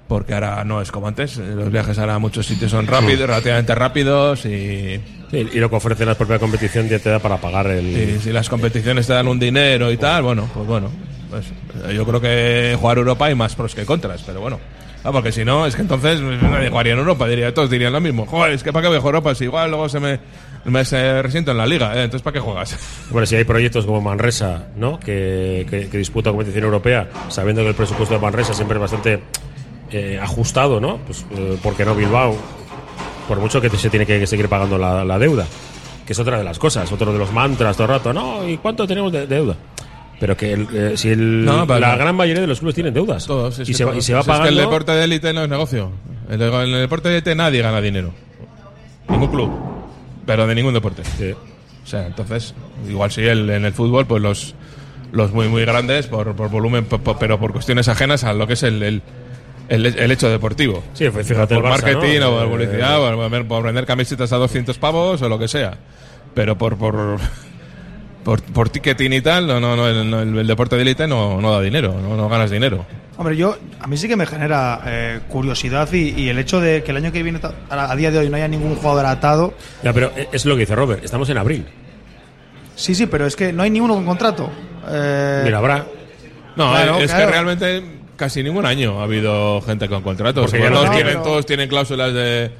porque 0.07 0.33
ahora 0.33 0.63
no 0.63 0.81
es 0.81 0.91
como 0.91 1.07
antes. 1.07 1.37
Los 1.37 1.71
viajes 1.71 1.97
ahora 1.99 2.15
a 2.15 2.19
muchos 2.19 2.45
sitios 2.45 2.71
son 2.71 2.87
rápidos, 2.87 3.27
relativamente 3.27 3.75
rápidos 3.75 4.45
y... 4.45 4.99
Sí, 5.29 5.45
y 5.53 5.59
lo 5.59 5.69
que 5.69 5.75
ofrece 5.75 6.05
la 6.05 6.15
propia 6.15 6.39
competición 6.39 6.87
ya 6.87 6.99
te 6.99 7.09
da 7.09 7.19
para 7.19 7.35
pagar 7.35 7.67
el. 7.67 7.93
Sí, 7.93 8.19
si 8.23 8.31
las 8.31 8.47
competiciones 8.47 9.07
te 9.07 9.13
dan 9.13 9.27
un 9.27 9.37
dinero 9.37 9.91
y 9.91 9.97
tal, 9.97 10.23
bueno, 10.23 10.49
pues 10.53 10.65
bueno. 10.65 10.89
Pues, 11.29 11.47
eh, 11.85 11.93
yo 11.93 12.05
creo 12.05 12.21
que 12.21 12.77
jugar 12.79 12.97
Europa 12.97 13.25
hay 13.25 13.35
más 13.35 13.53
pros 13.53 13.75
que 13.75 13.85
contras, 13.85 14.23
pero 14.25 14.39
bueno. 14.39 14.57
Ah, 15.03 15.11
porque 15.11 15.31
si 15.31 15.45
no, 15.45 15.65
es 15.65 15.75
que 15.75 15.81
entonces 15.81 16.21
nadie 16.21 16.69
jugaría 16.69 16.93
en 16.93 16.99
Europa, 16.99 17.27
diría, 17.27 17.53
todos 17.53 17.69
dirían 17.69 17.93
lo 17.93 18.01
mismo. 18.01 18.25
Joder, 18.25 18.53
es 18.53 18.63
que 18.63 18.73
para 18.73 18.83
qué 18.83 18.87
voy 18.87 18.97
a 18.97 19.01
jugar 19.01 19.15
Europa 19.15 19.35
si 19.35 19.45
igual 19.45 19.69
luego 19.69 19.89
se 19.89 19.99
me, 19.99 20.19
me 20.65 20.83
se 20.85 21.21
resiento 21.21 21.51
en 21.51 21.57
la 21.57 21.65
liga, 21.65 21.93
¿eh? 21.95 22.03
entonces 22.03 22.21
¿para 22.21 22.33
qué 22.33 22.39
juegas? 22.39 22.77
Bueno, 23.11 23.25
si 23.25 23.35
hay 23.35 23.43
proyectos 23.43 23.85
como 23.85 24.01
Manresa, 24.01 24.67
¿no? 24.75 24.99
Que, 24.99 25.65
que, 25.69 25.89
que 25.89 25.97
disputa 25.97 26.31
competición 26.31 26.65
europea, 26.65 27.07
sabiendo 27.29 27.61
que 27.63 27.69
el 27.69 27.75
presupuesto 27.75 28.15
de 28.15 28.21
Manresa 28.21 28.53
siempre 28.53 28.75
es 28.75 28.81
bastante 28.81 29.19
eh, 29.91 30.19
ajustado, 30.21 30.79
¿no? 30.79 30.97
Pues, 31.05 31.25
eh, 31.31 31.57
¿por 31.61 31.75
qué 31.75 31.85
no 31.85 31.95
Bilbao? 31.95 32.35
Por 33.27 33.39
mucho 33.39 33.59
que 33.61 33.69
se 33.69 33.89
tiene 33.89 34.05
que 34.05 34.25
seguir 34.27 34.47
pagando 34.49 34.77
la, 34.77 35.03
la 35.03 35.19
deuda, 35.19 35.45
que 36.05 36.13
es 36.13 36.19
otra 36.19 36.37
de 36.37 36.43
las 36.43 36.57
cosas, 36.59 36.91
otro 36.91 37.11
de 37.11 37.19
los 37.19 37.31
mantras 37.33 37.75
todo 37.75 37.85
el 37.85 37.89
rato, 37.93 38.13
¿no? 38.13 38.47
¿Y 38.47 38.57
cuánto 38.57 38.87
tenemos 38.87 39.11
de 39.11 39.27
deuda? 39.27 39.55
Pero 40.19 40.35
que 40.35 40.53
el, 40.53 40.67
eh, 40.73 40.93
si 40.97 41.09
el- 41.09 41.45
No, 41.45 41.65
la 41.65 41.91
no. 41.91 41.97
gran 41.97 42.15
mayoría 42.15 42.41
de 42.41 42.47
los 42.47 42.59
clubes 42.59 42.73
tienen 42.75 42.93
deudas 42.93 43.27
Todos, 43.27 43.59
es 43.59 43.67
y, 43.69 43.71
que 43.71 43.77
se 43.77 43.83
va, 43.85 43.91
todos. 43.91 44.03
y 44.03 44.07
se 44.07 44.13
va 44.13 44.19
Es 44.21 44.25
que 44.25 44.31
pagando. 44.31 44.49
el 44.49 44.55
deporte 44.57 44.91
de 44.93 45.03
élite 45.03 45.33
no 45.33 45.43
es 45.43 45.49
negocio. 45.49 45.91
En 46.29 46.41
el 46.41 46.71
deporte 46.81 47.09
de 47.09 47.15
élite 47.17 47.35
nadie 47.35 47.61
gana 47.61 47.81
dinero. 47.81 48.11
Ningún 49.09 49.27
club. 49.29 49.51
Pero 50.25 50.47
de 50.47 50.55
ningún 50.55 50.73
deporte. 50.73 51.03
O 51.83 51.87
sea, 51.87 52.07
entonces, 52.07 52.53
igual 52.89 53.11
sí, 53.11 53.21
el, 53.21 53.49
en 53.49 53.63
el 53.65 53.73
fútbol, 53.73 54.05
pues 54.07 54.21
los, 54.21 54.55
los 55.11 55.31
muy, 55.31 55.47
muy 55.49 55.63
grandes, 55.65 56.07
por, 56.07 56.35
por 56.35 56.49
volumen, 56.49 56.85
pero 57.19 57.39
por 57.39 57.51
cuestiones 57.53 57.87
ajenas 57.87 58.23
a 58.23 58.33
lo 58.33 58.47
que 58.47 58.53
es 58.53 58.63
el, 58.63 59.01
el, 59.69 59.85
el, 59.85 59.97
el 59.99 60.11
hecho 60.11 60.29
deportivo. 60.29 60.83
Sí, 60.93 61.09
pues 61.09 61.27
fíjate 61.27 61.55
Por 61.55 61.65
el 61.65 61.71
Barça, 61.71 61.83
marketing 61.83 62.19
¿no? 62.19 62.29
o 62.29 62.37
por 62.37 62.45
Eh, 62.45 62.49
publicidad, 62.67 63.01
o 63.03 63.29
por, 63.29 63.47
por 63.47 63.63
vender 63.63 63.85
camisetas 63.85 64.31
a 64.33 64.37
200 64.37 64.77
pavos 64.77 65.21
o 65.21 65.29
lo 65.29 65.37
que 65.39 65.47
sea. 65.47 65.77
Pero 66.33 66.57
por. 66.57 66.77
por 66.77 67.17
por, 68.23 68.41
por 68.43 68.67
ticketing 68.69 69.13
y 69.13 69.21
tal, 69.21 69.47
no, 69.47 69.59
no, 69.61 69.75
no, 69.77 69.87
el, 69.87 70.09
no, 70.09 70.21
el- 70.21 70.37
el 70.37 70.47
deporte 70.47 70.75
de 70.75 70.81
élite 70.81 71.07
no, 71.07 71.39
no 71.39 71.51
da 71.53 71.61
dinero, 71.61 71.95
no, 72.01 72.17
no 72.17 72.27
ganas 72.27 72.51
dinero. 72.51 72.85
Hombre, 73.15 73.37
yo 73.37 73.57
a 73.79 73.87
mí 73.87 73.95
sí 73.97 74.07
que 74.09 74.17
me 74.17 74.25
genera 74.25 74.81
eh, 74.85 75.19
curiosidad 75.29 75.91
y, 75.93 76.09
y 76.09 76.27
el 76.29 76.37
hecho 76.37 76.59
de 76.59 76.83
que 76.83 76.91
el 76.91 76.97
año 76.97 77.11
que 77.13 77.23
viene 77.23 77.39
a, 77.69 77.91
a 77.91 77.95
día 77.95 78.11
de 78.11 78.17
hoy 78.19 78.29
no 78.29 78.35
haya 78.35 78.47
ningún 78.49 78.75
jugador 78.75 79.05
atado. 79.05 79.53
Ya, 79.81 79.93
pero 79.93 80.11
es 80.33 80.45
lo 80.45 80.55
que 80.55 80.59
dice 80.61 80.75
Robert, 80.75 81.03
estamos 81.05 81.29
en 81.29 81.37
abril. 81.37 81.65
Sí, 82.75 82.93
sí, 82.95 83.05
pero 83.07 83.25
es 83.25 83.35
que 83.37 83.53
no 83.53 83.63
hay 83.63 83.69
ninguno 83.71 83.95
con 83.95 84.05
contrato. 84.05 84.51
Eh, 84.89 85.41
Mira, 85.45 85.57
habrá. 85.59 85.85
No, 86.57 86.71
Claro, 86.71 86.97
es 86.99 87.09
claro. 87.11 87.25
que 87.25 87.31
realmente 87.31 87.83
casi 88.17 88.43
ningún 88.43 88.65
año 88.65 88.99
ha 88.99 89.03
habido 89.03 89.61
gente 89.61 89.87
con 89.87 90.01
contratos. 90.03 90.51
Porque 90.51 90.69
no 90.69 90.81
tienen, 90.91 91.05
pero- 91.05 91.21
todos 91.21 91.45
tienen 91.45 91.69
cláusulas 91.69 92.13
de. 92.13 92.51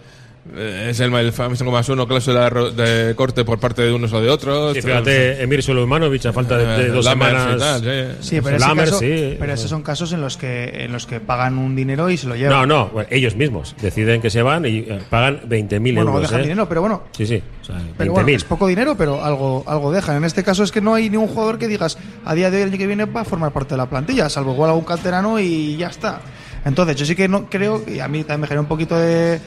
Eh, 0.55 0.87
Es 0.89 0.99
el, 0.99 1.13
el 1.13 1.31
famoso 1.33 1.65
más 1.65 1.89
uno, 1.89 2.07
cláusula 2.07 2.49
de, 2.49 3.13
corte 3.15 3.43
por 3.43 3.59
parte 3.59 3.81
de 3.81 3.91
unos 3.93 4.13
o 4.13 4.21
de 4.21 4.29
otros. 4.29 4.73
Sí, 4.75 4.81
fíjate, 4.81 5.41
Emir 5.43 5.61
Sulemanovic 5.63 6.25
a 6.27 6.33
falta 6.33 6.57
de, 6.57 6.65
de 6.65 6.85
Eh, 6.87 6.89
dos 6.89 7.05
Lammers 7.05 7.31
semanas. 7.31 7.59
tal, 7.59 7.81
sí. 8.21 8.27
Sí, 8.29 8.41
pero, 8.41 8.57
ese 8.57 8.65
Lammers, 8.67 8.89
caso- 8.91 8.99
sí. 8.99 9.35
pero 9.39 9.53
esos 9.53 9.69
son 9.69 9.81
casos 9.83 10.11
en 10.13 10.21
los 10.21 10.37
que 10.37 10.83
en 10.85 10.91
los 10.91 11.05
que 11.05 11.19
pagan 11.19 11.57
un 11.57 11.75
dinero 11.75 12.09
y 12.09 12.17
se 12.17 12.27
lo 12.27 12.35
llevan. 12.35 12.53
No, 12.53 12.65
no, 12.65 12.89
bueno, 12.89 13.09
ellos 13.11 13.35
mismos 13.35 13.75
deciden 13.81 14.21
que 14.21 14.29
se 14.29 14.41
van 14.41 14.65
y 14.65 14.77
eh, 14.79 14.99
pagan 15.09 15.41
20.000 15.49 15.79
bueno, 15.95 16.01
euros. 16.11 16.21
dejan 16.21 16.39
¿eh? 16.39 16.43
dinero, 16.43 16.67
pero 16.69 16.81
bueno. 16.81 17.03
Sí, 17.11 17.25
sí, 17.27 17.41
o 17.61 17.65
sea, 17.65 17.75
Pero 17.97 18.11
20.000. 18.11 18.13
bueno, 18.13 18.29
es 18.29 18.43
poco 18.43 18.67
dinero, 18.67 18.95
pero 18.97 19.23
algo, 19.23 19.63
algo 19.67 19.91
dejan. 19.91 20.17
En 20.17 20.23
este 20.23 20.43
caso 20.43 20.63
es 20.63 20.71
que 20.71 20.81
no 20.81 20.93
hay 20.93 21.09
ningún 21.09 21.27
jugador 21.27 21.57
que 21.57 21.67
digas 21.67 21.97
a 22.25 22.33
día 22.35 22.49
de 22.51 22.57
hoy 22.57 22.63
el 22.63 22.69
año 22.69 22.77
que 22.77 22.87
viene 22.87 23.05
va 23.05 23.21
a 23.21 23.25
formar 23.25 23.51
parte 23.51 23.73
de 23.73 23.77
la 23.77 23.89
plantilla, 23.89 24.29
salvo 24.29 24.53
igual 24.53 24.69
algún 24.69 24.85
canterano 24.85 25.39
y 25.39 25.77
ya 25.77 25.87
está. 25.87 26.21
Entonces, 26.65 26.95
yo 26.97 27.05
sí 27.05 27.15
que 27.15 27.27
no 27.29 27.49
creo, 27.49 27.81
y 27.87 27.99
a 27.99 28.07
mí 28.09 28.23
también 28.23 28.41
me 28.41 28.47
genera 28.47 28.61
un 28.61 28.67
poquito 28.67 28.97
de 28.97 29.39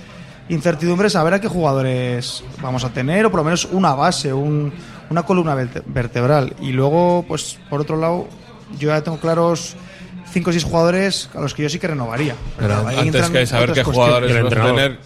incertidumbre 0.51 1.09
saber 1.09 1.35
a 1.35 1.41
qué 1.41 1.49
jugadores 1.49 2.45
vamos 2.61 2.85
a 2.85 2.91
tener, 2.93 3.25
o 3.27 3.31
por 3.31 3.39
lo 3.41 3.45
menos 3.45 3.67
una 3.73 3.95
base, 3.95 4.33
un- 4.33 4.73
una 5.09 5.23
columna 5.23 5.55
verte- 5.55 5.83
vertebral. 5.87 6.55
Y 6.61 6.73
luego, 6.73 7.25
pues 7.27 7.59
por 7.71 7.81
otro 7.81 7.97
lado, 7.97 8.29
yo 8.79 8.89
ya 8.91 9.01
tengo 9.03 9.19
claros 9.19 9.75
cinco 10.33 10.51
o 10.51 10.53
seis 10.53 10.65
jugadores 10.65 11.29
a 11.35 11.41
los 11.41 11.55
que 11.55 11.63
yo 11.65 11.69
sí 11.69 11.79
que 11.79 11.89
renovaría. 11.89 12.35
Pero 12.59 12.87
ahí 12.87 12.99
antes 12.99 13.31
que 13.31 13.47
saber 13.47 13.73
qué 13.73 13.83
jugadores 13.83 14.33
vas 14.45 14.53
a 14.53 14.65
tener, 14.67 14.99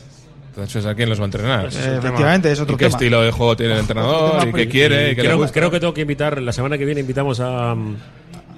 entonces 0.51 0.85
a 0.87 0.95
quién 0.95 1.09
los 1.09 1.19
va 1.19 1.25
a 1.25 1.27
entrenar. 1.27 1.67
Eh, 1.67 1.97
efectivamente, 1.99 2.53
es 2.53 2.61
otro 2.61 2.75
¿Y 2.75 2.79
qué 2.79 2.85
tema. 2.87 2.97
estilo 2.99 3.23
de 3.23 3.31
juego 3.31 3.57
tiene 3.57 3.73
el 3.75 3.81
entrenador? 3.81 4.49
¿Y 4.49 4.53
qué 4.53 4.69
quiere? 4.69 5.13
¿Y 5.13 5.15
qué 5.15 5.23
le 5.23 5.29
creo, 5.29 5.39
gusta? 5.39 5.53
creo 5.53 5.71
que 5.71 5.81
tengo 5.81 5.95
que 5.95 6.03
invitar, 6.03 6.41
la 6.43 6.53
semana 6.53 6.77
que 6.77 6.85
viene 6.85 7.01
invitamos 7.01 7.41
a, 7.41 7.75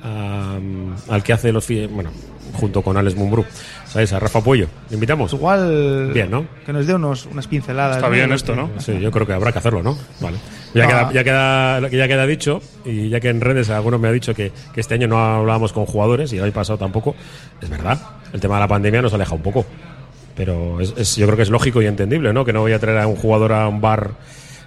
a- 0.03 0.59
al 1.09 1.23
que 1.23 1.33
hace 1.33 1.53
los 1.53 1.67
bueno, 1.91 2.11
junto 2.55 2.83
con 2.83 2.97
Alex 2.97 3.17
Mumbrú, 3.17 3.45
¿sabes? 3.87 4.13
A 4.13 4.19
Rafa 4.21 4.41
Puello. 4.43 4.69
¿Le 4.89 4.95
invitamos? 4.95 5.33
Igual 5.33 6.11
Bien, 6.13 6.31
¿no? 6.31 6.47
que 6.65 6.73
nos 6.73 6.87
dé 6.87 6.95
unos, 6.95 7.27
unas 7.27 7.47
pinceladas. 7.47 7.97
Está 7.97 8.09
bien 8.09 8.33
esto, 8.33 8.55
¿no? 8.57 8.71
Sí, 8.79 8.99
yo 9.01 9.11
creo 9.11 9.27
que 9.27 9.33
habrá 9.33 9.53
que 9.53 9.59
hacerlo, 9.59 9.83
¿no? 9.83 9.97
Vale. 10.21 10.39
Ya, 10.75 10.85
Ah. 10.85 10.89
queda, 10.89 11.13
ya, 11.13 11.25
queda, 11.25 11.89
ya 11.89 12.09
queda 12.09 12.27
dicho, 12.27 12.61
y 12.85 13.09
ya 13.09 13.21
que 13.21 13.29
en 13.31 13.41
redes 13.41 13.71
alguno 13.71 13.99
me 13.99 14.09
ha 14.09 14.13
dicho 14.13 14.35
que, 14.35 14.53
que 14.75 14.81
este 14.81 14.95
año 14.95 15.09
no 15.09 15.19
hablábamos 15.19 15.73
con 15.73 15.87
jugadores, 15.87 16.33
y 16.33 16.39
el 16.39 16.45
año 16.45 16.53
pasado 16.53 16.79
tampoco, 16.79 17.15
es 17.63 17.69
verdad. 17.71 17.99
El 18.33 18.41
tema 18.41 18.57
de 18.57 18.61
la 18.61 18.69
pandemia 18.69 19.01
nos 19.03 19.15
aleja 19.15 19.35
un 19.35 19.43
poco. 19.43 19.65
Pero 20.35 20.81
es, 20.81 20.93
es- 20.99 21.17
yo 21.17 21.25
creo 21.27 21.37
que 21.37 21.45
es 21.45 21.51
lógico 21.51 21.81
y 21.81 21.87
entendible, 21.87 22.31
¿no? 22.35 22.45
Que 22.45 22.53
no 22.53 22.61
voy 22.61 22.73
a 22.73 22.79
traer 22.79 22.99
a 22.99 23.07
un 23.07 23.17
jugador 23.17 23.53
a 23.55 23.67
un 23.69 23.81
bar 23.81 24.11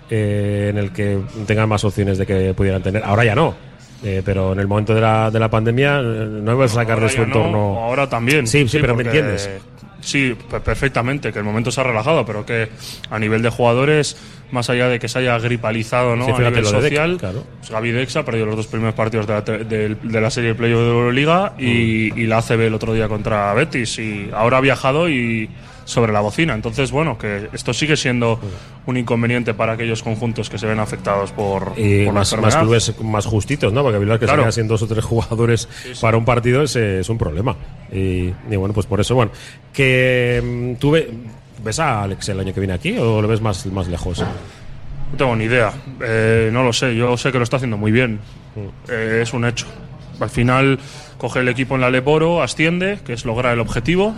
eh, 0.09 0.67
en 0.71 0.79
el 0.79 0.91
que 0.91 1.19
tengan 1.45 1.69
más 1.69 1.83
opciones 1.83 2.17
de 2.17 2.25
que 2.25 2.53
pudieran 2.55 2.81
tener. 2.81 3.03
Ahora 3.03 3.23
ya 3.23 3.35
no. 3.35 3.53
Eh, 4.03 4.21
pero 4.23 4.53
en 4.53 4.59
el 4.59 4.67
momento 4.67 4.95
de 4.95 5.01
la, 5.01 5.29
de 5.29 5.39
la 5.39 5.49
pandemia 5.49 5.99
eh, 5.99 6.03
no 6.41 6.53
iba 6.53 6.65
a 6.65 6.67
sacar 6.69 6.99
de 6.99 7.03
Ahora 7.03 7.09
su 7.09 7.17
no, 7.19 7.23
entorno. 7.25 7.57
ahora 7.79 8.07
también. 8.07 8.47
Sí, 8.47 8.67
sí, 8.67 8.77
pero 8.79 8.95
me 8.95 9.03
entiendes. 9.03 9.49
Sí, 10.01 10.33
pe- 10.49 10.61
perfectamente, 10.61 11.33
que 11.33 11.39
el 11.39 11.43
momento 11.45 11.69
se 11.71 11.81
ha 11.81 11.83
relajado, 11.83 12.25
pero 12.25 12.45
que 12.45 12.69
a 13.09 13.19
nivel 13.19 13.41
de 13.41 13.49
jugadores, 13.49 14.15
más 14.51 14.69
allá 14.69 14.87
de 14.87 14.97
que 14.97 15.09
se 15.09 15.19
haya 15.19 15.37
gripalizado 15.39 16.15
¿no? 16.15 16.23
Sí, 16.25 16.31
a 16.31 16.37
nivel 16.37 16.53
de 16.55 16.63
social, 16.63 17.17
claro. 17.17 17.43
pues 17.57 17.69
Gaby 17.69 17.91
Dex 17.91 18.15
ha 18.15 18.23
perdido 18.23 18.45
los 18.45 18.55
dos 18.55 18.67
primeros 18.67 18.95
partidos 18.95 19.27
de 19.27 19.33
la, 19.33 19.41
del- 19.41 19.97
de 20.01 20.21
la 20.21 20.29
serie 20.29 20.51
de 20.51 20.55
playoff 20.55 20.79
de 20.79 20.87
Euroliga 20.87 21.53
y, 21.59 22.17
y 22.17 22.27
la 22.27 22.37
ACB 22.37 22.61
el 22.61 22.73
otro 22.75 22.93
día 22.93 23.09
contra 23.09 23.53
Betis. 23.53 23.99
Y 23.99 24.29
ahora 24.33 24.59
ha 24.59 24.61
viajado 24.61 25.09
y 25.09 25.49
sobre 25.89 26.13
la 26.13 26.19
bocina. 26.21 26.53
Entonces, 26.53 26.91
bueno, 26.91 27.17
que 27.17 27.49
esto 27.51 27.73
sigue 27.73 27.97
siendo 27.97 28.39
un 28.85 28.95
inconveniente 28.97 29.53
para 29.53 29.73
aquellos 29.73 30.03
conjuntos 30.03 30.49
que 30.49 30.57
se 30.59 30.67
ven 30.67 30.79
afectados 30.79 31.31
por, 31.31 31.73
Y 31.75 32.05
por 32.05 32.13
la 32.13 32.19
más, 32.19 32.37
más 32.37 32.55
clubes 32.55 32.93
más 33.01 33.25
justitos, 33.25 33.73
¿no? 33.73 33.81
Porque 33.81 33.97
Bilbao 33.97 34.19
que 34.19 34.25
Claro. 34.25 34.43
se 34.45 34.51
sin 34.53 34.67
dos 34.67 34.81
o 34.83 34.87
tres 34.87 35.03
jugadores 35.03 35.67
para 35.99 36.15
un 36.17 36.25
partido 36.25 36.61
es, 36.63 36.75
eh, 36.75 36.99
es 36.99 37.09
un 37.09 37.17
problema. 37.17 37.55
Y, 37.91 38.31
y 38.49 38.55
bueno, 38.55 38.73
pues 38.73 38.85
por 38.85 38.99
eso, 39.01 39.15
bueno. 39.15 39.31
Que 39.73 40.41
mm, 40.43 40.79
tú 40.79 40.91
ve- 40.91 41.09
ves 41.63 41.79
a 41.79 42.03
Alex 42.03 42.29
el 42.29 42.39
año 42.39 42.53
que 42.53 42.59
viene 42.59 42.73
aquí 42.73 42.95
o 42.97 43.21
lo 43.21 43.27
ves 43.27 43.41
más, 43.41 43.65
más 43.67 43.87
lejos. 43.87 44.19
No 44.19 45.17
tengo 45.17 45.35
ni 45.35 45.45
idea. 45.45 45.73
Eh, 46.01 46.49
no 46.53 46.63
lo 46.63 46.71
sé. 46.71 46.95
Yo 46.95 47.17
sé 47.17 47.31
que 47.31 47.39
lo 47.39 47.43
está 47.43 47.55
haciendo 47.57 47.77
muy 47.77 47.91
bien. 47.91 48.19
Eh, 48.89 49.21
es 49.23 49.33
un 49.33 49.43
hecho. 49.45 49.65
Al 50.19 50.29
final 50.29 50.77
coge 51.17 51.39
el 51.39 51.47
equipo 51.47 51.75
en 51.75 51.81
la 51.81 51.89
Leporo, 51.89 52.43
asciende, 52.43 52.99
que 53.05 53.13
es 53.13 53.25
lograr 53.25 53.53
el 53.53 53.59
objetivo. 53.59 54.13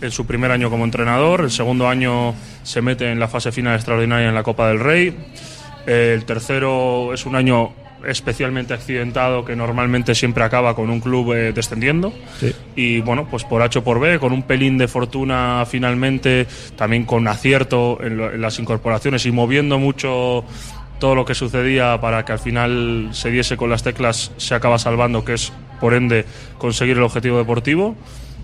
En 0.00 0.10
su 0.10 0.26
primer 0.26 0.50
año 0.50 0.68
como 0.68 0.84
entrenador, 0.84 1.40
el 1.40 1.50
segundo 1.50 1.88
año 1.88 2.34
se 2.62 2.82
mete 2.82 3.10
en 3.10 3.18
la 3.18 3.28
fase 3.28 3.50
final 3.50 3.74
extraordinaria 3.76 4.28
en 4.28 4.34
la 4.34 4.42
Copa 4.42 4.68
del 4.68 4.78
Rey. 4.80 5.16
Eh, 5.86 6.12
el 6.14 6.24
tercero 6.26 7.14
es 7.14 7.24
un 7.24 7.34
año 7.34 7.70
especialmente 8.06 8.74
accidentado 8.74 9.44
que 9.44 9.56
normalmente 9.56 10.14
siempre 10.14 10.44
acaba 10.44 10.76
con 10.76 10.90
un 10.90 11.00
club 11.00 11.32
eh, 11.32 11.52
descendiendo 11.52 12.12
y 12.76 13.00
bueno 13.00 13.26
pues 13.28 13.42
por 13.44 13.62
H 13.62 13.78
o 13.78 13.84
por 13.84 13.98
B 13.98 14.18
con 14.20 14.32
un 14.32 14.42
pelín 14.42 14.76
de 14.78 14.86
fortuna 14.86 15.64
finalmente 15.66 16.46
también 16.76 17.04
con 17.04 17.26
acierto 17.26 17.98
en, 18.02 18.16
lo- 18.18 18.30
en 18.32 18.40
las 18.42 18.58
incorporaciones 18.60 19.24
y 19.26 19.32
moviendo 19.32 19.78
mucho 19.78 20.44
todo 21.00 21.14
lo 21.16 21.24
que 21.24 21.34
sucedía 21.34 21.98
para 22.00 22.24
que 22.24 22.32
al 22.32 22.38
final 22.38 23.08
se 23.12 23.30
diese 23.30 23.56
con 23.56 23.70
las 23.70 23.82
teclas 23.82 24.30
se 24.36 24.54
acaba 24.54 24.78
salvando 24.78 25.24
que 25.24 25.32
es 25.32 25.52
por 25.80 25.94
ende 25.94 26.26
conseguir 26.58 26.98
el 26.98 27.02
objetivo 27.02 27.38
deportivo 27.38 27.96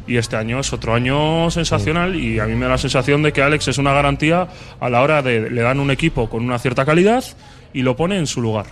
y 0.06 0.16
este 0.16 0.36
año 0.36 0.60
es 0.60 0.72
otro 0.72 0.94
año 0.94 1.50
sensacional 1.50 2.16
y 2.16 2.38
a 2.38 2.46
mí 2.46 2.54
me 2.54 2.64
da 2.66 2.72
la 2.72 2.78
sensación 2.78 3.22
de 3.22 3.32
que 3.32 3.42
Alex 3.42 3.68
es 3.68 3.78
una 3.78 3.92
garantía 3.92 4.48
a 4.80 4.88
la 4.90 5.00
hora 5.02 5.22
de 5.22 5.50
le 5.50 5.62
dan 5.62 5.80
un 5.80 5.90
equipo 5.90 6.28
con 6.28 6.42
una 6.44 6.58
cierta 6.58 6.84
calidad 6.84 7.24
y 7.72 7.82
lo 7.82 7.96
pone 7.96 8.18
en 8.18 8.26
su 8.26 8.40
lugar. 8.42 8.66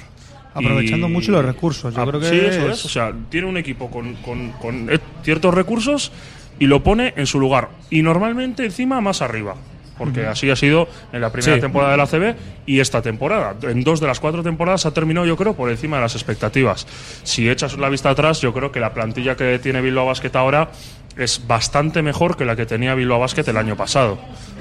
Aprovechando 0.52 1.08
Y- 1.08 1.12
mucho 1.12 1.30
los 1.30 1.44
recursos. 1.44 1.94
Yo 1.94 2.02
Ah, 2.02 2.06
creo 2.06 2.20
que 2.20 2.28
sí, 2.28 2.36
eso 2.36 2.68
es-. 2.70 2.84
O 2.84 2.88
sea, 2.88 3.12
tiene 3.28 3.46
un 3.46 3.56
equipo 3.56 3.88
con, 3.90 4.14
con- 4.16 4.50
con, 4.52 4.90
eh, 4.90 4.98
ciertos 5.22 5.54
recursos 5.54 6.10
y 6.58 6.66
lo 6.66 6.82
pone 6.82 7.14
en 7.16 7.26
su 7.26 7.38
lugar. 7.38 7.68
Y 7.88 8.02
normalmente 8.02 8.64
encima 8.64 9.00
más 9.00 9.22
arriba. 9.22 9.54
Porque 9.96 10.24
así 10.26 10.48
ha 10.48 10.56
sido 10.56 10.88
en 11.12 11.20
la 11.20 11.30
primera 11.30 11.56
Sí. 11.56 11.60
temporada 11.60 11.90
de 11.92 11.98
la 11.98 12.06
CB 12.06 12.34
y 12.64 12.80
esta 12.80 13.02
temporada. 13.02 13.54
En 13.62 13.84
dos 13.84 14.00
de 14.00 14.06
las 14.06 14.18
cuatro 14.18 14.42
temporadas 14.42 14.86
ha 14.86 14.94
terminado, 14.94 15.26
yo 15.26 15.36
creo, 15.36 15.54
por 15.54 15.70
encima 15.70 15.98
de 15.98 16.02
las 16.04 16.14
expectativas. 16.14 16.86
Si 17.22 17.50
echas 17.50 17.76
la 17.76 17.90
vista 17.90 18.08
atrás, 18.08 18.40
yo 18.40 18.54
creo 18.54 18.72
que 18.72 18.80
la 18.80 18.94
plantilla 18.94 19.36
que 19.36 19.58
tiene 19.58 19.82
Bilbao 19.82 20.06
Basket 20.06 20.34
ahora 20.36 20.70
es 21.16 21.46
bastante 21.46 22.02
mejor 22.02 22.36
que 22.36 22.44
la 22.44 22.56
que 22.56 22.66
tenía 22.66 22.94
Bilbao 22.94 23.18
Basket 23.18 23.44
el 23.46 23.56
año 23.56 23.76
pasado. 23.76 24.18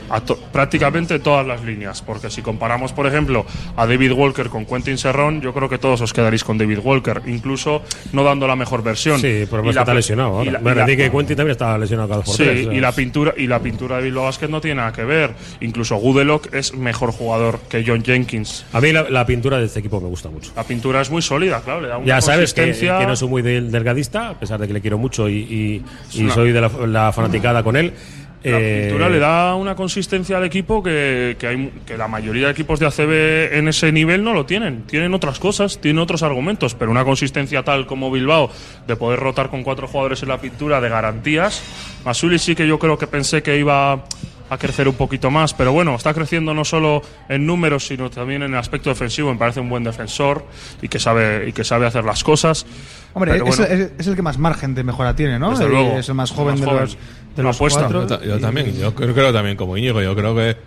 A 0.10 0.22
to- 0.22 0.38
prácticamente 0.52 1.20
todas 1.20 1.46
las 1.46 1.64
líneas. 1.64 2.02
Porque 2.02 2.30
si 2.30 2.42
comparamos, 2.42 2.92
por 2.94 3.08
ejemplo, 3.08 3.46
a 3.76 3.86
David 3.86 4.12
Walker 4.14 4.50
con 4.50 4.66
Quentin 4.66 4.98
Serrón, 4.98 5.42
yo 5.42 5.54
creo 5.54 5.70
que 5.70 5.78
todos 5.78 6.02
os 6.02 6.14
quedaréis 6.14 6.44
con 6.44 6.58
David 6.58 6.80
Walker, 6.84 7.22
incluso 7.28 7.82
no 8.14 8.24
dando 8.24 8.48
la 8.48 8.56
mejor 8.56 8.84
versión. 8.84 9.20
Sí, 9.20 9.46
pero 9.50 9.64
que 9.64 9.70
está 9.70 9.94
lesionado 9.94 10.44
y 10.44 10.48
ahora. 10.48 10.52
la- 10.52 10.60
y 10.60 10.64
la- 10.64 10.74
rendí 10.86 10.98
que 10.98 11.12
Quentin 11.12 11.36
también 11.38 11.52
estaba 11.52 11.78
lesionado 11.78 12.10
cada 12.10 12.26
Sí, 12.26 12.44
tres, 12.44 12.68
y 12.72 12.80
la 12.80 12.92
pintura 12.92 13.34
y 13.38 13.48
la 13.48 13.60
pintura 13.60 13.98
de 13.98 14.04
Bilbao 14.04 14.26
Basket 14.26 14.48
no 14.50 14.62
tiene 14.62 14.76
nada 14.76 14.92
que 14.94 15.04
ver. 15.04 15.32
Incluso 15.62 15.96
Gudelock 15.98 16.54
es 16.54 16.74
mejor 16.74 17.12
jugador 17.12 17.60
que 17.70 17.84
John 17.86 18.04
Jenkins. 18.04 18.66
A 18.74 18.82
mí 18.82 18.92
la, 18.92 19.10
la 19.10 19.26
pintura 19.26 19.58
de 19.60 19.66
este 19.66 19.80
equipo 19.80 20.00
me 20.02 20.08
gusta 20.08 20.30
mucho. 20.30 20.52
La 20.56 20.64
pintura 20.64 21.02
es 21.02 21.10
muy 21.10 21.22
sólida, 21.22 21.62
claro, 21.62 21.82
le 21.82 21.88
da 21.88 21.98
una 21.98 22.06
Ya 22.08 22.22
sabes 22.22 22.54
que, 22.54 22.72
que 22.72 23.06
no 23.08 23.16
soy 23.16 23.28
muy 23.30 23.42
del- 23.42 23.72
delgadista, 23.72 24.30
a 24.30 24.34
pesar 24.40 24.60
de 24.60 24.68
que 24.68 24.74
le 24.74 24.82
quiero 24.82 24.98
mucho 24.98 25.30
y, 25.30 25.38
y- 25.38 25.84
y 26.14 26.30
soy 26.30 26.52
de 26.52 26.62
la, 26.62 26.70
la 26.88 27.12
fanaticada 27.12 27.64
con 27.64 27.76
él. 27.76 27.94
La 28.42 28.58
Eh, 28.58 28.84
pintura 28.88 29.10
le 29.10 29.20
da 29.20 29.56
una 29.56 29.76
consistencia 29.76 30.38
al 30.38 30.46
equipo 30.46 30.82
que, 30.82 31.36
que, 31.38 31.46
hay, 31.48 31.74
que 31.86 31.98
la 31.98 32.08
mayoría 32.08 32.46
de 32.46 32.52
equipos 32.54 32.80
de 32.80 32.86
ACB 32.88 33.58
en 33.58 33.68
ese 33.68 33.92
nivel 33.92 34.24
no 34.24 34.34
lo 34.34 34.46
tienen. 34.46 34.84
Tienen 34.84 35.14
otras 35.14 35.40
cosas, 35.40 35.80
tienen 35.82 36.00
otros 36.00 36.24
argumentos, 36.24 36.74
pero 36.74 36.90
una 36.90 37.04
consistencia 37.04 37.64
tal 37.64 37.86
como 37.86 38.10
Bilbao, 38.12 38.50
de 38.88 38.96
poder 38.96 39.20
rotar 39.20 39.50
con 39.50 39.64
cuatro 39.64 39.88
jugadores 39.90 40.24
en 40.24 40.30
la 40.30 40.38
pintura, 40.40 40.80
de 40.80 40.88
garantías. 40.88 41.62
Masuli 42.06 42.40
sí 42.40 42.56
que 42.56 42.66
yo 42.66 42.80
creo 42.80 42.98
que 42.98 43.08
pensé 43.08 43.44
que 43.44 43.58
iba 43.58 44.06
a 44.52 44.58
crecer 44.58 44.88
un 44.88 44.96
poquito 44.96 45.30
más, 45.30 45.54
pero 45.54 45.74
bueno, 45.74 45.94
está 45.94 46.12
creciendo 46.14 46.56
no 46.56 46.66
solo 46.66 47.04
en 47.28 47.46
números, 47.46 47.86
sino 47.86 48.10
también 48.10 48.42
en 48.42 48.54
el 48.54 48.58
aspecto 48.58 48.90
defensivo. 48.90 49.32
Me 49.32 49.38
parece 49.38 49.60
un 49.60 49.70
buen 49.70 49.84
defensor 49.84 50.44
y 50.82 50.88
que 50.88 50.98
sabe, 50.98 51.50
y 51.50 51.52
que 51.54 51.64
sabe 51.64 51.86
hacer 51.86 52.04
las 52.04 52.24
cosas. 52.24 52.66
Hombre, 53.14 53.36
es, 53.36 53.42
bueno, 53.44 53.64
es- 53.66 53.92
es 54.00 54.08
el 54.08 54.16
que 54.16 54.22
más 54.24 54.40
margen 54.40 54.74
de 54.74 54.84
mejora 54.84 55.16
tiene, 55.16 55.38
¿no? 55.38 55.52
Desde 55.52 55.66
Y 55.66 55.70
luego. 55.70 55.98
Es 56.00 56.10
el 56.10 56.16
más 56.16 56.32
joven 56.32 56.54
Más 56.56 56.62
de 56.62 56.66
joven. 56.66 56.82
los, 56.82 56.98
de 57.36 57.44
los 57.44 57.56
apuesta. 57.56 57.82
cuatro. 57.88 58.08
Yo, 58.08 58.24
yo 58.24 58.38
Y- 58.38 58.42
también, 58.42 58.76
yo 58.78 58.94
creo, 58.96 59.14
creo 59.14 59.34
también 59.34 59.56
como 59.58 59.78
Íñigo, 59.78 60.02
yo 60.02 60.16
creo 60.16 60.36
que 60.36 60.58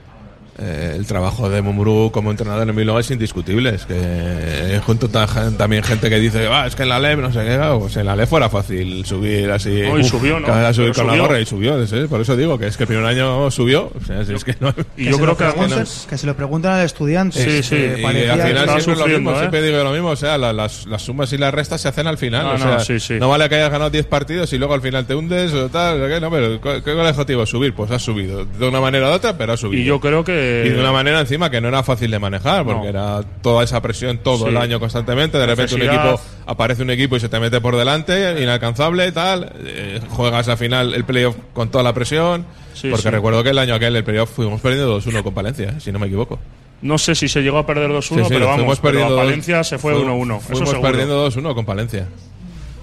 eh, 0.58 0.94
el 0.96 1.06
trabajo 1.06 1.48
de 1.48 1.62
Mumuru 1.62 2.10
como 2.12 2.30
entrenador 2.30 2.68
en 2.68 2.76
Bilbao 2.76 2.98
es 2.98 3.10
indiscutible. 3.10 3.70
Es 3.70 3.86
que 3.86 3.94
eh, 3.96 4.80
junto 4.84 5.08
también 5.08 5.82
gente 5.82 6.10
que 6.10 6.18
dice, 6.20 6.46
"Ah, 6.50 6.66
es 6.66 6.74
que 6.76 6.82
en 6.82 6.88
la 6.90 6.98
LEP 7.00 7.18
no 7.20 7.32
sé 7.32 7.40
qué, 7.40 7.56
claro, 7.56 7.80
pues 7.80 7.96
en 7.96 8.06
la 8.06 8.14
LEP 8.16 8.28
fuera 8.28 8.48
fácil 8.50 9.04
subir 9.06 9.50
así. 9.50 9.70
No, 9.82 9.98
y 9.98 10.04
subió, 10.04 10.36
que 10.44 10.74
subir 10.74 10.92
con 10.92 10.94
subió. 10.94 11.06
la 11.06 11.18
gorra 11.18 11.40
y 11.40 11.46
subió, 11.46 11.86
sí, 11.86 11.96
por 12.08 12.20
eso 12.20 12.36
digo 12.36 12.58
que 12.58 12.66
es 12.66 12.76
que 12.76 12.82
el 12.84 12.88
primer 12.88 13.04
año 13.06 13.50
subió. 13.50 13.90
O 14.00 14.04
sea, 14.06 14.24
si 14.24 14.34
es 14.34 14.44
que 14.44 14.54
no- 14.60 14.74
Y 14.96 15.04
yo 15.06 15.12
se 15.12 15.16
creo 15.16 15.26
lo 15.28 15.36
que 15.36 15.82
es- 15.82 16.06
que 16.08 16.18
se 16.18 16.26
lo 16.26 16.36
preguntan 16.36 16.72
al 16.78 16.84
estudiante. 16.84 17.38
Sí, 17.42 17.62
sí, 17.62 17.76
que 17.76 18.00
y 18.00 18.04
al 18.04 18.38
que 18.40 18.46
final 18.48 18.68
siempre 18.68 18.92
es 18.92 18.98
lo 18.98 19.06
mismo, 19.06 19.32
¿eh? 19.32 19.38
siempre 19.38 19.62
digo 19.62 19.82
lo 19.84 19.92
mismo, 19.92 20.08
o 20.10 20.16
sea, 20.16 20.38
la- 20.38 20.52
las, 20.52 20.86
las 20.86 21.02
sumas 21.02 21.32
y 21.32 21.38
las 21.38 21.52
restas 21.54 21.80
se 21.80 21.88
hacen 21.88 22.06
al 22.06 22.18
final, 22.18 22.44
No, 22.44 22.50
o 22.50 22.58
no, 22.58 22.64
sea, 22.64 22.80
sí, 22.80 23.00
sí. 23.00 23.14
no 23.18 23.28
vale 23.28 23.48
que 23.48 23.54
hayas 23.56 23.70
ganado 23.70 23.90
10 23.90 24.06
partidos 24.06 24.52
y 24.52 24.58
luego 24.58 24.74
al 24.74 24.82
final 24.82 25.06
te 25.06 25.14
hundes 25.14 25.52
o 25.54 25.68
tal, 25.68 26.02
o 26.02 26.08
qué, 26.08 26.20
no, 26.20 26.30
pero 26.30 26.60
¿cuál 26.60 26.82
cuál 26.82 26.96
es 26.98 27.04
el 27.04 27.08
objetivo? 27.10 27.46
Subir, 27.46 27.74
pues 27.74 27.90
has 27.90 28.02
subido, 28.02 28.44
de 28.44 28.68
una 28.68 28.80
manera 28.80 29.08
u 29.10 29.12
otra, 29.12 29.36
pero 29.36 29.52
has 29.54 29.60
subido. 29.60 29.82
Y 29.82 29.84
yo 29.86 29.98
creo 30.00 30.22
que. 30.24 30.41
Y 30.66 30.68
de 30.70 30.78
una 30.80 30.92
manera 30.92 31.20
encima 31.20 31.50
que 31.50 31.60
no 31.60 31.68
era 31.68 31.82
fácil 31.82 32.10
de 32.10 32.18
manejar, 32.18 32.64
porque 32.64 32.82
No. 32.84 32.88
era 32.88 33.20
toda 33.42 33.64
esa 33.64 33.80
presión 33.82 34.18
todo 34.18 34.44
Sí. 34.44 34.50
el 34.50 34.56
año 34.56 34.78
constantemente. 34.80 35.38
De 35.38 35.46
repente 35.46 35.74
un 35.74 35.82
equipo, 35.82 36.20
aparece 36.46 36.82
un 36.82 36.90
equipo 36.90 37.16
y 37.16 37.20
se 37.20 37.28
te 37.28 37.38
mete 37.40 37.60
por 37.60 37.76
delante, 37.76 38.40
inalcanzable 38.42 39.06
y 39.08 39.12
tal. 39.12 39.52
eh, 39.64 40.00
juegas 40.10 40.48
al 40.48 40.56
final 40.58 40.94
el 40.94 41.04
playoff 41.04 41.36
con 41.54 41.70
toda 41.70 41.84
la 41.84 41.92
presión. 41.92 42.44
Sí, 42.74 42.88
porque 42.88 43.02
sí. 43.02 43.10
recuerdo 43.10 43.42
que 43.44 43.50
el 43.50 43.58
año 43.58 43.74
aquel, 43.74 43.94
el 43.96 44.04
playoff, 44.04 44.30
fuimos 44.30 44.60
perdiendo 44.60 44.88
2-1 44.98 45.22
con 45.22 45.34
Palencia, 45.34 45.78
si 45.80 45.92
no 45.92 45.98
me 45.98 46.06
equivoco. 46.06 46.38
No 46.80 46.98
sé 46.98 47.14
si 47.14 47.28
se 47.28 47.42
llegó 47.42 47.58
a 47.58 47.66
perder 47.66 47.90
2-1, 47.92 48.22
Sí, 48.24 48.28
sí, 48.28 48.34
pero 48.34 48.46
vamos, 48.46 48.78
fuimos 48.78 48.80
pero 48.80 49.04
a 49.06 49.16
Palencia 49.24 49.62
se 49.62 49.78
fue 49.78 49.94
fu- 49.94 50.00
1-1. 50.00 50.38
Eso 50.38 50.46
Fuimos 50.48 50.70
seguro. 50.70 50.88
perdiendo 50.88 51.14
2-1 51.30 51.54
con 51.54 51.64
Palencia. 51.64 52.08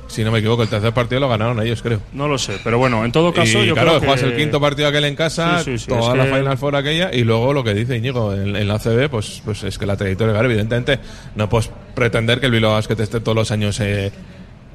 Si 0.10 0.24
no 0.24 0.32
me 0.32 0.40
equivoco, 0.40 0.64
el 0.64 0.70
tercer 0.70 0.92
partido 0.92 1.22
lo 1.22 1.30
ganaron 1.30 1.62
ellos, 1.62 1.82
creo. 1.82 2.02
No 2.14 2.28
lo 2.28 2.38
sé, 2.38 2.58
pero 2.64 2.78
bueno, 2.78 3.06
en 3.06 3.12
todo 3.12 3.32
caso 3.32 3.64
y 3.64 3.68
yo 3.68 3.74
claro, 3.76 3.90
creo 3.92 4.00
que... 4.02 4.08
juegas 4.08 4.24
el 4.24 4.36
quinto 4.36 4.60
partido 4.60 4.88
aquel 4.90 5.06
en 5.06 5.16
casa, 5.16 5.60
Sí, 5.64 5.78
sí, 5.78 5.78
sí, 5.80 5.88
toda 5.88 6.16
la 6.16 6.26
que- 6.26 6.34
Final 6.36 6.58
Four 6.58 6.76
aquella, 6.76 7.14
y 7.14 7.24
luego 7.24 7.54
lo 7.54 7.64
que 7.64 7.74
dice 7.74 7.96
Íñigo 7.96 8.34
en, 8.34 8.56
en 8.56 8.68
la 8.68 8.80
CB, 8.80 9.08
pues, 9.10 9.42
pues 9.46 9.64
es 9.64 9.78
que 9.78 9.86
la 9.86 9.96
trayectoria, 9.96 10.34
claro, 10.34 10.50
evidentemente, 10.50 11.00
no 11.36 11.48
puedes 11.48 11.70
pretender 11.96 12.40
que 12.40 12.48
el 12.48 12.52
Bilbao 12.52 12.74
Basket 12.74 13.00
esté 13.00 13.20
todos 13.20 13.36
los 13.36 13.52
años 13.52 13.80
eh, 13.82 14.12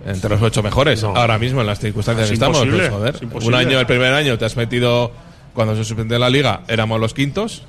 entre 0.06 0.30
los 0.30 0.40
ocho 0.40 0.62
mejores. 0.62 1.02
Ahora 1.02 1.38
mismo, 1.38 1.60
en 1.62 1.66
las 1.66 1.80
circunstancias 1.80 2.24
Es 2.26 2.30
que 2.30 2.34
estamos, 2.34 2.58
pues, 2.66 2.88
joder, 2.88 3.16
es 3.16 3.44
un 3.44 3.54
año, 3.54 3.80
el 3.80 3.86
primer 3.86 4.12
año, 4.14 4.38
te 4.38 4.44
has 4.44 4.56
metido, 4.56 5.10
cuando 5.52 5.74
se 5.74 5.84
suspendió 5.84 6.18
la 6.18 6.30
liga, 6.30 6.60
éramos 6.68 7.00
los 7.00 7.12
quintos. 7.12 7.64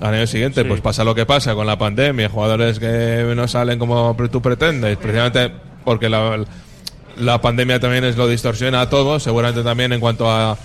Al 0.00 0.14
año 0.14 0.26
siguiente, 0.26 0.62
Sí. 0.62 0.68
pues 0.68 0.80
pasa 0.80 1.04
lo 1.04 1.14
que 1.14 1.24
pasa 1.24 1.54
con 1.54 1.66
la 1.66 1.78
pandemia, 1.78 2.28
jugadores 2.28 2.78
que 2.80 3.32
no 3.36 3.46
salen 3.46 3.78
como 3.78 4.16
tú 4.30 4.42
pretendes, 4.42 4.96
precisamente 4.96 5.52
porque 5.84 6.08
la, 6.08 6.44
la 7.16 7.40
pandemia 7.40 7.78
también 7.80 8.04
es 8.04 8.16
lo 8.16 8.26
distorsiona 8.28 8.80
a 8.82 8.90
todo, 8.90 9.20
seguramente 9.20 9.62
también 9.62 9.92
en 9.92 10.00
cuanto 10.00 10.30
a, 10.30 10.56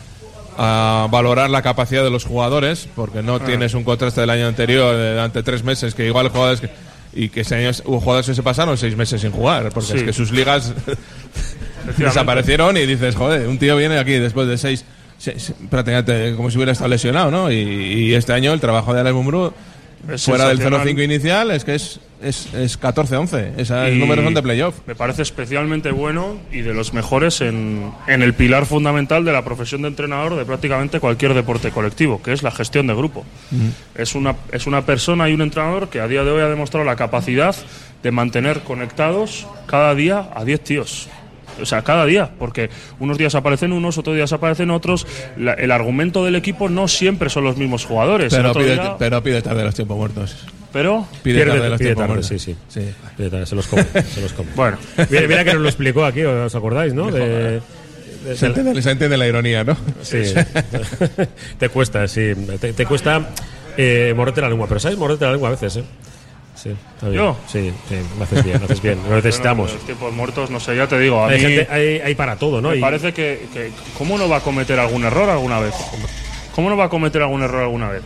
a 0.57 1.07
valorar 1.11 1.49
la 1.49 1.61
capacidad 1.61 2.03
de 2.03 2.09
los 2.09 2.25
jugadores, 2.25 2.87
porque 2.95 3.21
no 3.23 3.35
Ah. 3.35 3.45
tienes 3.45 3.73
un 3.73 3.83
contraste 3.83 4.21
del 4.21 4.29
año 4.29 4.47
anterior, 4.47 4.95
durante 4.95 5.43
tres 5.43 5.63
meses, 5.63 5.93
que 5.95 6.05
igual 6.05 6.29
jugadores 6.29 6.61
que, 6.61 6.69
y 7.13 7.29
que 7.29 7.41
ese 7.41 7.55
año 7.55 7.71
hubo 7.85 7.99
jugadores 7.99 8.27
que 8.27 8.35
se 8.35 8.43
pasaron 8.43 8.77
seis 8.77 8.95
meses 8.95 9.21
sin 9.21 9.31
jugar, 9.31 9.69
porque 9.73 9.91
Sí. 9.91 9.97
es 9.97 10.03
que 10.03 10.13
sus 10.13 10.31
ligas 10.31 10.73
desaparecieron 11.97 12.77
y 12.77 12.85
dices, 12.85 13.15
joder, 13.15 13.47
un 13.47 13.57
tío 13.57 13.75
viene 13.77 13.97
aquí 13.97 14.13
después 14.13 14.47
de 14.47 14.57
seis, 14.57 14.85
seis- 15.17 15.53
prácticamente 15.69 16.35
como 16.35 16.49
si 16.51 16.57
hubiera 16.57 16.71
estado 16.71 16.89
lesionado, 16.89 17.31
¿no? 17.31 17.51
Y, 17.51 17.55
y 17.57 18.13
este 18.13 18.33
año 18.33 18.53
el 18.53 18.59
trabajo 18.59 18.93
de 18.93 19.01
Alex 19.01 19.15
Mumbrú, 19.15 19.53
fuera 20.17 20.47
del 20.47 20.57
sensacional. 20.57 20.87
0-5 20.87 21.03
inicial, 21.03 21.51
es 21.51 21.63
que 21.63 21.75
es, 21.75 21.99
es, 22.21 22.53
es 22.53 22.79
14-11. 22.79 23.53
Esos 23.57 23.89
Y 23.91 23.97
números 23.97 24.25
son 24.25 24.33
de 24.33 24.41
playoff. 24.41 24.75
Me 24.87 24.95
parece 24.95 25.21
especialmente 25.21 25.91
bueno 25.91 26.37
y 26.51 26.61
de 26.61 26.73
los 26.73 26.93
mejores 26.93 27.41
en, 27.41 27.91
en 28.07 28.21
el 28.21 28.33
pilar 28.33 28.65
fundamental 28.65 29.23
de 29.25 29.31
la 29.31 29.43
profesión 29.43 29.81
de 29.83 29.87
entrenador 29.89 30.35
de 30.35 30.45
prácticamente 30.45 30.99
cualquier 30.99 31.33
deporte 31.33 31.71
colectivo, 31.71 32.21
que 32.21 32.33
es 32.33 32.43
la 32.43 32.51
gestión 32.51 32.87
de 32.87 32.93
grupo. 32.95 33.25
Es 33.95 34.15
una, 34.15 34.35
es 34.51 34.67
una 34.67 34.85
persona 34.85 35.29
y 35.29 35.33
un 35.33 35.41
entrenador 35.41 35.89
que 35.89 36.01
a 36.01 36.07
día 36.07 36.23
de 36.23 36.31
hoy 36.31 36.41
ha 36.41 36.47
demostrado 36.49 36.85
la 36.85 36.95
capacidad 36.95 37.55
de 38.03 38.11
mantener 38.11 38.61
conectados 38.61 39.47
cada 39.65 39.93
día 39.95 40.29
a 40.35 40.43
10 40.45 40.61
tíos. 40.63 41.07
O 41.61 41.65
sea, 41.65 41.81
cada 41.81 42.05
día, 42.05 42.29
porque 42.39 42.69
unos 42.99 43.17
días 43.17 43.35
aparecen 43.35 43.73
unos, 43.73 43.97
otros 43.97 44.15
días 44.15 44.31
aparecen 44.31 44.71
otros. 44.71 45.05
La- 45.35 45.53
el 45.55 45.71
argumento 45.71 46.23
del 46.23 46.35
equipo 46.35 46.69
no 46.69 46.87
siempre 46.87 47.29
son 47.29 47.43
los 47.43 47.57
mismos 47.57 47.85
jugadores. 47.85 48.33
Pero 48.33 48.53
pide, 48.53 48.73
día- 48.75 48.95
pero 48.97 49.21
pide 49.21 49.41
tarde 49.41 49.65
los 49.65 49.75
tiempos 49.75 49.97
muertos. 49.97 50.45
Pero 50.73 51.07
Pide 51.23 51.39
Pierde- 51.43 51.53
tarde 51.57 51.69
los 51.69 51.79
pide 51.79 51.95
tarde, 51.95 52.07
muertos. 52.07 52.27
sí, 52.27 52.39
sí. 52.39 52.55
Pide 53.17 53.29
tarde, 53.29 53.45
se 53.45 53.55
los 53.55 53.67
come, 53.67 53.83
se 54.13 54.21
los 54.21 54.33
come. 54.33 54.49
Bueno. 54.55 54.77
Mira, 55.09 55.27
mira 55.27 55.43
que 55.43 55.53
nos 55.53 55.61
lo 55.61 55.67
explicó 55.69 56.05
aquí, 56.05 56.23
¿os 56.23 56.53
acordáis, 56.55 56.93
no? 56.93 57.11
De, 57.11 57.61
de- 58.25 58.35
Se 58.35 58.45
entiende, 58.47 58.81
se 58.81 58.91
entiende 58.91 59.17
la 59.17 59.27
ironía, 59.27 59.63
¿no? 59.63 59.75
Sí. 60.01 60.21
te 61.59 61.69
cuesta, 61.69 62.07
sí. 62.07 62.33
Te, 62.59 62.73
te 62.73 62.85
cuesta 62.85 63.29
eh, 63.77 64.13
morderte 64.15 64.41
la 64.41 64.49
lengua, 64.49 64.67
pero 64.67 64.79
¿sabes 64.79 64.97
morderte 64.97 65.25
la 65.25 65.31
lengua 65.31 65.49
a 65.49 65.51
veces, 65.51 65.77
eh? 65.77 65.83
Sí, 66.55 66.69
está 66.95 67.07
bien. 67.07 67.21
¿Yo? 67.23 67.37
Sí, 67.47 67.71
sí, 67.87 67.95
lo 68.17 68.23
haces 68.25 68.43
bien, 68.43 68.59
lo 68.59 68.65
haces 68.65 68.81
bien. 68.81 68.99
Lo 69.09 69.15
necesitamos. 69.15 69.67
Bueno, 69.67 69.75
los 69.77 69.85
tiempos 69.85 70.13
muertos, 70.13 70.49
no 70.49 70.59
sé, 70.59 70.75
ya 70.75 70.87
te 70.87 70.99
digo. 70.99 71.23
A 71.23 71.29
hay, 71.29 71.37
mí 71.37 71.41
gente, 71.55 71.67
hay, 71.71 71.99
hay 72.01 72.15
para 72.15 72.35
todo, 72.35 72.59
¿no? 72.61 72.71
me 72.71 72.75
Y- 72.77 72.81
parece 72.81 73.13
que, 73.13 73.47
que- 73.53 73.71
¿Cómo 73.97 74.17
no 74.17 74.27
va 74.27 74.37
a 74.37 74.41
cometer 74.41 74.77
algún 74.77 75.05
error 75.05 75.29
alguna 75.29 75.59
vez? 75.61 75.73
¿Cómo 76.53 76.69
no 76.69 76.75
va 76.75 76.85
a 76.85 76.89
cometer 76.89 77.21
algún 77.21 77.41
error 77.43 77.61
alguna 77.63 77.89
vez? 77.89 78.01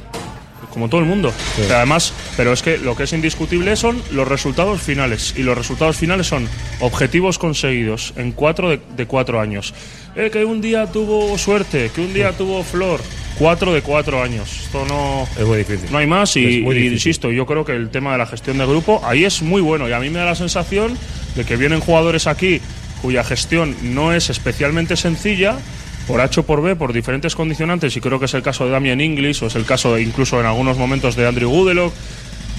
Como 0.73 0.89
todo 0.89 1.01
el 1.01 1.07
mundo. 1.07 1.31
Pero 1.55 1.75
además, 1.75 2.13
pero 2.35 2.51
es 2.51 2.61
que 2.61 2.77
lo 2.77 2.95
que 2.95 3.03
es 3.03 3.13
indiscutible 3.13 3.75
son 3.75 4.01
los 4.11 4.27
resultados 4.27 4.81
finales. 4.81 5.33
Y 5.37 5.43
los 5.43 5.57
resultados 5.57 5.97
finales 5.97 6.27
son 6.27 6.47
objetivos 6.79 7.37
conseguidos 7.37 8.13
en 8.15 8.31
cuatro 8.31 8.69
de, 8.69 8.79
de 8.95 9.05
cuatro 9.05 9.39
años. 9.39 9.73
Eh, 10.15 10.29
que 10.31 10.45
un 10.45 10.61
día 10.61 10.87
tuvo 10.87 11.37
suerte, 11.37 11.89
que 11.93 12.01
un 12.01 12.13
día 12.13 12.31
tuvo 12.33 12.63
flor. 12.63 12.99
Cuatro 13.37 13.73
de 13.73 13.81
cuatro 13.81 14.21
años. 14.21 14.65
Esto 14.65 14.85
no. 14.87 15.27
Es 15.39 15.45
muy 15.45 15.57
difícil. 15.59 15.91
No 15.91 15.97
hay 15.97 16.05
más 16.05 16.35
y, 16.35 16.59
y 16.59 16.87
insisto, 16.87 17.31
yo 17.31 17.45
creo 17.45 17.65
que 17.65 17.71
el 17.71 17.89
tema 17.89 18.11
de 18.11 18.19
la 18.19 18.27
gestión 18.27 18.59
de 18.59 18.65
grupo 18.65 19.01
ahí 19.03 19.25
es 19.25 19.41
muy 19.41 19.61
bueno 19.61 19.89
y 19.89 19.91
a 19.91 19.99
mí 19.99 20.09
me 20.09 20.19
da 20.19 20.25
la 20.25 20.35
sensación 20.35 20.97
de 21.35 21.43
que 21.43 21.55
vienen 21.55 21.79
jugadores 21.79 22.27
aquí 22.27 22.61
cuya 23.01 23.23
gestión 23.23 23.75
no 23.81 24.13
es 24.13 24.29
especialmente 24.29 24.95
sencilla 24.95 25.57
por 26.07 26.19
H 26.21 26.39
o 26.41 26.43
por 26.43 26.61
B, 26.61 26.75
por 26.75 26.91
diferentes 26.93 27.35
condicionantes 27.35 27.95
y 27.95 28.01
creo 28.01 28.19
que 28.19 28.25
es 28.25 28.33
el 28.33 28.41
caso 28.43 28.65
de 28.65 28.71
Damien 28.71 28.99
Inglis 29.01 29.41
o 29.41 29.47
es 29.47 29.55
el 29.55 29.65
caso 29.65 29.95
de, 29.95 30.01
incluso 30.03 30.39
en 30.39 30.45
algunos 30.45 30.77
momentos 30.77 31.15
de 31.15 31.27
Andrew 31.27 31.49
Goodelock 31.49 31.93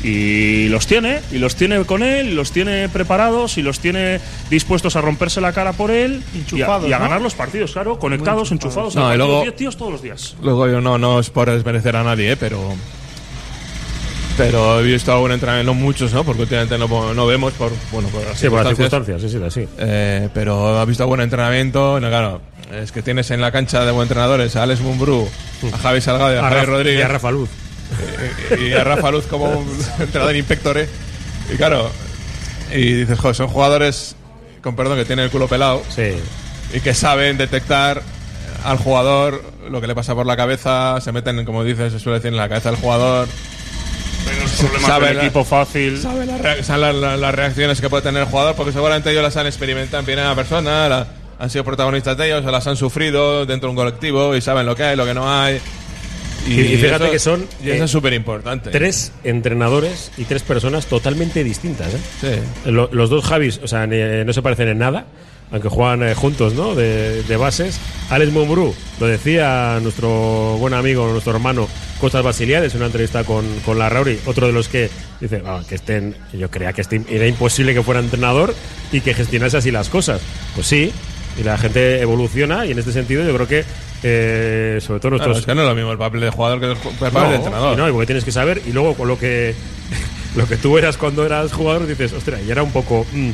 y 0.02 0.68
los 0.68 0.86
tiene, 0.86 1.20
y 1.32 1.38
los 1.38 1.56
tiene 1.56 1.82
con 1.84 2.02
él, 2.02 2.28
y 2.28 2.34
los 2.34 2.52
tiene 2.52 2.90
preparados, 2.90 3.56
y 3.56 3.62
los 3.62 3.80
tiene 3.80 4.20
dispuestos 4.50 4.96
a 4.96 5.00
romperse 5.00 5.40
la 5.40 5.52
cara 5.54 5.72
por 5.72 5.90
él 5.90 6.22
y 6.34 6.36
a, 6.36 6.40
Enchufados, 6.40 6.88
y 6.90 6.92
a 6.92 6.98
¿no? 6.98 7.04
ganar 7.04 7.22
los 7.22 7.32
partidos, 7.34 7.72
claro, 7.72 7.98
conectados, 7.98 8.52
enchufados. 8.52 8.94
No, 8.94 9.14
y 9.14 9.16
luego- 9.16 9.40
10 9.42 9.56
tíos 9.56 9.76
todos 9.78 9.92
los 9.92 10.02
días. 10.02 10.36
Luego 10.42 10.66
yo 10.68 10.82
no, 10.82 10.98
no 10.98 11.20
es 11.20 11.30
por 11.30 11.50
desmerecer 11.50 11.96
a 11.96 12.02
nadie, 12.04 12.32
¿eh? 12.32 12.36
pero. 12.36 12.60
Pero 14.36 14.80
he 14.80 14.82
visto 14.82 15.12
algún 15.12 15.30
entrenamiento, 15.30 15.72
no 15.72 15.78
muchos, 15.80 16.12
¿no? 16.12 16.24
Porque 16.24 16.42
últimamente 16.42 16.76
no, 16.76 17.14
no 17.14 17.26
vemos 17.26 17.52
por, 17.52 17.70
bueno, 17.92 18.08
por 18.08 18.24
las 18.26 18.36
Sí, 18.36 18.48
por 18.48 18.58
las 18.58 18.68
circunstancias. 18.68 19.22
sí, 19.22 19.28
sí, 19.28 19.38
así. 19.42 19.68
Eh, 19.78 20.28
pero 20.34 20.76
ha 20.78 20.84
visto 20.84 21.06
buen 21.06 21.20
entrenamiento. 21.20 22.00
No, 22.00 22.08
claro, 22.08 22.40
es 22.82 22.92
que 22.92 23.02
tienes 23.02 23.30
en 23.30 23.40
la 23.40 23.52
cancha 23.52 23.84
de 23.84 23.92
buen 23.92 24.04
entrenadores 24.06 24.56
a 24.56 24.62
Alex 24.64 24.80
Mumbrú, 24.80 25.28
a 25.72 25.78
Javi 25.78 26.00
Salgado 26.00 26.32
y 26.32 26.36
a, 26.36 26.40
A 26.40 26.42
Javi 26.42 26.54
Rafa- 26.56 26.66
Rodríguez. 26.66 26.98
y 27.00 27.02
a 27.02 27.08
Rafa 27.08 27.30
Luz. 27.30 27.48
Y, 28.58 28.64
y 28.64 28.72
a 28.72 28.84
Rafa 28.84 29.10
Luz 29.10 29.26
como 29.26 29.44
un 29.50 29.78
entrenador 30.00 30.34
inspectore. 30.36 30.88
Y 31.52 31.56
claro, 31.56 31.90
y 32.72 32.92
dices, 32.92 33.18
joder, 33.18 33.36
son 33.36 33.48
jugadores, 33.48 34.16
con 34.62 34.74
perdón, 34.76 34.96
que 34.98 35.04
tienen 35.04 35.26
el 35.26 35.30
culo 35.30 35.46
pelado. 35.48 35.82
Y 36.72 36.80
que 36.80 36.94
saben 36.94 37.36
detectar 37.38 38.02
al 38.64 38.78
jugador 38.78 39.42
lo 39.70 39.80
que 39.80 39.86
le 39.86 39.94
pasa 39.94 40.14
por 40.14 40.26
la 40.26 40.36
cabeza, 40.36 40.98
se 41.00 41.12
meten, 41.12 41.44
como 41.44 41.62
dices, 41.64 41.92
se 41.92 41.98
suele 42.00 42.18
decir, 42.18 42.32
en 42.32 42.36
la 42.38 42.48
cabeza 42.48 42.70
del 42.70 42.80
jugador. 42.80 43.28
problemas 44.58 44.82
Sabe 44.86 45.08
del 45.08 45.18
equipo 45.18 45.44
fácil. 45.44 46.00
sabe 46.00 46.24
la 46.26 46.38
rea- 46.38 46.62
saben 46.64 46.80
la- 46.80 46.92
la- 47.10 47.16
las 47.18 47.34
reacciones 47.34 47.80
que 47.80 47.90
puede 47.90 48.02
tener 48.02 48.22
el 48.22 48.28
jugador, 48.28 48.54
porque 48.56 48.72
seguramente 48.72 49.10
ellos 49.10 49.22
las 49.22 49.36
han 49.36 49.46
experimentado 49.46 49.98
en 50.00 50.04
primera 50.06 50.34
persona, 50.34 50.88
la- 50.88 51.06
han 51.44 51.50
sido 51.50 51.62
protagonistas 51.64 52.16
de 52.16 52.26
ellos, 52.26 52.44
o 52.44 52.50
las 52.50 52.66
han 52.66 52.76
sufrido 52.76 53.46
dentro 53.46 53.68
de 53.68 53.70
un 53.70 53.76
colectivo 53.76 54.34
y 54.34 54.40
saben 54.40 54.66
lo 54.66 54.74
que 54.74 54.82
hay, 54.82 54.96
lo 54.96 55.04
que 55.06 55.14
no 55.14 55.30
hay. 55.32 55.60
Y, 56.48 56.60
y 56.60 56.76
fíjate 56.76 57.04
eso- 57.04 57.12
que 57.12 57.18
son 57.18 57.46
y 57.64 57.70
eso 57.70 57.82
eh, 57.82 57.84
es 57.84 57.90
súper 57.90 58.12
importante. 58.12 58.70
Tres 58.70 59.12
entrenadores 59.24 60.10
y 60.18 60.24
tres 60.24 60.42
personas 60.42 60.86
totalmente 60.86 61.42
distintas. 61.44 61.92
¿eh? 62.22 62.40
Lo- 62.66 62.88
los 62.92 63.08
dos 63.10 63.24
Javis, 63.24 63.60
o 63.62 63.68
sea, 63.68 63.86
ni- 63.86 64.24
no 64.24 64.32
se 64.32 64.42
parecen 64.42 64.68
en 64.68 64.78
nada, 64.78 65.06
aunque 65.52 65.68
juegan 65.68 66.02
eh, 66.02 66.14
juntos, 66.14 66.52
¿no? 66.54 66.74
De, 66.74 67.22
de 67.22 67.36
bases. 67.36 67.78
Alex 68.10 68.30
Mumbrú, 68.32 68.74
lo 69.00 69.06
decía 69.06 69.78
nuestro 69.82 70.56
buen 70.58 70.74
amigo, 70.74 71.06
nuestro 71.10 71.32
hermano 71.32 71.66
Costas 72.00 72.22
Basiliades 72.22 72.72
en 72.74 72.78
una 72.78 72.86
entrevista 72.86 73.24
con, 73.24 73.44
con 73.64 73.78
la 73.78 73.88
Rauri, 73.88 74.18
otro 74.26 74.46
de 74.46 74.52
los 74.52 74.68
que 74.68 74.90
dice 75.20 75.42
"Ah, 75.46 75.62
que 75.66 75.76
estén, 75.76 76.14
yo 76.34 76.50
creía 76.50 76.72
que 76.74 76.82
este- 76.82 77.02
era 77.08 77.26
imposible 77.26 77.72
que 77.72 77.82
fuera 77.82 78.00
entrenador 78.00 78.54
y 78.92 79.00
que 79.00 79.14
gestionase 79.14 79.56
así 79.56 79.70
las 79.70 79.88
cosas. 79.88 80.20
Pues 80.54 80.66
sí, 80.66 80.92
y 81.38 81.42
la 81.42 81.58
gente 81.58 82.00
evoluciona 82.00 82.64
y 82.66 82.72
en 82.72 82.78
este 82.78 82.92
sentido 82.92 83.24
yo 83.24 83.34
creo 83.34 83.48
que 83.48 83.64
eh, 84.02 84.78
sobre 84.80 85.00
todo 85.00 85.10
Claro, 85.12 85.24
nuestros 85.32 85.38
es 85.38 85.46
que 85.46 85.54
no 85.54 85.62
es 85.62 85.68
lo 85.68 85.74
mismo 85.74 85.92
el 85.92 85.98
papel 85.98 86.20
de 86.20 86.30
jugador 86.30 86.60
que 86.60 86.66
el 86.66 86.76
papel 86.76 87.12
no, 87.22 87.30
de 87.30 87.36
entrenador. 87.36 87.72
y 87.74 87.76
no, 87.76 87.88
y 87.88 87.92
porque 87.92 88.06
tienes 88.06 88.24
que 88.24 88.32
saber, 88.32 88.60
y 88.66 88.72
luego 88.72 88.94
con 88.94 89.08
lo 89.08 89.18
que 89.18 89.54
lo 90.36 90.46
que 90.46 90.56
tú 90.56 90.76
eras 90.78 90.96
cuando 90.96 91.24
eras 91.24 91.52
jugador, 91.52 91.86
dices, 91.86 92.12
ostras, 92.12 92.40
y 92.46 92.50
era 92.50 92.62
un 92.62 92.72
poco. 92.72 93.06
mm, 93.12 93.30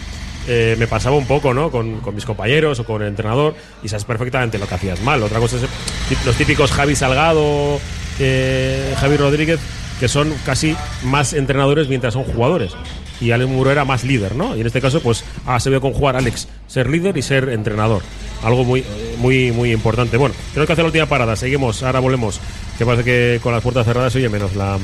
eh, 0.48 0.74
me 0.78 0.86
pasaba 0.86 1.16
un 1.16 1.26
poco, 1.26 1.52
¿no? 1.52 1.70
Con, 1.70 2.00
con 2.00 2.14
mis 2.14 2.24
compañeros 2.24 2.80
o 2.80 2.84
con 2.84 3.02
el 3.02 3.08
entrenador, 3.08 3.54
y 3.82 3.88
sabes 3.88 4.04
perfectamente 4.04 4.58
lo 4.58 4.66
que 4.66 4.74
hacías 4.74 5.00
mal. 5.02 5.22
Otra 5.22 5.38
cosa 5.38 5.56
es 5.56 5.62
tip- 6.08 6.24
los 6.24 6.34
típicos 6.34 6.72
Javi 6.72 6.96
Salgado, 6.96 7.78
eh, 8.18 8.94
Javi 8.98 9.16
Rodríguez, 9.18 9.60
que 10.00 10.08
son 10.08 10.32
casi 10.46 10.74
más 11.04 11.34
entrenadores 11.34 11.88
mientras 11.88 12.14
son 12.14 12.24
jugadores. 12.24 12.72
Y 13.20 13.32
Alex 13.32 13.50
Muro 13.50 13.70
era 13.70 13.84
más 13.84 14.04
líder, 14.04 14.34
¿no? 14.34 14.56
Y 14.56 14.60
en 14.60 14.66
este 14.66 14.80
caso, 14.80 15.00
pues 15.02 15.24
ah, 15.46 15.60
se 15.60 15.70
ve 15.70 15.80
con 15.80 15.92
jugar 15.92 16.16
Alex, 16.16 16.48
ser 16.66 16.88
líder 16.88 17.16
y 17.16 17.22
ser 17.22 17.48
entrenador. 17.50 18.02
Algo 18.42 18.64
muy, 18.64 18.84
muy, 19.18 19.52
muy 19.52 19.72
importante. 19.72 20.16
Bueno, 20.16 20.34
tenemos 20.52 20.66
que 20.66 20.72
hacer 20.72 20.84
la 20.84 20.88
última 20.88 21.06
parada. 21.06 21.36
Seguimos, 21.36 21.82
ahora 21.82 22.00
volvemos. 22.00 22.40
Que 22.78 22.86
parece 22.86 23.04
que 23.04 23.40
con 23.42 23.52
las 23.52 23.62
puertas 23.62 23.84
cerradas 23.86 24.12
se 24.12 24.18
oye 24.20 24.28
menos 24.28 24.56
la, 24.56 24.78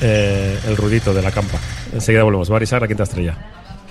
eh, 0.00 0.58
el 0.66 0.76
ruidito 0.76 1.12
de 1.12 1.22
la 1.22 1.30
campa. 1.30 1.58
Enseguida 1.92 2.22
volvemos. 2.22 2.48
Barisar, 2.48 2.80
la 2.80 2.88
quinta 2.88 3.02
estrella. 3.02 3.36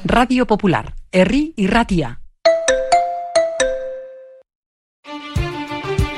Radio 0.03 0.47
Popular, 0.47 0.93
Herri 1.11 1.53
y 1.55 1.67
Ratia. 1.67 2.21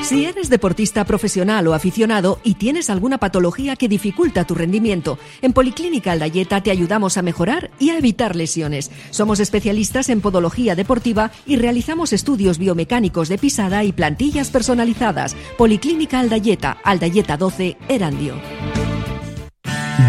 Si 0.10 0.26
eres 0.26 0.50
deportista 0.50 1.06
profesional 1.06 1.68
o 1.68 1.76
aficionado 1.76 2.40
y 2.44 2.56
tienes 2.56 2.90
alguna 2.90 3.20
patología 3.20 3.76
que 3.76 3.88
dificulta 3.88 4.44
tu 4.44 4.56
rendimiento, 4.56 5.20
en 5.44 5.54
Policlínica 5.54 6.14
Aldayeta 6.14 6.64
te 6.64 6.72
ayudamos 6.72 7.18
a 7.18 7.22
mejorar 7.22 7.70
y 7.78 7.92
a 7.92 8.00
evitar 8.00 8.36
lesiones. 8.36 8.90
Somos 9.12 9.40
especialistas 9.40 10.10
en 10.10 10.22
podología 10.22 10.74
deportiva 10.74 11.30
y 11.46 11.58
realizamos 11.58 12.12
estudios 12.12 12.58
biomecánicos 12.58 13.30
de 13.30 13.38
pisada 13.38 13.84
y 13.84 13.92
plantillas 13.92 14.50
personalizadas. 14.50 15.36
Policlínica 15.60 16.20
Aldayeta, 16.22 16.80
Aldayeta 16.84 17.38
12, 17.38 17.78
Erandio. 17.88 18.34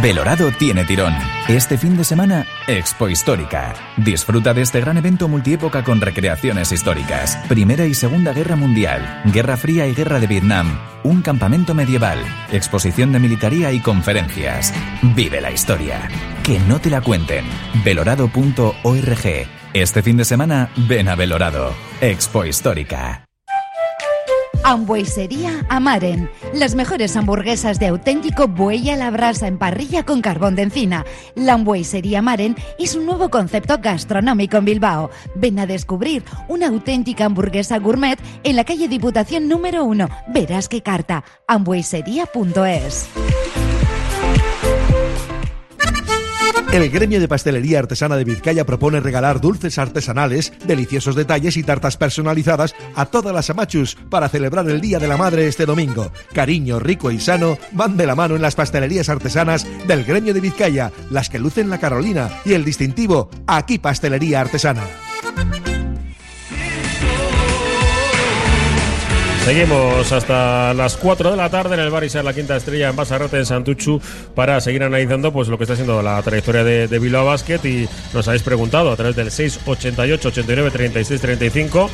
Belorado 0.01 0.51
tiene 0.59 0.87
tirón. 0.87 1.13
Este 1.51 1.77
fin 1.77 1.97
de 1.97 2.05
semana, 2.05 2.47
Expo 2.69 3.09
Histórica. 3.09 3.75
Disfruta 3.97 4.55
de 4.55 4.63
este 4.63 4.81
gran 4.81 4.99
evento 4.99 5.27
multiépoca 5.27 5.83
con 5.83 6.01
recreaciones 6.01 6.71
históricas. 6.71 7.37
Primera 7.49 7.87
y 7.87 7.95
Segunda 7.95 8.33
Guerra 8.33 8.55
Mundial, 8.55 9.21
Guerra 9.33 9.57
Fría 9.57 9.89
y 9.89 9.93
Guerra 9.93 10.21
de 10.21 10.29
Vietnam, 10.29 10.79
un 11.03 11.23
campamento 11.23 11.75
medieval, 11.75 12.21
exposición 12.53 13.11
de 13.11 13.19
militaría 13.19 13.73
y 13.73 13.81
conferencias. 13.81 14.73
Vive 15.17 15.41
la 15.41 15.51
historia. 15.51 16.09
Que 16.45 16.61
no 16.61 16.81
te 16.81 16.89
la 16.89 17.01
cuenten. 17.01 17.45
Belorado.org. 17.85 19.49
Este 19.73 20.03
fin 20.05 20.17
de 20.19 20.25
semana, 20.25 20.71
ven 20.77 21.09
a 21.09 21.17
Belorado. 21.17 21.75
Expo 22.01 22.45
Histórica. 22.45 23.30
Hamburguesería 24.63 25.65
Amaren. 25.69 26.31
Las 26.55 26.75
mejores 26.75 27.17
hamburguesas 27.17 27.79
de 27.79 27.89
auténtico 27.89 28.47
buey 28.47 28.91
a 28.91 28.97
la 28.97 29.11
brasa 29.11 29.47
en 29.47 29.59
parrilla 29.59 30.05
con 30.05 30.21
carbón 30.21 30.55
de 30.55 30.63
encina. 30.63 31.05
La 31.35 31.55
hamburguesería 31.55 32.19
Amaren 32.19 32.57
es 32.79 32.95
un 32.95 33.07
nuevo 33.07 33.31
concepto 33.31 33.79
gastronómico 33.79 34.59
en 34.59 34.65
Bilbao. 34.67 35.11
Ven 35.35 35.59
a 35.59 35.67
descubrir 35.67 36.23
una 36.49 36.69
auténtica 36.69 37.25
hamburguesa 37.25 37.79
gourmet 37.79 38.19
en 38.45 38.57
la 38.57 38.65
calle 38.65 38.89
Diputación 38.89 39.49
número 39.49 39.85
1. 39.85 40.09
Verás 40.29 40.69
qué 40.69 40.83
carta. 40.83 41.25
hamburguesería.es. 41.47 43.09
El 46.73 46.89
gremio 46.89 47.19
de 47.19 47.27
pastelería 47.27 47.81
artesana 47.81 48.17
de 48.17 48.23
Vizcaya 48.23 48.65
propone 48.65 49.01
regalar 49.01 49.41
dulces 49.41 49.77
artesanales, 49.77 50.53
deliciosos 50.65 51.17
detalles 51.17 51.57
y 51.57 51.65
tartas 51.65 51.97
personalizadas 51.97 52.77
a 52.95 53.07
todas 53.07 53.35
las 53.35 53.51
amachus 53.51 53.97
para 54.09 54.29
celebrar 54.29 54.71
el 54.71 54.81
Día 54.81 55.01
de 55.01 55.09
la 55.09 55.17
Madre 55.17 55.49
este 55.49 55.67
domingo. 55.67 56.13
Cariño 56.33 56.79
rico 56.79 57.11
y 57.11 57.19
sano 57.19 57.59
van 57.73 57.97
de 57.97 58.07
la 58.07 58.15
mano 58.15 58.37
en 58.37 58.43
las 58.43 58.55
pastelerías 58.55 59.09
artesanas 59.09 59.67
del 59.89 60.05
gremio 60.05 60.33
de 60.33 60.41
Vizcaya, 60.41 60.93
las 61.11 61.29
que 61.29 61.41
lucen 61.41 61.71
la 61.71 61.79
Carolina 61.79 62.31
y 62.45 62.53
el 62.53 62.65
distintivo 62.65 63.31
Aquí 63.49 63.81
Pastelería 63.81 64.41
Artesana. 64.41 64.85
Seguimos 69.45 70.13
hasta 70.13 70.75
las 70.75 70.97
4 70.99 71.31
de 71.31 71.37
la 71.37 71.49
tarde 71.49 71.75
en 71.75 71.81
el 71.81 71.91
Bar 71.91 72.05
la 72.23 72.35
quinta 72.35 72.57
estrella 72.57 72.91
en 72.91 72.97
Basarrate, 72.97 73.39
en 73.39 73.47
Santuchu, 73.47 74.01
para 74.35 74.61
seguir 74.61 74.83
analizando 74.83 75.33
pues 75.33 75.49
lo 75.49 75.57
que 75.57 75.65
está 75.65 75.75
siendo 75.75 76.03
la 76.03 76.23
trayectoria 76.23 76.63
de, 76.63 76.89
de 76.89 76.99
Bilbao 76.99 77.27
Basket. 77.27 77.59
Y 77.65 77.89
nos 78.13 78.29
habéis 78.29 78.43
preguntado 78.43 78.93
a 78.93 78.97
través 78.97 79.17
del 79.17 79.31
688 79.31 80.29
89 80.29 80.71
36 80.71 81.21
35 81.21 81.91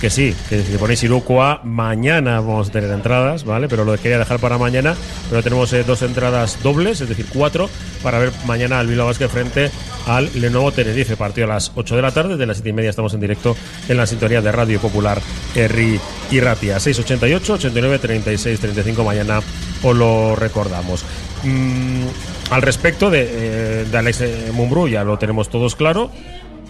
que 0.00 0.10
sí, 0.10 0.34
que 0.48 0.62
si 0.62 0.76
ponéis 0.76 1.02
Irukoa, 1.02 1.60
mañana 1.64 2.40
vamos 2.40 2.68
a 2.68 2.72
tener 2.72 2.90
entradas, 2.90 3.44
¿vale? 3.44 3.68
Pero 3.68 3.84
lo 3.84 3.96
quería 3.96 4.18
dejar 4.18 4.38
para 4.38 4.58
mañana. 4.58 4.94
Pero 5.30 5.42
tenemos 5.42 5.72
eh, 5.72 5.84
dos 5.84 6.02
entradas 6.02 6.62
dobles, 6.62 7.00
es 7.00 7.08
decir, 7.08 7.26
cuatro, 7.32 7.70
para 8.02 8.18
ver 8.18 8.32
mañana 8.46 8.78
al 8.78 8.86
Bilbao 8.86 9.06
Basket 9.06 9.28
frente 9.28 9.70
al 10.06 10.30
Lenovo 10.34 10.70
Tenerife. 10.72 11.16
Partido 11.16 11.46
a 11.46 11.54
las 11.54 11.72
8 11.74 11.96
de 11.96 12.02
la 12.02 12.12
tarde, 12.12 12.36
de 12.36 12.46
las 12.46 12.58
7 12.58 12.68
y 12.68 12.72
media 12.72 12.90
estamos 12.90 13.14
en 13.14 13.20
directo 13.20 13.56
en 13.88 13.96
la 13.96 14.06
sintonía 14.06 14.42
de 14.42 14.52
Radio 14.52 14.80
Popular 14.80 15.20
Herri 15.54 15.98
y 16.30 16.40
Ratia. 16.40 16.78
688 16.78 17.54
89 17.54 17.98
36 17.98 18.60
35 18.60 19.04
mañana 19.04 19.40
os 19.82 19.96
lo 19.96 20.36
recordamos. 20.36 21.04
Mm, 21.42 22.04
al 22.50 22.62
respecto 22.62 23.10
de, 23.10 23.28
eh, 23.28 23.84
de 23.90 23.98
Alex 23.98 24.20
eh, 24.20 24.50
Mumbrú, 24.52 24.88
ya 24.88 25.04
lo 25.04 25.18
tenemos 25.18 25.48
todos 25.48 25.74
claro. 25.74 26.10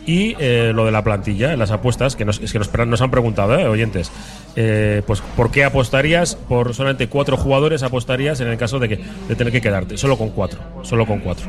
Y 0.06 0.36
eh, 0.38 0.70
lo 0.72 0.84
de 0.84 0.92
la 0.92 1.02
plantilla, 1.02 1.56
las 1.56 1.72
apuestas, 1.72 2.14
que 2.14 2.24
nos, 2.24 2.38
es 2.40 2.52
que 2.52 2.58
nos, 2.60 2.72
nos 2.86 3.00
han 3.02 3.10
preguntado, 3.10 3.58
¿eh, 3.58 3.66
oyentes. 3.66 4.10
Eh, 4.54 5.02
pues, 5.04 5.20
¿por 5.36 5.50
qué 5.50 5.64
apostarías 5.64 6.36
por 6.36 6.74
solamente 6.74 7.08
cuatro 7.08 7.36
jugadores? 7.36 7.82
Apostarías 7.82 8.40
en 8.40 8.46
el 8.46 8.56
caso 8.56 8.78
de, 8.78 8.88
que, 8.88 9.00
de 9.28 9.34
tener 9.34 9.52
que 9.52 9.60
quedarte, 9.60 9.98
solo 9.98 10.16
con 10.16 10.30
cuatro. 10.30 10.60
Solo 10.82 11.06
con 11.06 11.18
cuatro. 11.18 11.46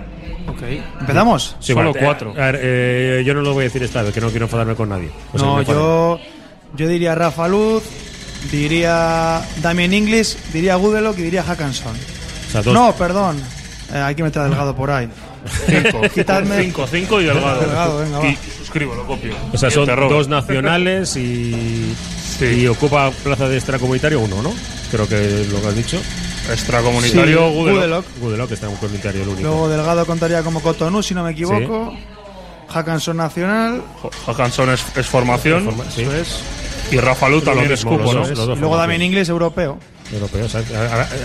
Ok. 0.47 0.63
¿Empezamos? 1.01 1.55
Sí, 1.59 1.73
Solo 1.73 1.93
vale, 1.93 2.03
cuatro. 2.03 2.31
A 2.31 2.51
ver, 2.51 2.59
eh, 2.61 3.23
yo 3.23 3.35
no 3.35 3.41
lo 3.41 3.53
voy 3.53 3.61
a 3.61 3.63
decir 3.65 3.83
esta 3.83 4.01
vez, 4.01 4.11
que 4.11 4.21
no 4.21 4.29
quiero 4.29 4.45
enfadarme 4.45 4.73
con 4.73 4.89
nadie. 4.89 5.11
O 5.33 5.37
sea, 5.37 5.47
no, 5.47 5.61
yo, 5.61 6.19
yo 6.75 6.87
diría 6.87 7.13
Rafa 7.13 7.47
Luz, 7.47 7.83
diría 8.51 9.41
Damien 9.61 9.93
Inglis, 9.93 10.37
diría 10.51 10.75
Gudelok 10.75 11.17
y 11.19 11.21
diría 11.23 11.43
Hackanson. 11.43 11.95
O 11.95 12.63
sea, 12.63 12.73
No, 12.73 12.93
perdón. 12.93 13.39
Eh, 13.93 13.97
hay 13.97 14.15
que 14.15 14.23
meter 14.23 14.41
a 14.41 14.45
Delgado 14.45 14.75
por 14.75 14.89
ahí. 14.89 15.07
Cinco. 15.65 16.01
Quitadme- 16.15 16.61
Cinco, 16.63 16.87
cinco 16.89 17.21
y 17.21 17.25
Delgado. 17.25 17.59
Delgado, 17.61 17.97
venga, 17.99 18.19
va. 18.19 18.27
Y 18.29 18.37
suscribo, 18.57 18.95
lo 18.95 19.05
copio. 19.05 19.33
O 19.53 19.57
sea, 19.57 19.69
son 19.71 19.85
dos 19.85 20.27
nacionales 20.27 21.15
y, 21.15 21.93
y 22.41 22.67
ocupa 22.67 23.11
plaza 23.23 23.47
de 23.49 23.57
extracomunitario 23.57 24.19
uno, 24.19 24.41
¿no? 24.41 24.53
Creo 24.91 25.07
que 25.07 25.45
lo 25.51 25.61
que 25.61 25.67
has 25.67 25.75
dicho. 25.75 25.97
Extracomunitario, 26.51 27.49
Sí, 27.49 27.53
Gudelok. 27.55 27.75
Gudelok. 27.75 28.05
Gudelok, 28.19 28.51
extracomunitario 28.51 29.21
el 29.23 29.27
único. 29.29 29.41
Luego 29.47 29.69
Delgado 29.69 30.05
contaría 30.05 30.43
como 30.43 30.61
Cotonou, 30.61 31.03
si 31.03 31.13
no 31.13 31.23
me 31.23 31.31
equivoco. 31.31 31.93
Hackanson 32.69 33.17
Nacional. 33.17 33.81
Hackanson 34.25 34.69
es, 34.71 34.83
es 34.95 35.05
formación. 35.07 35.69
sí. 35.93 36.01
Eso 36.03 36.13
es. 36.15 36.39
Y 36.91 36.97
Rafa 36.97 37.27
Lu 37.27 37.37
Lo 37.37 37.43
también 37.43 37.71
es 37.71 37.83
cupo, 37.83 38.13
los 38.13 38.29
¿no? 38.31 38.53
Y 38.55 38.59
luego. 38.59 38.77
Damien 38.77 39.01
Inglis, 39.01 39.27
europeo. 39.29 39.77
Europeo, 40.13 40.45
o 40.45 40.49
sea, 40.49 40.61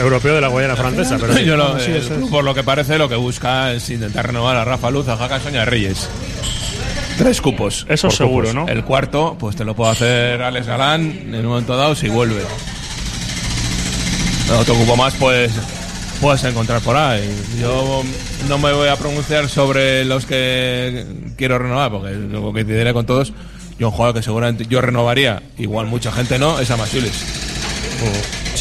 europeo 0.00 0.34
de 0.34 0.40
la 0.40 0.48
Guayana 0.48 0.74
francesa, 0.76 1.16
pero 1.20 1.34
sí. 1.36 1.44
Yo 1.44 1.56
lo- 1.56 1.78
sí, 1.78 1.90
el 1.92 1.96
eso 1.98 2.12
es. 2.14 2.18
club, 2.18 2.30
por 2.30 2.44
lo 2.44 2.54
que 2.54 2.64
parece, 2.64 2.98
lo 2.98 3.08
que 3.08 3.14
busca 3.16 3.72
es 3.72 3.88
intentar 3.90 4.26
renovar 4.26 4.56
a 4.56 4.64
Rafa 4.64 4.90
Luz, 4.90 5.06
a 5.08 5.16
Hackanson 5.16 5.54
y 5.54 5.58
a 5.58 5.64
Reyes. 5.64 6.08
Tres 7.16 7.40
cupos. 7.40 7.86
Eso 7.88 8.10
seguro, 8.10 8.48
cupos. 8.48 8.66
¿no? 8.66 8.68
El 8.72 8.84
cuarto, 8.84 9.36
pues 9.38 9.54
te 9.54 9.64
lo 9.64 9.74
puedo 9.76 9.90
hacer 9.90 10.42
Alex 10.42 10.66
Galán 10.66 11.02
en 11.02 11.34
un 11.36 11.46
momento 11.46 11.76
dado 11.76 11.94
si 11.94 12.08
vuelve. 12.08 12.42
Otro 14.58 14.74
cupo 14.74 14.96
más, 14.96 15.14
pues 15.14 15.52
puedes 16.20 16.42
encontrar 16.44 16.80
por 16.80 16.96
ahí. 16.96 17.28
Yo 17.60 18.02
no 18.48 18.58
me 18.58 18.72
voy 18.72 18.88
a 18.88 18.96
pronunciar 18.96 19.48
sobre 19.48 20.04
los 20.04 20.26
que 20.26 21.04
quiero 21.36 21.58
renovar, 21.58 21.90
porque 21.90 22.12
luego 22.14 22.52
que 22.52 22.64
diré 22.64 22.92
con 22.92 23.06
todos. 23.06 23.32
Yo 23.78 23.88
un 23.88 23.92
jugador 23.94 24.14
que 24.16 24.22
seguramente 24.22 24.66
yo 24.68 24.80
renovaría, 24.80 25.42
igual 25.58 25.86
mucha 25.86 26.12
gente 26.12 26.38
no, 26.38 26.58
es 26.58 26.70
a 26.70 26.76
Masiulis. 26.76 27.12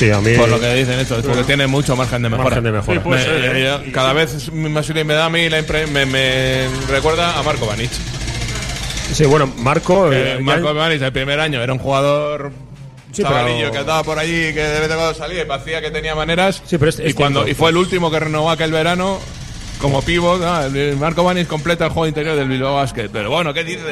Sí, 0.02 0.10
a 0.10 0.20
mí. 0.20 0.34
Por 0.36 0.49
lo 0.49 0.60
que 0.60 0.74
dicen 0.74 0.99
esto, 0.99 1.20
es 1.20 1.26
porque 1.26 1.43
tiene 1.43 1.68
mucho 1.68 1.95
margen 1.95 2.24
de 2.24 2.30
mejora. 2.30 2.45
Margen 2.49 2.64
de 2.64 2.72
mejora. 2.72 2.97
Sí, 2.97 3.04
puede 3.04 3.20
Me- 3.20 3.26
ser, 3.43 3.56
¿eh? 3.56 3.64
yo- 3.86 3.91
cada 3.91 4.14
vez 4.14 4.52
Masiulis 4.52 5.06
me 5.06 5.14
da 5.14 5.26
a 5.26 5.30
mí 5.30 5.47
la 5.47 5.60
impre- 5.64 5.86
me, 5.88 6.08
me 6.08 6.68
recuerda 6.89 7.38
a 7.38 7.43
Marco 7.43 7.68
Vanic. 7.68 7.91
Sí, 9.14 9.26
bueno, 9.26 9.45
Marco. 9.58 10.12
Eh, 10.12 10.38
eh, 10.38 10.39
Marco 10.41 10.68
ya- 10.74 10.80
Vanic 10.80 11.02
el 11.04 11.12
primer 11.12 11.39
año 11.39 11.62
era 11.62 11.72
un 11.72 11.78
jugador 11.78 12.52
Sí, 13.12 13.22
chavalillo 13.22 13.60
pero- 13.60 13.72
que 13.74 13.78
andaba 13.78 14.04
por 14.04 14.18
allí 14.18 14.32
que 14.54 14.62
de 14.64 14.80
vez 14.80 14.89
en 14.89 14.95
cuando 14.97 15.14
salía 15.14 15.43
y 15.43 15.45
parecía 15.45 15.82
que 15.82 15.91
tenía 15.91 16.16
maneras. 16.16 16.64
Sí, 16.66 16.80
pero 16.80 16.89
es- 16.89 16.99
y 16.99 17.08
es 17.08 17.14
cuando 17.14 17.41
cierto. 17.41 17.52
y 17.52 17.54
fue 17.56 17.70
el 17.70 17.78
último 17.78 18.10
que 18.10 18.20
renovó 18.22 18.49
aquel 18.49 18.72
verano 18.72 19.20
como 19.80 20.02
pivot, 20.02 20.41
ah, 20.43 20.66
el- 20.74 20.95
Marco 20.97 21.24
Vanic 21.24 21.47
completa 21.47 21.86
el 21.86 21.91
juego 21.91 22.08
interior 22.08 22.36
del 22.36 22.47
Bilbao 22.47 22.76
Basket. 22.78 23.10
Pero 23.14 23.30
bueno, 23.30 23.54
¿qué 23.54 23.64
dices? 23.64 23.84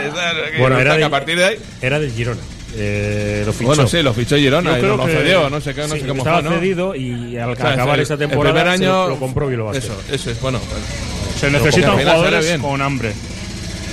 Bueno, 0.57 0.79
era 0.79 0.93
que 0.93 0.97
de- 0.99 1.03
a 1.05 1.09
partir 1.09 1.37
de 1.37 1.45
ahí 1.45 1.59
Era 1.83 1.99
del 1.99 2.11
Girona. 2.11 2.41
Eh, 2.75 3.43
lo 3.45 3.51
fichó. 3.53 3.65
Bueno, 3.67 3.87
sí, 3.87 4.01
lo 4.03 4.13
fichó 4.13 4.37
Girona 4.37 4.71
Yo 4.71 4.77
y 4.77 4.79
creo 4.81 4.97
lo 4.97 5.05
que- 5.05 5.11
cedió, 5.13 5.49
no 5.49 5.59
sé 5.59 5.73
qué, 5.73 5.81
no 5.81 5.95
Sí, 5.95 6.01
sé 6.01 6.07
cómo 6.07 6.19
estaba 6.19 6.41
fue, 6.41 6.49
¿no? 6.49 6.55
cedido 6.59 6.95
y 6.95 7.35
al 7.37 7.51
O 7.51 7.55
sea, 7.55 7.71
acabar 7.71 7.95
el- 7.97 8.03
esa 8.03 8.13
el 8.13 8.19
temporada 8.19 8.53
primer 8.63 8.77
se 8.79 8.85
año 8.85 9.07
lo 9.09 9.15
compró 9.17 9.47
Bilbao. 9.47 9.73
Eso, 9.73 9.99
eso 10.11 10.29
es 10.31 10.39
bueno. 10.41 10.59
Se 11.39 11.49
necesitan 11.49 11.97
jugadores 11.97 12.57
con 12.59 12.81
hambre. 12.81 13.13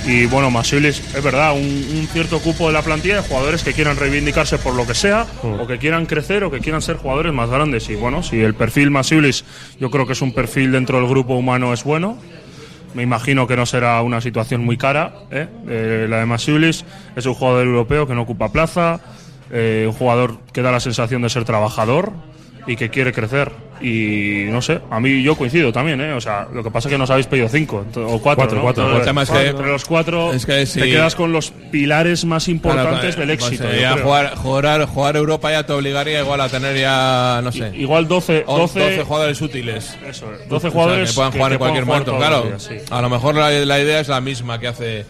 Y 0.05 0.25
bueno, 0.27 0.49
Masiulis, 0.49 1.01
es 1.15 1.21
verdad, 1.23 1.53
un, 1.53 1.59
un 1.63 2.07
cierto 2.13 2.39
cupo 2.39 2.67
de 2.67 2.73
la 2.73 2.81
plantilla 2.81 3.15
de 3.21 3.27
jugadores 3.27 3.61
que 3.63 3.73
quieran 3.73 3.97
reivindicarse 3.97 4.57
por 4.57 4.73
lo 4.73 4.87
que 4.87 4.93
sea, 4.93 5.25
Mm. 5.43 5.59
o 5.59 5.67
que 5.67 5.79
quieran 5.79 6.05
crecer, 6.05 6.45
o 6.45 6.51
que 6.51 6.59
quieran 6.59 6.81
ser 6.81 6.95
jugadores 6.95 7.33
más 7.33 7.49
grandes. 7.49 7.89
Y 7.89 7.95
bueno, 7.95 8.23
si 8.23 8.39
el 8.39 8.53
perfil 8.53 8.89
Masiulis, 8.89 9.43
yo 9.81 9.89
creo 9.91 10.05
que 10.07 10.13
es 10.13 10.21
un 10.21 10.31
perfil 10.33 10.71
dentro 10.71 10.99
del 10.99 11.09
grupo 11.09 11.35
humano, 11.35 11.73
es 11.73 11.83
bueno. 11.83 12.17
Me 12.93 13.03
imagino 13.03 13.47
que 13.47 13.55
no 13.55 13.65
será 13.65 14.01
una 14.01 14.21
situación 14.21 14.63
muy 14.63 14.77
cara. 14.77 15.13
¿eh? 15.31 15.47
Eh, 15.67 16.07
la 16.09 16.19
de 16.19 16.25
Masiulis 16.25 16.85
es 17.15 17.25
un 17.25 17.33
jugador 17.33 17.65
europeo 17.65 18.07
que 18.07 18.15
no 18.15 18.21
ocupa 18.21 18.51
plaza, 18.51 18.99
eh, 19.51 19.85
un 19.87 19.93
jugador 19.93 20.39
que 20.51 20.61
da 20.61 20.71
la 20.71 20.79
sensación 20.79 21.21
de 21.21 21.29
ser 21.29 21.45
trabajador 21.45 22.13
y 22.65 22.75
que 22.75 22.89
quiere 22.89 23.13
crecer. 23.13 23.51
Y 23.81 24.45
no 24.49 24.61
sé, 24.61 24.79
a 24.89 24.99
mí 24.99 25.21
yo 25.21 25.35
coincido 25.35 25.71
también, 25.71 25.99
¿eh? 26.01 26.13
O 26.13 26.21
sea, 26.21 26.47
lo 26.53 26.63
que 26.63 26.71
pasa 26.71 26.87
es 26.87 26.91
que 26.93 26.97
nos 26.97 27.09
habéis 27.09 27.27
pedido 27.27 27.47
cinco 27.49 27.85
o 27.95 28.19
cuatro. 28.19 28.21
Cuatro, 28.21 28.55
¿no? 28.57 28.61
cuatro, 28.63 28.83
Entonces, 28.83 28.99
El 29.01 29.05
tema 29.05 29.23
es 29.23 29.29
que- 29.29 29.47
entre 29.47 29.67
los 29.67 29.85
cuatro 29.85 30.33
es 30.33 30.45
que 30.45 30.65
te 30.65 30.89
quedas 30.89 31.15
con 31.15 31.31
los 31.31 31.51
pilares 31.51 32.25
más 32.25 32.47
importantes 32.47 33.15
Claro, 33.15 33.27
del 33.29 33.37
pues, 33.37 33.51
éxito. 33.51 33.71
yo 33.73 33.79
ya 33.79 33.97
jugar, 33.97 34.35
jugar, 34.35 34.85
jugar 34.85 35.15
Europa 35.17 35.51
ya 35.51 35.65
te 35.65 35.73
obligaría 35.73 36.21
igual 36.21 36.41
a 36.41 36.49
tener 36.49 36.77
ya, 36.77 37.41
no 37.43 37.51
sé, 37.51 37.71
Igual 37.75 38.07
12, 38.07 38.43
12, 38.47 38.79
12, 38.79 39.03
jugadores 39.03 39.41
útiles. 39.41 39.97
Eso 40.07 40.25
es, 40.33 40.47
12 40.49 40.55
O 40.55 40.59
sea, 40.59 40.71
jugadores 40.71 41.09
que 41.09 41.15
puedan 41.15 41.31
jugar 41.31 41.49
que 41.49 41.53
en 41.55 41.59
cualquier 41.59 41.85
momento. 41.85 42.17
Claro, 42.17 42.43
días, 42.43 42.63
sí. 42.63 42.75
a 42.89 43.01
lo 43.01 43.09
mejor 43.09 43.35
la, 43.35 43.49
la 43.51 43.79
idea 43.79 43.99
es 43.99 44.07
la 44.07 44.21
misma 44.21 44.59
que 44.59 44.67
hace 44.67 45.05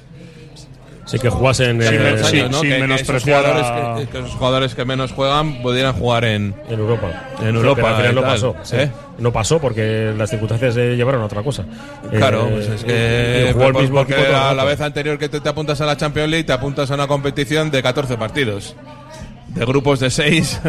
Sí, 1.08 1.18
que 1.20 1.30
jugasen 1.30 1.82
Sí, 1.82 1.88
eh, 1.89 2.18
sí, 2.24 2.43
¿no? 2.51 2.60
sin 2.60 2.62
que, 2.62 2.68
que 2.70 2.76
esos 2.76 2.82
menospreciar 2.82 3.41
jugadores 3.43 3.66
a- 3.66 3.95
que, 3.97 4.08
que 4.08 4.18
esos 4.20 4.32
jugadores 4.36 4.76
que 4.76 4.86
menos 4.86 5.12
juegan 5.14 5.62
pudieran 5.62 5.93
jugar 5.93 6.26
en, 6.26 6.53
en 6.70 6.80
Europa. 6.80 7.08
En 7.41 7.55
Europa, 7.55 7.76
Pero 7.82 7.88
al 7.88 7.95
final 7.95 8.12
y 8.12 8.16
no 8.16 8.22
tal. 8.22 8.32
pasó. 8.32 8.55
¿Eh? 8.78 8.91
No 9.18 9.32
pasó 9.32 9.60
porque 9.60 10.14
las 10.18 10.30
circunstancias 10.30 10.74
se 10.76 10.95
llevaron 10.95 11.22
a 11.22 11.26
otra 11.26 11.41
cosa. 11.43 11.64
Claro, 12.12 12.47
Eh, 12.47 12.51
pues 12.51 12.68
es 12.70 12.84
que 12.84 13.49
jugó 13.53 13.68
el 13.68 13.74
mismo 13.76 13.95
porque 13.99 14.14
equipo 14.14 14.36
a 14.38 14.53
la 14.53 14.64
vez 14.66 14.82
anterior 14.82 15.18
que 15.18 15.30
te, 15.30 15.39
te 15.39 15.49
apuntas 15.49 15.80
a 15.82 15.86
la 15.86 15.95
Champions 15.97 16.30
League, 16.30 16.43
te 16.43 16.53
apuntas 16.53 16.91
a 16.91 16.95
una 16.95 17.08
competición 17.08 17.72
de 17.72 17.82
14 17.82 18.18
partidos. 18.18 18.76
De 19.47 19.66
grupos 19.66 19.99
de 20.01 20.10
6, 20.12 20.60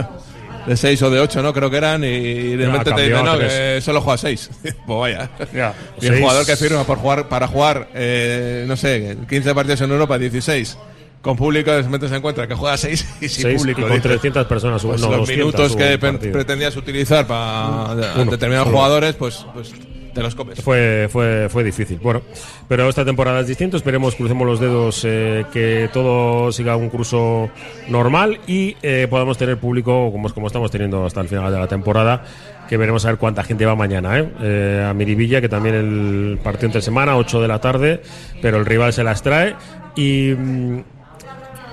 de 0.69 0.77
6 0.77 1.03
o 1.03 1.11
de 1.11 1.21
8, 1.21 1.43
¿no? 1.43 1.53
Creo 1.55 1.71
que 1.71 1.79
eran, 1.79 2.05
y 2.05 2.57
de 2.57 2.67
repente 2.67 2.93
te 2.93 3.03
dicen, 3.09 3.25
no, 3.25 3.39
que 3.39 3.81
solo 3.81 4.01
juega 4.03 4.19
6. 4.19 4.51
pues 4.63 4.75
vaya. 4.87 5.31
Ya. 5.53 5.75
Y 6.01 6.07
el 6.07 6.13
Seis. 6.13 6.21
jugador 6.21 6.47
que 6.47 6.57
firma 6.57 6.85
por 6.85 6.99
jugar, 6.99 7.29
para 7.29 7.49
jugar, 7.49 7.89
eh, 7.95 8.65
no 8.69 8.77
sé, 8.77 9.17
15 9.29 9.55
partidos 9.55 9.81
en 9.81 9.91
Europa, 9.91 10.19
16. 10.19 10.79
Con 11.23 11.37
público, 11.37 11.73
de 11.73 11.83
repente 11.83 12.09
se 12.09 12.15
encuentra 12.17 12.47
que 12.47 12.55
juega 12.55 12.77
6 12.77 13.07
y 13.23 13.29
sin 13.29 13.43
Seis 13.43 13.59
público. 13.61 13.81
y 13.81 13.85
con 13.85 13.93
dices, 13.93 14.03
300 14.13 14.47
personas, 14.47 14.83
pues 14.83 15.01
no, 15.01 15.09
los 15.09 15.21
200 15.21 15.37
minutos 15.47 15.77
que 15.77 15.99
pretendías 15.99 16.77
utilizar 16.77 17.27
para 17.27 18.13
Uno, 18.15 18.31
determinados 18.31 18.67
solo. 18.69 18.77
jugadores, 18.77 19.15
pues, 19.17 19.45
pues 19.55 19.73
te 20.19 20.23
los 20.25 20.35
comes. 20.35 20.61
Fue, 20.63 21.09
fue, 21.11 21.49
fue 21.51 21.65
difícil. 21.65 21.99
Bueno, 22.03 22.23
pero 22.69 22.89
esta 22.89 23.05
temporada 23.05 23.41
es 23.41 23.47
distinto. 23.47 23.77
Esperemos, 23.77 24.15
crucemos 24.15 24.47
los 24.47 24.61
dedos, 24.61 25.03
eh, 25.05 25.45
que 25.53 25.89
todo 25.93 26.53
siga 26.53 26.77
un 26.77 26.89
curso 26.91 27.51
normal 27.89 28.41
y 28.47 28.77
eh, 28.83 29.07
podamos 29.09 29.39
tener 29.39 29.57
público 29.59 30.11
como, 30.13 30.29
como 30.33 30.47
estamos 30.47 30.71
teniendo 30.71 31.07
hasta 31.07 31.21
el 31.21 31.29
final 31.29 31.53
de 31.53 31.59
la 31.59 31.67
temporada. 31.67 32.25
Que 32.69 32.77
veremos 32.77 33.05
a 33.07 33.09
ver 33.09 33.19
cuánta 33.19 33.43
gente 33.45 33.65
va 33.65 33.75
mañana. 33.75 34.19
¿eh? 34.19 34.29
Eh, 34.43 34.87
a 34.87 34.93
Miribilla, 34.93 35.41
que 35.41 35.49
también 35.49 35.75
el 35.75 36.39
partido 36.43 36.67
entre 36.67 36.83
semana, 36.83 37.17
8 37.17 37.41
de 37.41 37.49
la 37.49 37.61
tarde, 37.61 38.03
pero 38.43 38.59
el 38.59 38.67
rival 38.67 38.93
se 38.93 39.03
las 39.05 39.23
trae. 39.23 39.55
Y. 39.97 40.35
mm, 40.37 40.81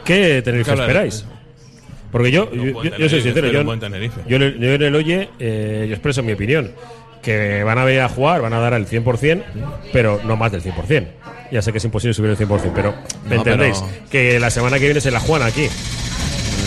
¿Qué 0.05 0.41
Tenerife 0.43 0.65
¿Qué 0.65 0.71
habla 0.71 0.83
de- 0.85 0.91
esperáis? 0.91 1.25
Porque 2.11 2.31
yo, 2.31 2.49
yo, 2.53 2.81
yo- 2.83 2.97
yo 2.97 3.09
soy 3.09 3.21
sincero, 3.21 3.47
yo, 3.51 3.63
yo 4.37 4.37
en 4.37 4.81
el 4.83 4.95
Oye 4.95 5.29
eh, 5.39 5.85
yo 5.89 5.93
expreso 5.93 6.23
mi 6.23 6.31
opinión. 6.31 6.71
Que 7.25 7.63
van 7.63 7.77
a 7.79 7.83
venir 7.83 8.01
a 8.01 8.09
jugar, 8.09 8.41
van 8.41 8.53
a 8.53 8.59
dar 8.59 8.73
el 8.73 8.87
100%, 8.87 9.43
pero 9.91 10.21
no 10.23 10.37
más 10.37 10.51
del 10.51 10.61
100%. 10.61 11.07
Ya 11.51 11.61
sé 11.61 11.71
que 11.71 11.79
es 11.79 11.83
imposible 11.85 12.13
subir 12.13 12.29
el 12.31 12.37
100%, 12.37 12.71
pero 12.73 12.93
¿me 13.27 13.35
No, 13.35 13.41
entendéis? 13.41 13.79
pero- 13.79 14.09
Que 14.09 14.39
la 14.39 14.49
semana 14.51 14.77
que 14.77 14.85
viene 14.85 15.01
se 15.01 15.09
la 15.11 15.19
juegan 15.19 15.47
aquí. 15.47 15.67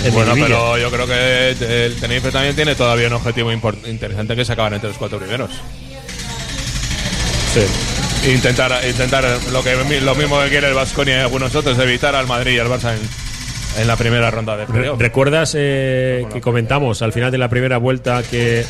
en 0.04 0.14
Bueno, 0.14 0.34
Miribilla. 0.34 0.56
pero 0.58 0.78
yo 0.78 0.90
creo 0.90 1.06
que 1.06 1.86
el 1.86 1.96
Tenerife 1.96 2.30
también 2.30 2.54
tiene 2.54 2.74
todavía 2.74 3.06
un 3.08 3.14
objetivo 3.14 3.50
interesante 3.52 4.36
que 4.36 4.42
es 4.42 4.50
acabar 4.50 4.72
entre 4.74 4.88
los 4.88 4.98
cuatro 4.98 5.18
primeros. 5.18 5.50
Sí. 7.54 8.30
Intentar, 8.30 8.72
intentar 8.86 9.24
lo 9.52 9.62
que 9.62 9.74
lo 10.00 10.14
mismo 10.14 10.40
que 10.42 10.48
quiere 10.48 10.68
el 10.68 10.74
Vasconia 10.74 11.18
y 11.18 11.20
algunos 11.20 11.54
otros, 11.54 11.78
evitar 11.78 12.14
al 12.14 12.26
Madrid 12.26 12.52
y 12.54 12.58
al 12.58 12.68
Barça 12.68 12.92
en, 12.94 13.00
en 13.78 13.86
la 13.86 13.96
primera 13.96 14.30
ronda 14.30 14.56
de 14.56 14.66
playoff. 14.66 15.00
¿Recuerdas 15.00 15.54
eh, 15.56 16.26
que 16.32 16.40
comentamos 16.40 17.02
al 17.02 17.12
final 17.12 17.30
de 17.30 17.38
la 17.38 17.48
primera 17.48 17.78
vuelta 17.78 18.22
que, 18.22 18.64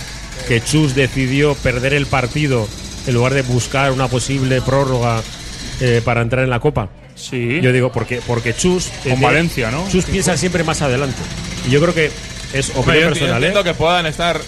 que 0.46 0.60
Chus 0.60 0.94
decidió 0.94 1.54
perder 1.56 1.94
el 1.94 2.06
partido 2.06 2.68
en 3.06 3.14
lugar 3.14 3.34
de 3.34 3.42
buscar 3.42 3.92
una 3.92 4.08
posible 4.08 4.60
prórroga 4.62 5.22
eh, 5.80 6.02
para 6.04 6.22
entrar 6.22 6.44
en 6.44 6.50
la 6.50 6.60
Copa? 6.60 6.88
Sí. 7.14 7.60
Yo 7.60 7.72
digo, 7.72 7.90
porque, 7.90 8.20
porque 8.26 8.54
Chus. 8.54 8.90
Con 9.02 9.20
Valencia, 9.20 9.70
¿no? 9.70 9.88
Chus 9.90 10.04
piensa 10.04 10.36
siempre 10.36 10.62
más 10.62 10.82
adelante. 10.82 11.18
Y 11.66 11.70
yo 11.70 11.80
creo 11.80 11.94
que 11.94 12.10
es 12.52 12.70
Hombre, 12.70 12.80
opinión 12.80 13.02
yo 13.02 13.08
personal, 13.08 13.36
entiendo 13.36 13.60
¿eh? 13.60 13.64
que 13.64 13.74
puedan 13.74 14.06
estar 14.06 14.40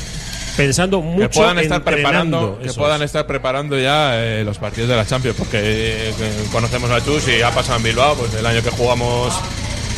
Pensando 0.57 1.01
que 1.01 1.07
mucho 1.07 1.41
puedan 1.41 1.59
estar 1.59 1.83
preparando 1.83 2.59
que 2.63 2.73
puedan 2.73 3.03
es. 3.03 3.07
estar 3.07 3.27
preparando 3.27 3.79
ya 3.79 4.23
eh, 4.23 4.45
los 4.45 4.59
partidos 4.59 4.91
de 4.91 4.97
la 4.97 5.07
Champions 5.07 5.37
porque 5.39 5.59
eh, 5.63 6.15
que 6.17 6.51
conocemos 6.51 6.91
a 6.91 7.03
Chus 7.05 7.29
y 7.29 7.41
ha 7.43 7.51
pasado 7.51 7.79
en 7.79 7.85
Bilbao 7.85 8.15
pues 8.17 8.35
el 8.35 8.45
año 8.45 8.63
que 8.63 8.71
jugamos 8.71 9.33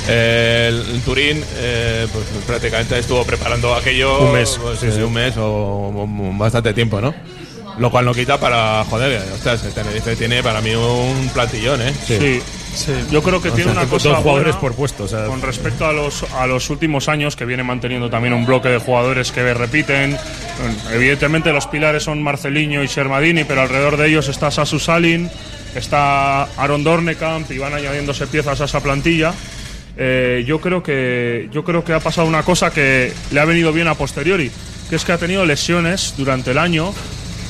eh, 0.08 0.68
el, 0.68 1.00
Turín 1.02 1.42
eh, 1.56 2.06
pues 2.12 2.24
prácticamente 2.46 2.98
estuvo 2.98 3.24
preparando 3.24 3.74
aquello 3.74 4.20
Un 4.26 4.32
mes, 4.32 4.58
pues, 4.60 4.78
sí, 4.80 4.90
sí. 4.92 5.00
un 5.00 5.12
mes 5.12 5.36
o, 5.36 5.44
o- 5.46 6.02
o 6.04 6.32
bastante 6.38 6.72
tiempo 6.74 7.00
no 7.00 7.14
lo 7.78 7.90
cual 7.90 8.04
no 8.04 8.12
quita 8.12 8.38
para 8.38 8.84
joder 8.84 9.22
ostras 9.34 9.64
el 9.64 9.72
Tenerife 9.72 10.14
tiene 10.16 10.42
para 10.42 10.60
mí 10.60 10.74
un 10.74 11.30
platillón 11.32 11.80
eh 11.82 11.92
Sí. 12.74 12.92
Yo 13.10 13.22
creo 13.22 13.42
que 13.42 13.50
O 13.50 13.52
tiene 13.52 13.70
sea, 13.72 13.82
una 13.82 13.90
dos 13.90 14.02
cosa 14.02 14.16
jugadores 14.16 14.54
buena 14.54 14.60
por 14.60 14.74
puesto, 14.74 15.04
o 15.04 15.06
sea. 15.08 15.26
con 15.26 15.42
respecto 15.42 15.84
a 15.84 15.92
los, 15.92 16.22
a 16.32 16.46
los 16.46 16.70
últimos 16.70 17.06
años 17.10 17.36
que 17.36 17.44
viene 17.44 17.62
manteniendo 17.62 18.08
también 18.08 18.32
un 18.32 18.46
bloque 18.46 18.70
de 18.70 18.78
jugadores 18.78 19.30
que 19.30 19.52
repiten. 19.52 20.16
Evidentemente 20.90 21.52
los 21.52 21.66
pilares 21.66 22.04
son 22.04 22.22
Marcelinho 22.22 22.82
y 22.82 22.86
Shermadini, 22.86 23.44
pero 23.44 23.60
alrededor 23.60 23.98
de 23.98 24.08
ellos 24.08 24.28
está 24.28 24.50
Sasu 24.50 24.78
Salin, 24.78 25.30
está 25.74 26.44
Aaron 26.56 26.82
Dornekamp 26.82 27.50
y 27.50 27.58
van 27.58 27.74
añadiéndose 27.74 28.26
piezas 28.26 28.58
a 28.62 28.64
esa 28.64 28.80
plantilla. 28.80 29.34
Eh, 29.96 30.44
yo 30.46 30.60
creo 30.60 30.82
que 30.82 31.48
yo 31.52 31.64
creo 31.64 31.84
que 31.84 31.92
ha 31.92 32.00
pasado 32.00 32.26
una 32.26 32.42
cosa 32.42 32.70
que 32.70 33.12
le 33.30 33.40
ha 33.40 33.44
venido 33.44 33.72
bien 33.72 33.88
a 33.88 33.94
posteriori, 33.94 34.50
que 34.88 34.96
es 34.96 35.04
que 35.04 35.12
ha 35.12 35.18
tenido 35.18 35.44
lesiones 35.44 36.14
durante 36.16 36.52
el 36.52 36.58
año 36.58 36.94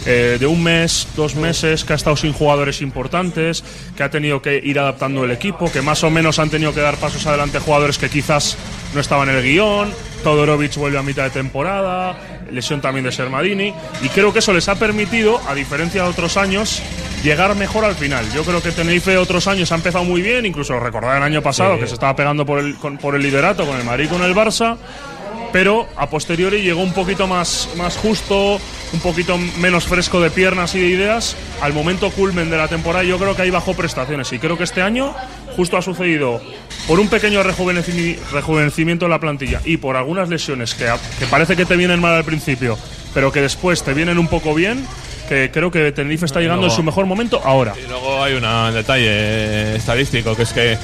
eh, 0.07 0.37
de 0.41 0.47
un 0.47 0.63
mes, 0.63 1.07
dos 1.17 1.35
meses, 1.37 1.85
que 1.85 1.93
ha 1.93 1.97
estado 1.97 2.17
sin 2.17 2.33
jugadores 2.33 2.83
importantes, 2.83 3.63
que 3.97 4.03
ha 4.03 4.11
tenido 4.11 4.43
que 4.43 4.57
ir 4.63 4.79
adaptando 4.79 5.25
el 5.25 5.31
equipo, 5.31 5.71
que 5.71 5.83
más 5.83 6.03
o 6.05 6.11
menos 6.11 6.39
han 6.39 6.51
tenido 6.51 6.75
que 6.75 6.81
dar 6.81 6.97
pasos 6.97 7.27
adelante 7.27 7.59
jugadores 7.59 7.99
que 7.99 8.09
quizás 8.11 8.57
no 8.95 9.01
estaban 9.01 9.29
en 9.29 9.37
el 9.37 9.43
guion. 9.43 9.93
Todorovic 10.25 10.77
vuelve 10.77 10.99
a 10.99 11.03
mitad 11.03 11.25
de 11.25 11.31
temporada, 11.31 12.17
lesión 12.51 12.81
también 12.81 13.05
de 13.05 13.13
Sermadini, 13.13 13.75
y 14.03 14.09
creo 14.09 14.33
que 14.33 14.39
eso 14.39 14.53
les 14.53 14.69
ha 14.69 14.77
permitido, 14.77 15.41
a 15.49 15.55
diferencia 15.55 16.03
de 16.05 16.09
otros 16.09 16.37
años, 16.37 16.81
llegar 17.25 17.55
mejor 17.57 17.85
al 17.85 17.95
final. 17.97 18.25
Yo 18.33 18.45
creo 18.45 18.63
que 18.63 18.71
Tenerife 18.73 19.17
otros 19.19 19.47
años 19.49 19.73
ha 19.73 19.77
empezado 19.77 20.05
muy 20.05 20.23
bien, 20.23 20.47
incluso 20.47 20.79
recordar 20.79 21.17
el 21.17 21.23
año 21.25 21.43
pasado 21.43 21.75
Sí. 21.75 21.81
que 21.81 21.87
se 21.89 21.95
estaba 21.95 22.15
pegando 22.15 22.45
por 22.47 22.59
el, 22.61 22.77
con- 22.77 22.99
por 22.99 23.15
el 23.17 23.23
liderato 23.23 23.67
con 23.67 23.77
el 23.77 23.85
Madrid 23.85 24.05
y 24.05 24.09
con 24.09 24.23
el 24.23 24.35
Barça 24.35 24.77
pero 25.53 25.87
a 25.97 26.09
posteriori 26.09 26.63
llegó 26.63 26.83
un 26.83 26.93
poquito 26.93 27.27
más, 27.27 27.69
más 27.77 27.97
justo, 27.97 28.59
un 28.93 29.01
poquito 29.01 29.37
menos 29.59 29.85
fresco 29.85 30.21
de 30.21 30.31
piernas 30.31 30.75
y 30.75 30.81
de 30.81 30.87
ideas. 30.89 31.37
Al 31.61 31.73
momento 31.73 32.11
culmen 32.11 32.51
de 32.51 32.57
la 32.57 32.69
temporada 32.69 33.05
yo 33.05 33.19
creo 33.19 33.37
que 33.37 33.43
ahí 33.43 33.51
bajó 33.51 33.75
prestaciones 33.75 34.33
y 34.33 34.39
creo 34.39 34.57
que 34.57 34.65
este 34.65 34.83
año 34.83 35.15
justo 35.57 35.77
ha 35.77 35.83
sucedido 35.83 36.41
por 36.87 36.99
un 36.99 37.09
pequeño 37.09 37.43
rejuveneci- 37.45 38.17
rejuvenecimiento 38.33 39.05
de 39.05 39.11
la 39.11 39.19
plantilla 39.21 39.61
y 39.65 39.77
por 39.77 39.97
algunas 39.97 40.29
lesiones 40.29 40.75
que, 40.75 40.87
que 41.19 41.27
parece 41.27 41.55
que 41.57 41.67
te 41.67 41.77
vienen 41.77 42.01
mal 42.01 42.15
al 42.15 42.25
principio, 42.25 42.79
pero 43.15 43.31
que 43.31 43.41
después 43.43 43.83
te 43.83 43.93
vienen 43.95 44.19
un 44.19 44.29
poco 44.29 44.55
bien, 44.55 44.87
que 45.29 45.51
creo 45.53 45.71
que 45.71 45.93
Tenerife 45.93 46.27
está 46.27 46.41
llegando 46.41 46.63
en 46.63 46.69
luego- 46.69 46.77
su 46.77 46.83
mejor 46.83 47.07
momento 47.07 47.41
ahora. 47.45 47.75
Y 47.83 47.87
luego 47.89 48.23
hay 48.23 48.35
un 48.35 48.75
detalle 48.75 49.07
eh, 49.09 49.77
estadístico, 49.77 50.35
que 50.35 50.43
es 50.43 50.53
que, 50.53 50.79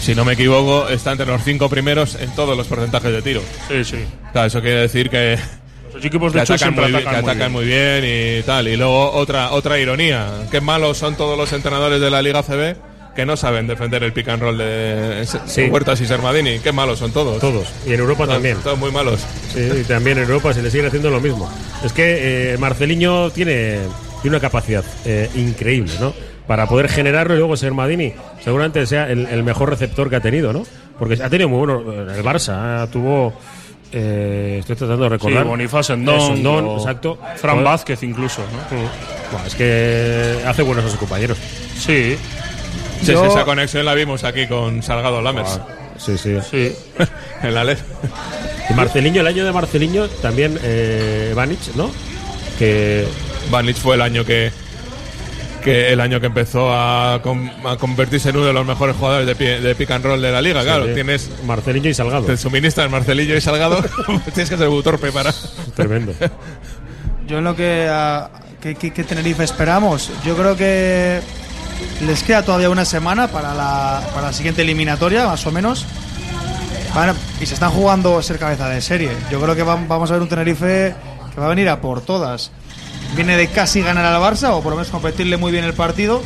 si 0.00 0.14
no 0.14 0.24
me 0.24 0.32
equivoco, 0.34 0.88
está 0.88 1.12
entre 1.12 1.26
los 1.26 1.42
cinco 1.44 1.68
primeros 1.68 2.14
en 2.16 2.30
todos 2.34 2.56
los 2.56 2.66
porcentajes 2.66 3.12
de 3.12 3.22
tiro. 3.22 3.40
Sí, 3.68 3.84
sí. 3.84 3.96
Eso 4.34 4.60
quiere 4.60 4.80
decir 4.80 5.10
que, 5.10 5.38
Los 5.94 6.04
equipos 6.04 6.32
de 6.32 6.38
que 6.38 6.42
atacan, 6.52 6.74
muy, 6.74 6.84
bien- 6.84 6.96
atacan 6.96 7.14
que 7.14 7.20
muy 7.22 7.30
atacan 7.30 7.38
bien. 7.38 7.52
muy 7.52 7.64
bien 7.66 8.38
y 8.38 8.42
tal. 8.42 8.68
Y 8.68 8.76
luego 8.76 9.12
otra, 9.12 9.50
otra 9.52 9.78
ironía, 9.78 10.26
qué 10.50 10.60
malos 10.60 10.98
son 10.98 11.16
todos 11.16 11.36
los 11.36 11.52
entrenadores 11.52 12.00
de 12.00 12.10
la 12.10 12.22
Liga 12.22 12.42
CB 12.42 12.76
que 13.14 13.26
no 13.26 13.36
saben 13.36 13.66
defender 13.66 14.04
el 14.04 14.12
pick 14.12 14.28
and 14.28 14.40
roll 14.40 14.56
de 14.56 15.26
Sí. 15.46 15.62
Huertas 15.64 16.00
y 16.00 16.06
Sermadini. 16.06 16.60
Qué 16.60 16.70
malos 16.70 17.00
son 17.00 17.10
todos. 17.12 17.40
Todos. 17.40 17.66
Y 17.84 17.92
en 17.92 17.98
Europa 18.00 18.22
Todos- 18.24 18.34
también. 18.36 18.56
Todos 18.62 18.78
muy 18.78 18.92
malos. 18.92 19.20
Sí, 19.52 19.68
y 19.80 19.82
también 19.82 20.18
en 20.18 20.24
Europa 20.24 20.54
se 20.54 20.62
le 20.62 20.70
sigue 20.70 20.86
haciendo 20.86 21.10
lo 21.10 21.20
mismo. 21.20 21.50
Es 21.84 21.92
que 21.92 22.52
eh, 22.54 22.58
Marceliño 22.58 23.30
tiene, 23.30 23.78
tiene 24.22 24.36
una 24.36 24.40
capacidad 24.40 24.84
eh, 25.04 25.28
increíble, 25.34 25.92
¿no? 26.00 26.14
Para 26.50 26.66
poder 26.66 26.88
generarlo 26.88 27.34
y 27.34 27.38
luego 27.38 27.56
ser 27.56 27.72
Madini, 27.72 28.12
seguramente 28.42 28.84
sea 28.84 29.08
el, 29.08 29.24
el 29.26 29.44
mejor 29.44 29.70
receptor 29.70 30.10
que 30.10 30.16
ha 30.16 30.20
tenido, 30.20 30.52
¿no? 30.52 30.64
Porque 30.98 31.22
ha 31.22 31.30
tenido 31.30 31.48
muy 31.48 31.58
bueno. 31.60 31.92
En 31.92 32.10
el 32.10 32.24
Barça 32.24 32.86
eh, 32.86 32.88
tuvo. 32.90 33.32
eh, 33.92 34.56
estoy 34.58 34.74
tratando 34.74 35.04
de 35.04 35.10
recordar. 35.10 35.44
Sí, 35.44 35.48
Boniface 35.48 35.92
Endón, 35.92 36.16
Eso, 36.16 36.32
Endón, 36.34 36.64
o 36.66 36.76
exacto. 36.78 37.18
Fran 37.36 37.54
Joder. 37.54 37.64
Vázquez 37.66 38.02
incluso, 38.02 38.42
¿no? 38.42 38.78
Buah, 39.30 39.46
es 39.46 39.54
que 39.54 40.38
hace 40.44 40.62
buenos 40.62 40.84
a 40.86 40.88
sus 40.88 40.98
compañeros. 40.98 41.38
Sí. 41.78 42.16
Sí, 43.00 43.12
Yo- 43.12 43.24
esa 43.26 43.44
conexión 43.44 43.84
la 43.84 43.94
vimos 43.94 44.24
aquí 44.24 44.48
con 44.48 44.82
Salgado 44.82 45.22
Lammers. 45.22 45.60
Sí, 45.98 46.18
sí. 46.18 46.36
Sí. 46.50 46.72
en 47.44 47.54
la 47.54 47.62
LED. 47.62 47.78
Y 48.70 48.74
Marceliño, 48.74 49.20
el 49.20 49.28
año 49.28 49.44
de 49.44 49.52
Marceliño, 49.52 50.08
también 50.20 50.58
eh, 50.64 51.32
Vanic, 51.36 51.60
¿no? 51.76 51.92
Que. 52.58 53.06
Vanic 53.52 53.76
fue 53.76 53.94
el 53.94 54.02
año 54.02 54.24
que 54.24 54.50
que 55.62 55.92
el 55.92 56.00
año 56.00 56.20
que 56.20 56.26
empezó 56.26 56.72
a, 56.72 57.20
con- 57.22 57.50
a 57.66 57.76
convertirse 57.76 58.30
en 58.30 58.36
uno 58.36 58.46
de 58.46 58.52
los 58.52 58.66
mejores 58.66 58.96
jugadores 58.96 59.26
de, 59.26 59.36
pie- 59.36 59.60
de 59.60 59.74
pick 59.74 59.90
and 59.90 60.04
roll 60.04 60.20
de 60.20 60.32
la 60.32 60.40
liga. 60.42 60.60
Sí, 60.60 60.66
claro, 60.66 60.86
sí. 60.86 60.94
tienes 60.94 61.30
Marceliño 61.44 61.88
y 61.90 61.94
Salgado. 61.94 62.24
te 62.24 62.36
suministras 62.36 62.90
Marcelillo 62.90 63.36
y 63.36 63.40
Salgado, 63.40 63.82
tienes 64.34 64.50
que 64.50 64.56
ser 64.56 64.68
muy 64.68 64.82
torpe 64.82 65.12
para. 65.12 65.32
Tremendo. 65.74 66.12
Yo 67.26 67.38
en 67.38 67.44
lo 67.44 67.54
que, 67.54 67.86
a, 67.90 68.30
que, 68.60 68.74
que- 68.74 68.92
que 68.92 69.04
Tenerife 69.04 69.44
esperamos, 69.44 70.10
yo 70.24 70.36
creo 70.36 70.56
que 70.56 71.20
les 72.06 72.22
queda 72.22 72.42
todavía 72.42 72.68
una 72.70 72.84
semana 72.84 73.28
para 73.28 73.54
la, 73.54 74.02
para 74.14 74.28
la 74.28 74.32
siguiente 74.32 74.62
eliminatoria, 74.62 75.26
más 75.26 75.46
o 75.46 75.50
menos. 75.52 75.86
Van 76.94 77.14
y 77.40 77.46
se 77.46 77.54
están 77.54 77.70
jugando 77.70 78.20
ser 78.20 78.38
cabeza 78.38 78.68
de 78.68 78.80
serie. 78.80 79.10
Yo 79.30 79.40
creo 79.40 79.54
que 79.54 79.64
vam- 79.64 79.86
vamos 79.86 80.10
a 80.10 80.14
ver 80.14 80.22
un 80.22 80.28
Tenerife 80.28 80.92
que 81.32 81.40
va 81.40 81.46
a 81.46 81.50
venir 81.50 81.68
a 81.68 81.80
por 81.80 82.00
todas. 82.00 82.50
Viene 83.14 83.36
de 83.36 83.48
casi 83.48 83.82
ganar 83.82 84.04
al 84.04 84.20
Barça, 84.20 84.50
o 84.52 84.62
por 84.62 84.70
lo 84.72 84.76
menos 84.76 84.90
competirle 84.90 85.36
muy 85.36 85.52
bien 85.52 85.64
el 85.64 85.74
partido. 85.74 86.22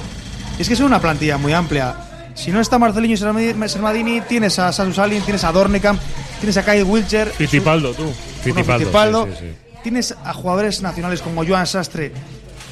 Es 0.59 0.69
que 0.69 0.75
es 0.75 0.81
una 0.81 1.01
plantilla 1.01 1.39
muy 1.39 1.53
amplia. 1.53 1.95
Si 2.35 2.51
no 2.51 2.61
está 2.61 2.79
Marcelinho 2.79 3.15
y 3.15 3.19
Sermadini- 3.19 4.27
tienes 4.27 4.59
a 4.59 4.73
Sasu 4.73 4.93
Salin, 4.93 5.23
tienes 5.23 5.45
a 5.45 5.53
Dornekamp, 5.53 6.01
tienes 6.41 6.57
a 6.57 6.65
Kyle 6.65 6.83
Wilcher. 6.85 7.31
Fittipaldo, 7.31 7.93
tú. 7.95 8.13
Fittipaldo, 8.43 8.79
Fittipaldo. 8.81 9.27
sí, 9.27 9.33
sí, 9.33 9.39
sí. 9.51 9.55
Tienes 9.83 10.15
a 10.25 10.33
jugadores 10.33 10.83
nacionales 10.83 11.21
como 11.21 11.45
Joan 11.47 11.67
Sastre 11.67 12.13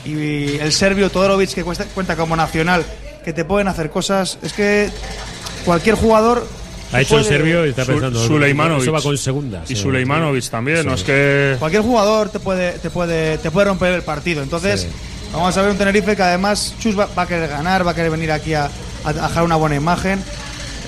y 0.04 0.56
el 0.58 0.72
serbio 0.72 1.10
Todorovic, 1.10 1.50
que 1.54 1.62
cuesta- 1.64 1.84
cuenta 1.86 2.16
como 2.16 2.36
nacional, 2.36 2.84
que 3.24 3.32
te 3.32 3.44
pueden 3.44 3.68
hacer 3.68 3.90
cosas. 3.90 4.38
Es 4.42 4.52
que 4.52 4.90
cualquier 5.64 5.94
jugador. 5.96 6.46
Ha 6.92 7.00
hecho 7.00 7.18
el 7.18 7.24
serbio 7.24 7.66
y 7.66 7.70
está 7.70 7.84
Su- 7.84 7.92
pensando. 7.92 8.26
Suleimanovic. 8.26 8.82
Eso 8.82 8.92
va 8.92 9.00
con 9.02 9.16
segundas. 9.18 9.70
Y 9.70 9.74
eh. 9.74 9.76
Suleimanovic 9.76 10.48
también, 10.50 10.82
Sí. 10.82 10.86
no 10.86 10.94
es 10.94 11.02
que. 11.02 11.56
Cualquier 11.58 11.82
jugador 11.82 12.28
te 12.28 12.38
puede, 12.38 12.72
te 12.72 12.90
puede, 12.90 13.38
te 13.38 13.50
puede 13.50 13.66
romper 13.68 13.92
el 13.94 14.02
partido. 14.02 14.42
Entonces, 14.42 14.82
Sí. 14.82 14.88
vamos 15.32 15.56
a 15.56 15.62
ver 15.62 15.70
un 15.70 15.78
Tenerife 15.78 16.14
que 16.16 16.22
además 16.22 16.74
Chus 16.80 16.98
va, 16.98 17.08
va 17.16 17.22
a 17.22 17.26
querer 17.26 17.48
ganar, 17.48 17.86
va 17.86 17.92
a 17.92 17.94
querer 17.94 18.10
venir 18.10 18.30
aquí 18.32 18.54
a, 18.54 18.68
a 19.04 19.12
dejar 19.12 19.42
una 19.44 19.56
buena 19.56 19.76
imagen. 19.76 20.22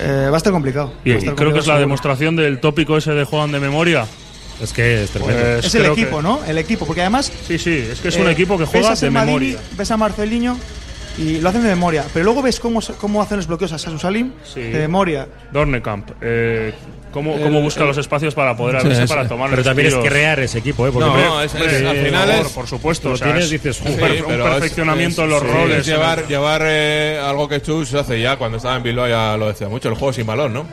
Eh, 0.00 0.26
va 0.28 0.34
a 0.34 0.38
estar 0.38 0.52
complicado. 0.52 0.92
Y, 1.04 1.12
a 1.12 1.14
y 1.14 1.18
estar 1.18 1.34
creo 1.36 1.52
que 1.52 1.60
es 1.60 1.66
la 1.66 1.74
seguro. 1.74 1.80
demostración 1.80 2.36
del 2.36 2.58
tópico 2.60 2.96
ese 2.96 3.12
de 3.12 3.24
juegan 3.24 3.52
de 3.52 3.60
memoria. 3.60 4.06
Es 4.62 4.72
que 4.72 5.04
es 5.04 5.10
tremendo. 5.10 5.40
Pues 5.42 5.64
Es 5.66 5.74
el 5.74 5.86
equipo, 5.86 6.16
que- 6.18 6.22
¿no? 6.22 6.40
El 6.46 6.58
equipo, 6.58 6.84
porque 6.86 7.00
además. 7.00 7.32
Sí, 7.48 7.58
sí, 7.58 7.86
es 7.90 7.98
que 8.00 8.08
es 8.08 8.16
un 8.16 8.28
Eh, 8.28 8.32
equipo 8.32 8.56
que 8.56 8.64
ves 8.64 8.70
juega 8.70 8.92
a 8.92 8.94
de 8.94 9.10
memoria. 9.10 9.58
Ves 9.76 9.90
a 9.90 9.96
Marceliño 9.96 10.56
y 11.18 11.40
lo 11.40 11.48
hacen 11.48 11.62
de 11.62 11.68
memoria. 11.68 12.04
Pero 12.12 12.24
luego 12.24 12.42
ves 12.42 12.58
cómo, 12.60 12.80
cómo 13.00 13.22
hacen 13.22 13.36
los 13.38 13.46
bloqueos 13.46 13.72
a 13.72 13.78
Sasu 13.78 13.98
Salim 13.98 14.32
Sí. 14.44 14.60
de 14.60 14.78
memoria. 14.80 15.26
Dornekamp, 15.52 16.10
eh, 16.20 16.72
¿cómo, 17.12 17.34
El- 17.34 17.42
cómo 17.42 17.60
busca 17.60 17.82
el- 17.82 17.86
los 17.88 17.98
espacios 17.98 18.34
para 18.34 18.56
poder 18.56 18.76
abrirse 18.76 19.02
sí. 19.02 19.08
para 19.08 19.28
tomar 19.28 19.46
Pero 19.50 19.58
los 19.58 19.66
también 19.66 19.88
es 19.88 19.94
tiros? 19.94 20.08
crear 20.08 20.40
ese 20.40 20.58
equipo, 20.58 20.86
¿eh? 20.86 20.90
Porque, 20.92 21.06
No, 21.08 21.14
hombre, 21.14 21.44
es- 21.46 21.54
es- 21.54 21.60
hombre, 21.60 21.88
al 21.88 21.96
final 22.06 22.28
por- 22.36 22.46
es- 22.46 22.52
por 22.52 22.66
supuesto, 22.66 23.08
Lo 23.08 23.14
o 23.14 23.16
sea, 23.16 23.26
tienes, 23.28 23.44
es- 23.44 23.50
dices, 23.50 23.80
un 23.80 23.96
per- 23.96 24.24
un 24.24 24.32
es- 24.32 24.40
perfeccionamiento 24.42 25.22
de 25.22 25.26
es- 25.28 25.32
los 25.34 25.42
sí, 25.42 25.48
roles. 25.48 25.78
es 25.78 25.86
llevar, 25.86 26.26
llevar 26.26 26.62
eh, 26.64 27.20
algo 27.24 27.48
que 27.48 27.62
Chus 27.62 27.94
hace 27.94 28.20
ya 28.20 28.36
cuando 28.36 28.56
estaba 28.56 28.76
en 28.76 28.82
Bilbao, 28.82 29.06
ya 29.08 29.36
lo 29.36 29.46
decía 29.48 29.68
mucho, 29.68 29.88
el 29.88 29.94
juego 29.94 30.12
sin 30.12 30.26
balón, 30.26 30.52
¿no? 30.52 30.66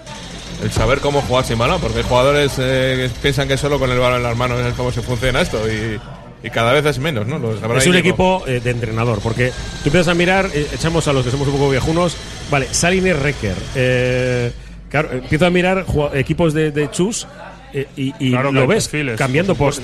El 0.63 0.71
saber 0.71 0.99
cómo 0.99 1.21
jugar 1.23 1.43
sin 1.43 1.57
balón, 1.57 1.81
porque 1.81 1.99
hay 1.99 2.03
jugadores 2.03 2.53
eh, 2.59 3.09
que 3.11 3.19
piensan 3.21 3.47
que 3.47 3.57
solo 3.57 3.79
con 3.79 3.89
el 3.91 3.97
balón 3.97 4.17
en 4.17 4.23
las 4.23 4.37
manos 4.37 4.59
es 4.63 4.73
cómo 4.75 4.91
se 4.91 5.01
funciona 5.01 5.41
esto 5.41 5.59
y, 5.67 5.99
y 6.43 6.49
cada 6.49 6.73
vez 6.73 6.85
es 6.85 6.99
menos, 6.99 7.27
¿no? 7.27 7.39
Es 7.77 7.87
un 7.87 7.95
equipo 7.95 8.43
eh, 8.47 8.59
de 8.59 8.71
entrenador, 8.71 9.19
porque 9.21 9.51
tú 9.83 9.89
empiezas 9.89 10.09
a 10.09 10.13
mirar, 10.13 10.49
eh, 10.53 10.67
echamos 10.73 11.07
a 11.07 11.13
los 11.13 11.23
que 11.23 11.31
somos 11.31 11.47
un 11.47 11.53
poco 11.53 11.69
viejunos, 11.69 12.15
vale, 12.49 12.67
Salin 12.71 13.07
y 13.07 13.13
Recker. 13.13 13.55
Eh, 13.75 14.51
claro, 14.89 15.11
empiezo 15.11 15.45
a 15.45 15.49
mirar 15.49 15.85
equipos 16.13 16.53
de, 16.53 16.71
de 16.71 16.89
Chus 16.89 17.27
eh, 17.73 17.87
y, 17.95 18.13
y 18.19 18.31
Claro 18.31 18.49
que 18.49 18.55
lo 18.55 18.67
ves 18.67 18.87
perfiles, 18.87 19.17
cambiando 19.17 19.55
por 19.55 19.73
es 19.73 19.79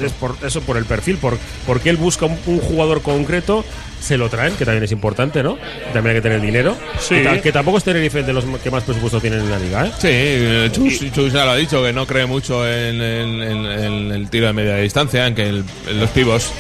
eso, 0.46 0.62
por 0.62 0.78
el 0.78 0.86
perfil, 0.86 1.18
por, 1.18 1.38
porque 1.66 1.90
él 1.90 1.98
busca 1.98 2.26
un, 2.26 2.38
un 2.48 2.60
jugador 2.60 3.02
concreto, 3.02 3.64
se 4.02 4.18
lo 4.18 4.30
traen, 4.30 4.54
que 4.56 4.66
también 4.66 4.84
es 4.84 4.92
importante, 4.92 5.42
¿no? 5.44 5.58
También 5.94 6.16
hay 6.16 6.22
que 6.22 6.30
tener 6.30 6.42
dinero. 6.42 6.76
Sí. 7.00 7.16
Que, 7.16 7.24
ta- 7.24 7.42
que 7.42 7.52
tampoco 7.52 7.78
es 7.80 7.84
Tenerife 7.84 8.24
de 8.24 8.34
los 8.34 8.44
que 8.64 8.70
más 8.72 8.84
presupuesto 8.84 9.20
tienen 9.20 9.40
en 9.40 9.50
la 9.50 9.60
liga, 9.60 9.86
¿eh? 9.88 9.92
Sí, 9.98 10.08
eh, 10.12 10.70
Chus, 10.72 11.12
Chus 11.14 11.34
ya 11.34 11.46
lo 11.46 11.52
ha 11.52 11.56
dicho, 11.56 11.82
que 11.84 11.94
no 11.94 12.06
cree 12.06 12.26
mucho 12.26 12.68
en, 12.68 13.02
en- 13.02 13.42
en- 13.42 13.66
en 13.66 14.12
el 14.12 14.30
tiro 14.30 14.48
de 14.48 14.54
media 14.54 14.76
distancia, 14.78 15.26
en 15.28 15.34
que 15.36 15.44
el- 15.50 15.64
en 15.90 16.00
los 16.00 16.10
pivos, 16.12 16.52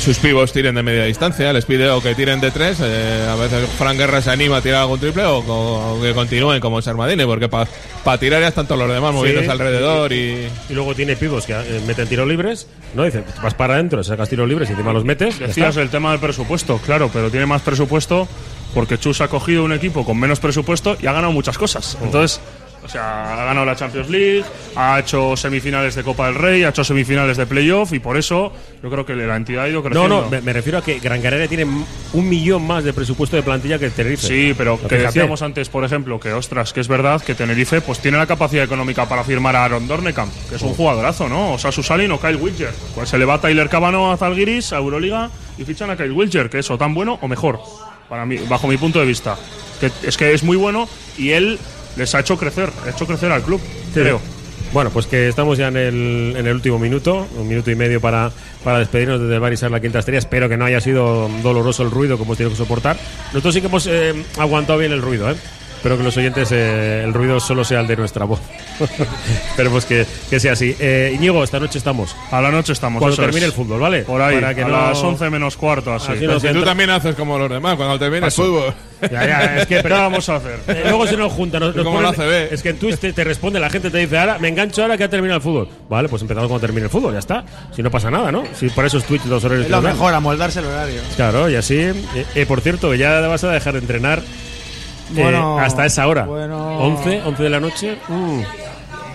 sus 0.00 0.18
pivos 0.18 0.52
tiren 0.52 0.74
de 0.74 0.82
media 0.82 1.04
distancia, 1.04 1.52
les 1.52 1.64
pide 1.64 1.88
o 1.90 2.00
que 2.02 2.14
tiren 2.14 2.40
de 2.40 2.50
tres, 2.50 2.78
eh, 2.82 3.26
a 3.30 3.34
veces 3.36 3.68
Frank 3.78 3.96
Guerra 3.96 4.20
se 4.20 4.30
anima 4.30 4.58
a 4.58 4.60
tirar 4.60 4.82
algún 4.82 5.00
triple 5.00 5.24
o, 5.24 5.38
o 5.38 6.00
que 6.02 6.12
continúen 6.12 6.60
como 6.60 6.80
Sermadini, 6.82 7.24
porque 7.24 7.48
para 7.48 8.18
tirar 8.18 8.40
ya 8.42 8.48
están 8.48 8.66
todos 8.66 8.80
los 8.86 8.92
demás 8.94 9.12
moviéndose 9.14 9.46
Sí. 9.46 9.50
alrededor 9.52 10.12
y... 10.12 10.48
Y 10.68 10.72
luego 10.74 10.94
tiene 10.94 11.16
pivos 11.16 11.46
que 11.46 11.52
eh, 11.52 11.80
meten 11.86 12.06
tiros 12.08 12.26
libres, 12.28 12.66
¿no? 12.94 13.04
Dice, 13.04 13.22
vas 13.42 13.54
para 13.54 13.74
adentro, 13.74 14.02
sacas 14.04 14.28
tiros 14.28 14.48
libres 14.48 14.68
y 14.68 14.72
encima 14.72 14.92
los 14.92 15.04
metes. 15.04 15.38
Decías 15.38 15.76
el 15.76 15.88
tema 15.90 16.10
del 16.10 16.20
presupuesto, 16.20 16.78
claro, 16.78 17.10
pero 17.12 17.30
tiene 17.30 17.46
más 17.46 17.62
presupuesto 17.62 18.28
porque 18.74 18.98
Chus 18.98 19.20
ha 19.20 19.28
cogido 19.28 19.64
un 19.64 19.72
equipo 19.72 20.04
con 20.04 20.18
menos 20.18 20.40
presupuesto 20.40 20.96
y 21.00 21.06
ha 21.06 21.12
ganado 21.12 21.32
muchas 21.32 21.56
cosas. 21.56 21.96
Entonces, 22.02 22.40
O 22.84 22.88
sea, 22.88 23.32
ha 23.32 23.44
ganado 23.46 23.64
la 23.64 23.74
Champions 23.74 24.10
League, 24.10 24.44
ha 24.76 25.00
hecho 25.00 25.34
semifinales 25.38 25.94
de 25.94 26.02
Copa 26.04 26.26
del 26.26 26.34
Rey, 26.34 26.64
ha 26.64 26.68
hecho 26.68 26.84
semifinales 26.84 27.38
de 27.38 27.46
playoff 27.46 27.94
y 27.94 27.98
por 27.98 28.18
eso 28.18 28.52
yo 28.82 28.90
creo 28.90 29.06
que 29.06 29.14
la 29.14 29.36
entidad 29.36 29.64
ha 29.64 29.68
ido 29.70 29.78
No, 29.78 29.84
creciendo. 29.88 30.20
no, 30.22 30.28
me, 30.28 30.42
me 30.42 30.52
refiero 30.52 30.78
a 30.78 30.82
que 30.82 30.98
Gran 30.98 31.22
Canaria 31.22 31.48
tiene 31.48 31.64
un 31.64 32.28
millón 32.28 32.66
más 32.66 32.84
de 32.84 32.92
presupuesto 32.92 33.36
de 33.36 33.42
plantilla 33.42 33.78
que 33.78 33.88
Tenerife. 33.88 34.26
Sí, 34.26 34.54
pero 34.56 34.78
que 34.86 34.98
decíamos 34.98 35.40
antes, 35.40 35.70
por 35.70 35.82
ejemplo, 35.82 36.20
que 36.20 36.34
ostras, 36.34 36.74
que 36.74 36.80
es 36.80 36.88
verdad 36.88 37.22
que 37.22 37.34
Tenerife 37.34 37.80
pues 37.80 38.00
tiene 38.00 38.18
la 38.18 38.26
capacidad 38.26 38.64
económica 38.64 39.08
para 39.08 39.24
firmar 39.24 39.56
a 39.56 39.64
Aaron 39.64 39.88
Dornekamp, 39.88 40.30
que 40.50 40.56
es 40.56 40.62
un 40.62 40.74
jugadorazo, 40.74 41.26
¿no? 41.26 41.54
O 41.54 41.58
sea, 41.58 41.72
Susalin 41.72 42.12
o 42.12 42.20
Kyle 42.20 42.36
Wilger. 42.36 42.72
Pues 42.94 43.08
se 43.08 43.16
le 43.16 43.24
va 43.24 43.40
Tyler 43.40 43.70
Cabano 43.70 44.12
a 44.12 44.18
Zalgiris, 44.18 44.74
a 44.74 44.76
Euroliga 44.76 45.30
y 45.56 45.64
fichan 45.64 45.88
a 45.90 45.96
Kyle 45.96 46.12
Wilger, 46.12 46.50
que 46.50 46.58
es 46.58 46.70
o 46.70 46.76
tan 46.76 46.92
bueno 46.92 47.18
o 47.22 47.28
mejor, 47.28 47.60
para 48.10 48.26
mí, 48.26 48.36
bajo 48.46 48.68
mi 48.68 48.76
punto 48.76 49.00
de 49.00 49.06
vista. 49.06 49.38
Que 49.80 49.90
es 50.06 50.16
que 50.18 50.34
es 50.34 50.42
muy 50.44 50.58
bueno 50.58 50.86
y 51.16 51.30
él 51.30 51.58
les 51.96 52.14
ha 52.14 52.20
hecho 52.20 52.36
crecer, 52.36 52.70
ha 52.84 52.90
hecho 52.90 53.06
crecer 53.06 53.32
al 53.32 53.42
club, 53.42 53.60
creo. 53.92 54.20
Bueno, 54.72 54.90
pues 54.90 55.06
que 55.06 55.28
estamos 55.28 55.56
ya 55.56 55.68
en 55.68 55.76
el, 55.76 56.34
en 56.36 56.46
el 56.46 56.54
último 56.54 56.80
minuto, 56.80 57.28
un 57.36 57.46
minuto 57.46 57.70
y 57.70 57.76
medio 57.76 58.00
para, 58.00 58.32
para 58.64 58.80
despedirnos 58.80 59.20
desde 59.20 59.34
el 59.34 59.40
Bar 59.40 59.52
Isar 59.52 59.70
La 59.70 59.78
Quinta 59.80 60.00
Estrella. 60.00 60.18
Espero 60.18 60.48
que 60.48 60.56
no 60.56 60.64
haya 60.64 60.80
sido 60.80 61.30
doloroso 61.44 61.84
el 61.84 61.92
ruido 61.92 62.18
como 62.18 62.30
hemos 62.30 62.38
tenido 62.38 62.50
que 62.50 62.56
soportar. 62.56 62.96
Nosotros 63.26 63.54
sí 63.54 63.60
que 63.60 63.68
hemos 63.68 63.86
eh, 63.86 64.12
aguantado 64.36 64.80
bien 64.80 64.90
el 64.90 65.00
ruido, 65.00 65.30
¿eh? 65.30 65.36
Espero 65.84 65.98
que 65.98 66.02
los 66.04 66.16
oyentes 66.16 66.48
eh, 66.50 67.02
el 67.04 67.12
ruido 67.12 67.38
solo 67.40 67.62
sea 67.62 67.80
el 67.80 67.86
de 67.86 67.94
nuestra 67.94 68.24
voz. 68.24 68.40
Esperemos 69.50 69.84
que, 69.84 70.06
que 70.30 70.40
sea 70.40 70.54
así. 70.54 70.74
Eh, 70.80 71.12
Íñigo, 71.14 71.44
esta 71.44 71.60
noche 71.60 71.76
estamos. 71.76 72.16
A 72.30 72.40
la 72.40 72.50
noche 72.50 72.72
estamos. 72.72 73.00
Cuando 73.00 73.14
termine 73.18 73.40
es. 73.40 73.44
el 73.48 73.52
fútbol, 73.52 73.80
¿vale? 73.80 74.00
Por 74.04 74.22
ahí, 74.22 74.36
Para 74.36 74.54
que 74.54 74.62
a 74.62 74.68
no- 74.68 74.88
las 74.88 75.02
11 75.02 75.28
menos 75.28 75.58
cuarto, 75.58 75.92
así. 75.92 76.12
Así 76.12 76.20
Pero 76.20 76.40
si 76.40 76.46
tú 76.46 76.52
entra- 76.54 76.64
también 76.64 76.88
haces 76.88 77.14
como 77.16 77.38
los 77.38 77.50
demás, 77.50 77.76
cuando 77.76 77.98
termina 77.98 78.24
el 78.24 78.32
fútbol. 78.32 78.72
Ya, 79.02 79.26
ya, 79.26 79.56
es 79.58 79.66
que 79.66 79.82
¿Qué 79.82 79.88
vamos 79.90 80.26
a 80.30 80.36
hacer? 80.36 80.60
Eh, 80.68 80.84
luego 80.84 81.06
se 81.06 81.18
nos 81.18 81.30
junta. 81.30 81.60
Nos, 81.60 81.76
nos 81.76 81.84
ponen-. 81.86 82.48
Es 82.50 82.62
que 82.62 82.70
en 82.70 82.78
Twitch 82.78 82.96
te, 82.96 83.12
te 83.12 83.22
responde, 83.22 83.60
la 83.60 83.68
gente 83.68 83.90
te 83.90 83.98
dice, 83.98 84.16
ahora 84.16 84.38
me 84.38 84.48
engancho 84.48 84.80
ahora 84.80 84.96
que 84.96 85.04
ha 85.04 85.10
terminado 85.10 85.36
el 85.36 85.42
fútbol. 85.42 85.68
Vale, 85.90 86.08
pues 86.08 86.22
empezamos 86.22 86.48
cuando 86.48 86.66
termine 86.66 86.84
el 86.86 86.90
fútbol, 86.90 87.12
ya 87.12 87.18
está. 87.18 87.44
Si 87.76 87.82
no 87.82 87.90
pasa 87.90 88.10
nada, 88.10 88.32
¿no? 88.32 88.44
Si 88.58 88.70
por 88.70 88.86
eso 88.86 88.96
es 88.96 89.04
Twitch 89.04 89.24
dos 89.24 89.44
horarios 89.44 89.66
Es 89.66 89.70
lo 89.70 89.82
mejor, 89.82 90.14
amoldarse 90.14 90.60
el 90.60 90.64
horario. 90.64 91.02
Claro, 91.14 91.50
y 91.50 91.56
así. 91.56 91.76
eh, 91.76 91.94
eh, 92.34 92.46
por 92.46 92.62
cierto, 92.62 92.94
ya 92.94 93.20
vas 93.20 93.44
a 93.44 93.50
dejar 93.52 93.74
de 93.74 93.80
entrenar 93.80 94.22
eh, 95.10 95.22
Bueno, 95.22 95.58
hasta 95.58 95.86
esa 95.86 96.06
hora. 96.06 96.24
bueno. 96.24 96.78
11, 96.78 97.22
11 97.24 97.42
de 97.42 97.50
la 97.50 97.60
noche. 97.60 97.98
Mm. 98.08 98.40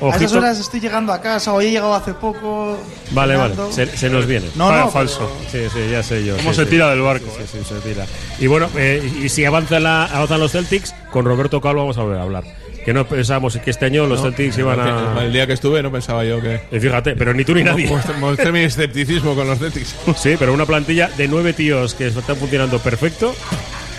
A 0.01 0.15
esas 0.15 0.31
horas 0.31 0.57
estoy 0.57 0.79
llegando 0.79 1.11
a 1.11 1.19
casa, 1.19 1.51
hoy 1.51 1.65
he 1.65 1.71
llegado 1.71 1.93
hace 1.93 2.13
poco. 2.13 2.77
Vale, 3.11 3.35
vale. 3.35 3.53
cenando. 3.53 3.73
Se, 3.73 3.97
se 3.97 4.09
nos 4.09 4.25
viene. 4.25 4.47
No, 4.55 4.71
no, 4.71 4.89
falso. 4.89 5.29
Sí, 5.51 5.57
sí, 5.73 5.89
ya 5.91 6.01
sé 6.01 6.23
yo. 6.23 6.37
¿Cómo 6.37 6.51
sí, 6.51 6.55
se 6.59 6.63
sí. 6.63 6.69
tira 6.71 6.89
del 6.89 7.01
barco? 7.01 7.25
Sí, 7.37 7.43
sí, 7.51 7.57
sí, 7.61 7.73
se 7.73 7.81
tira. 7.81 8.05
Y 8.39 8.47
bueno, 8.47 8.69
eh, 8.77 9.03
y 9.21 9.27
si 9.27 9.43
avanza 9.43 9.77
la, 9.81 10.05
avanzan 10.05 10.39
los 10.39 10.53
Celtics, 10.53 10.95
con 11.11 11.25
Roberto 11.25 11.59
Calvo 11.59 11.81
vamos 11.81 11.97
a 11.97 12.03
volver 12.03 12.19
a 12.19 12.23
hablar. 12.23 12.43
Que 12.85 12.93
no 12.93 13.05
pensábamos 13.05 13.57
que 13.57 13.69
este 13.71 13.87
año 13.87 14.05
los 14.07 14.19
No, 14.19 14.27
Celtics 14.27 14.57
iban 14.57 14.79
a. 14.79 15.21
El 15.21 15.33
día 15.33 15.45
que 15.45 15.51
estuve 15.53 15.83
no 15.83 15.91
pensaba 15.91 16.23
yo 16.23 16.39
que. 16.39 16.61
Y 16.71 16.79
fíjate, 16.79 17.17
pero 17.17 17.33
ni 17.33 17.43
tú 17.43 17.53
ni 17.53 17.63
nadie. 17.65 17.89
Mostré- 17.89 18.15
Mostré 18.19 18.51
mi 18.53 18.59
escepticismo 18.63 19.35
con 19.35 19.47
los 19.47 19.59
Celtics. 19.59 19.93
Sí, 20.15 20.35
pero 20.39 20.53
una 20.53 20.65
plantilla 20.65 21.09
de 21.17 21.27
nueve 21.27 21.51
tíos 21.51 21.93
que 21.93 22.07
están 22.07 22.37
funcionando 22.37 22.79
perfecto. 22.79 23.35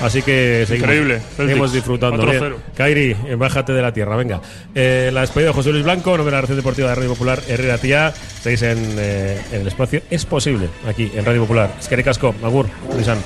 Así 0.01 0.22
que 0.22 0.64
seguimos, 0.66 0.90
Increíble, 0.90 1.22
seguimos 1.36 1.72
disfrutando. 1.72 2.22
4-0. 2.22 2.40
Bien. 2.40 2.55
Kairi, 2.74 3.16
bájate 3.36 3.72
de 3.72 3.82
la 3.82 3.92
tierra, 3.92 4.16
venga. 4.16 4.40
Eh, 4.74 5.11
la 5.12 5.20
despedida 5.20 5.48
de 5.48 5.55
José 5.55 5.70
Luis 5.72 5.84
Blanco, 5.84 6.16
nombre 6.16 6.34
de 6.34 6.42
la 6.42 6.46
red 6.46 6.57
deportiva 6.57 6.88
de 6.88 6.94
Radio 6.94 7.11
Popular, 7.11 7.40
Herrera 7.48 7.78
Tía. 7.78 8.09
Estáis 8.09 8.62
en, 8.62 8.78
eh, 8.98 9.40
en 9.53 9.61
el 9.61 9.68
espacio 9.68 10.03
Es 10.11 10.24
Posible, 10.24 10.68
aquí 10.88 11.11
en 11.14 11.24
Radio 11.24 11.42
Popular. 11.42 11.74
Es 11.78 11.88
que 11.88 12.03
Casco, 12.03 12.34
Agur, 12.42 12.66
Luisan. 12.94 13.18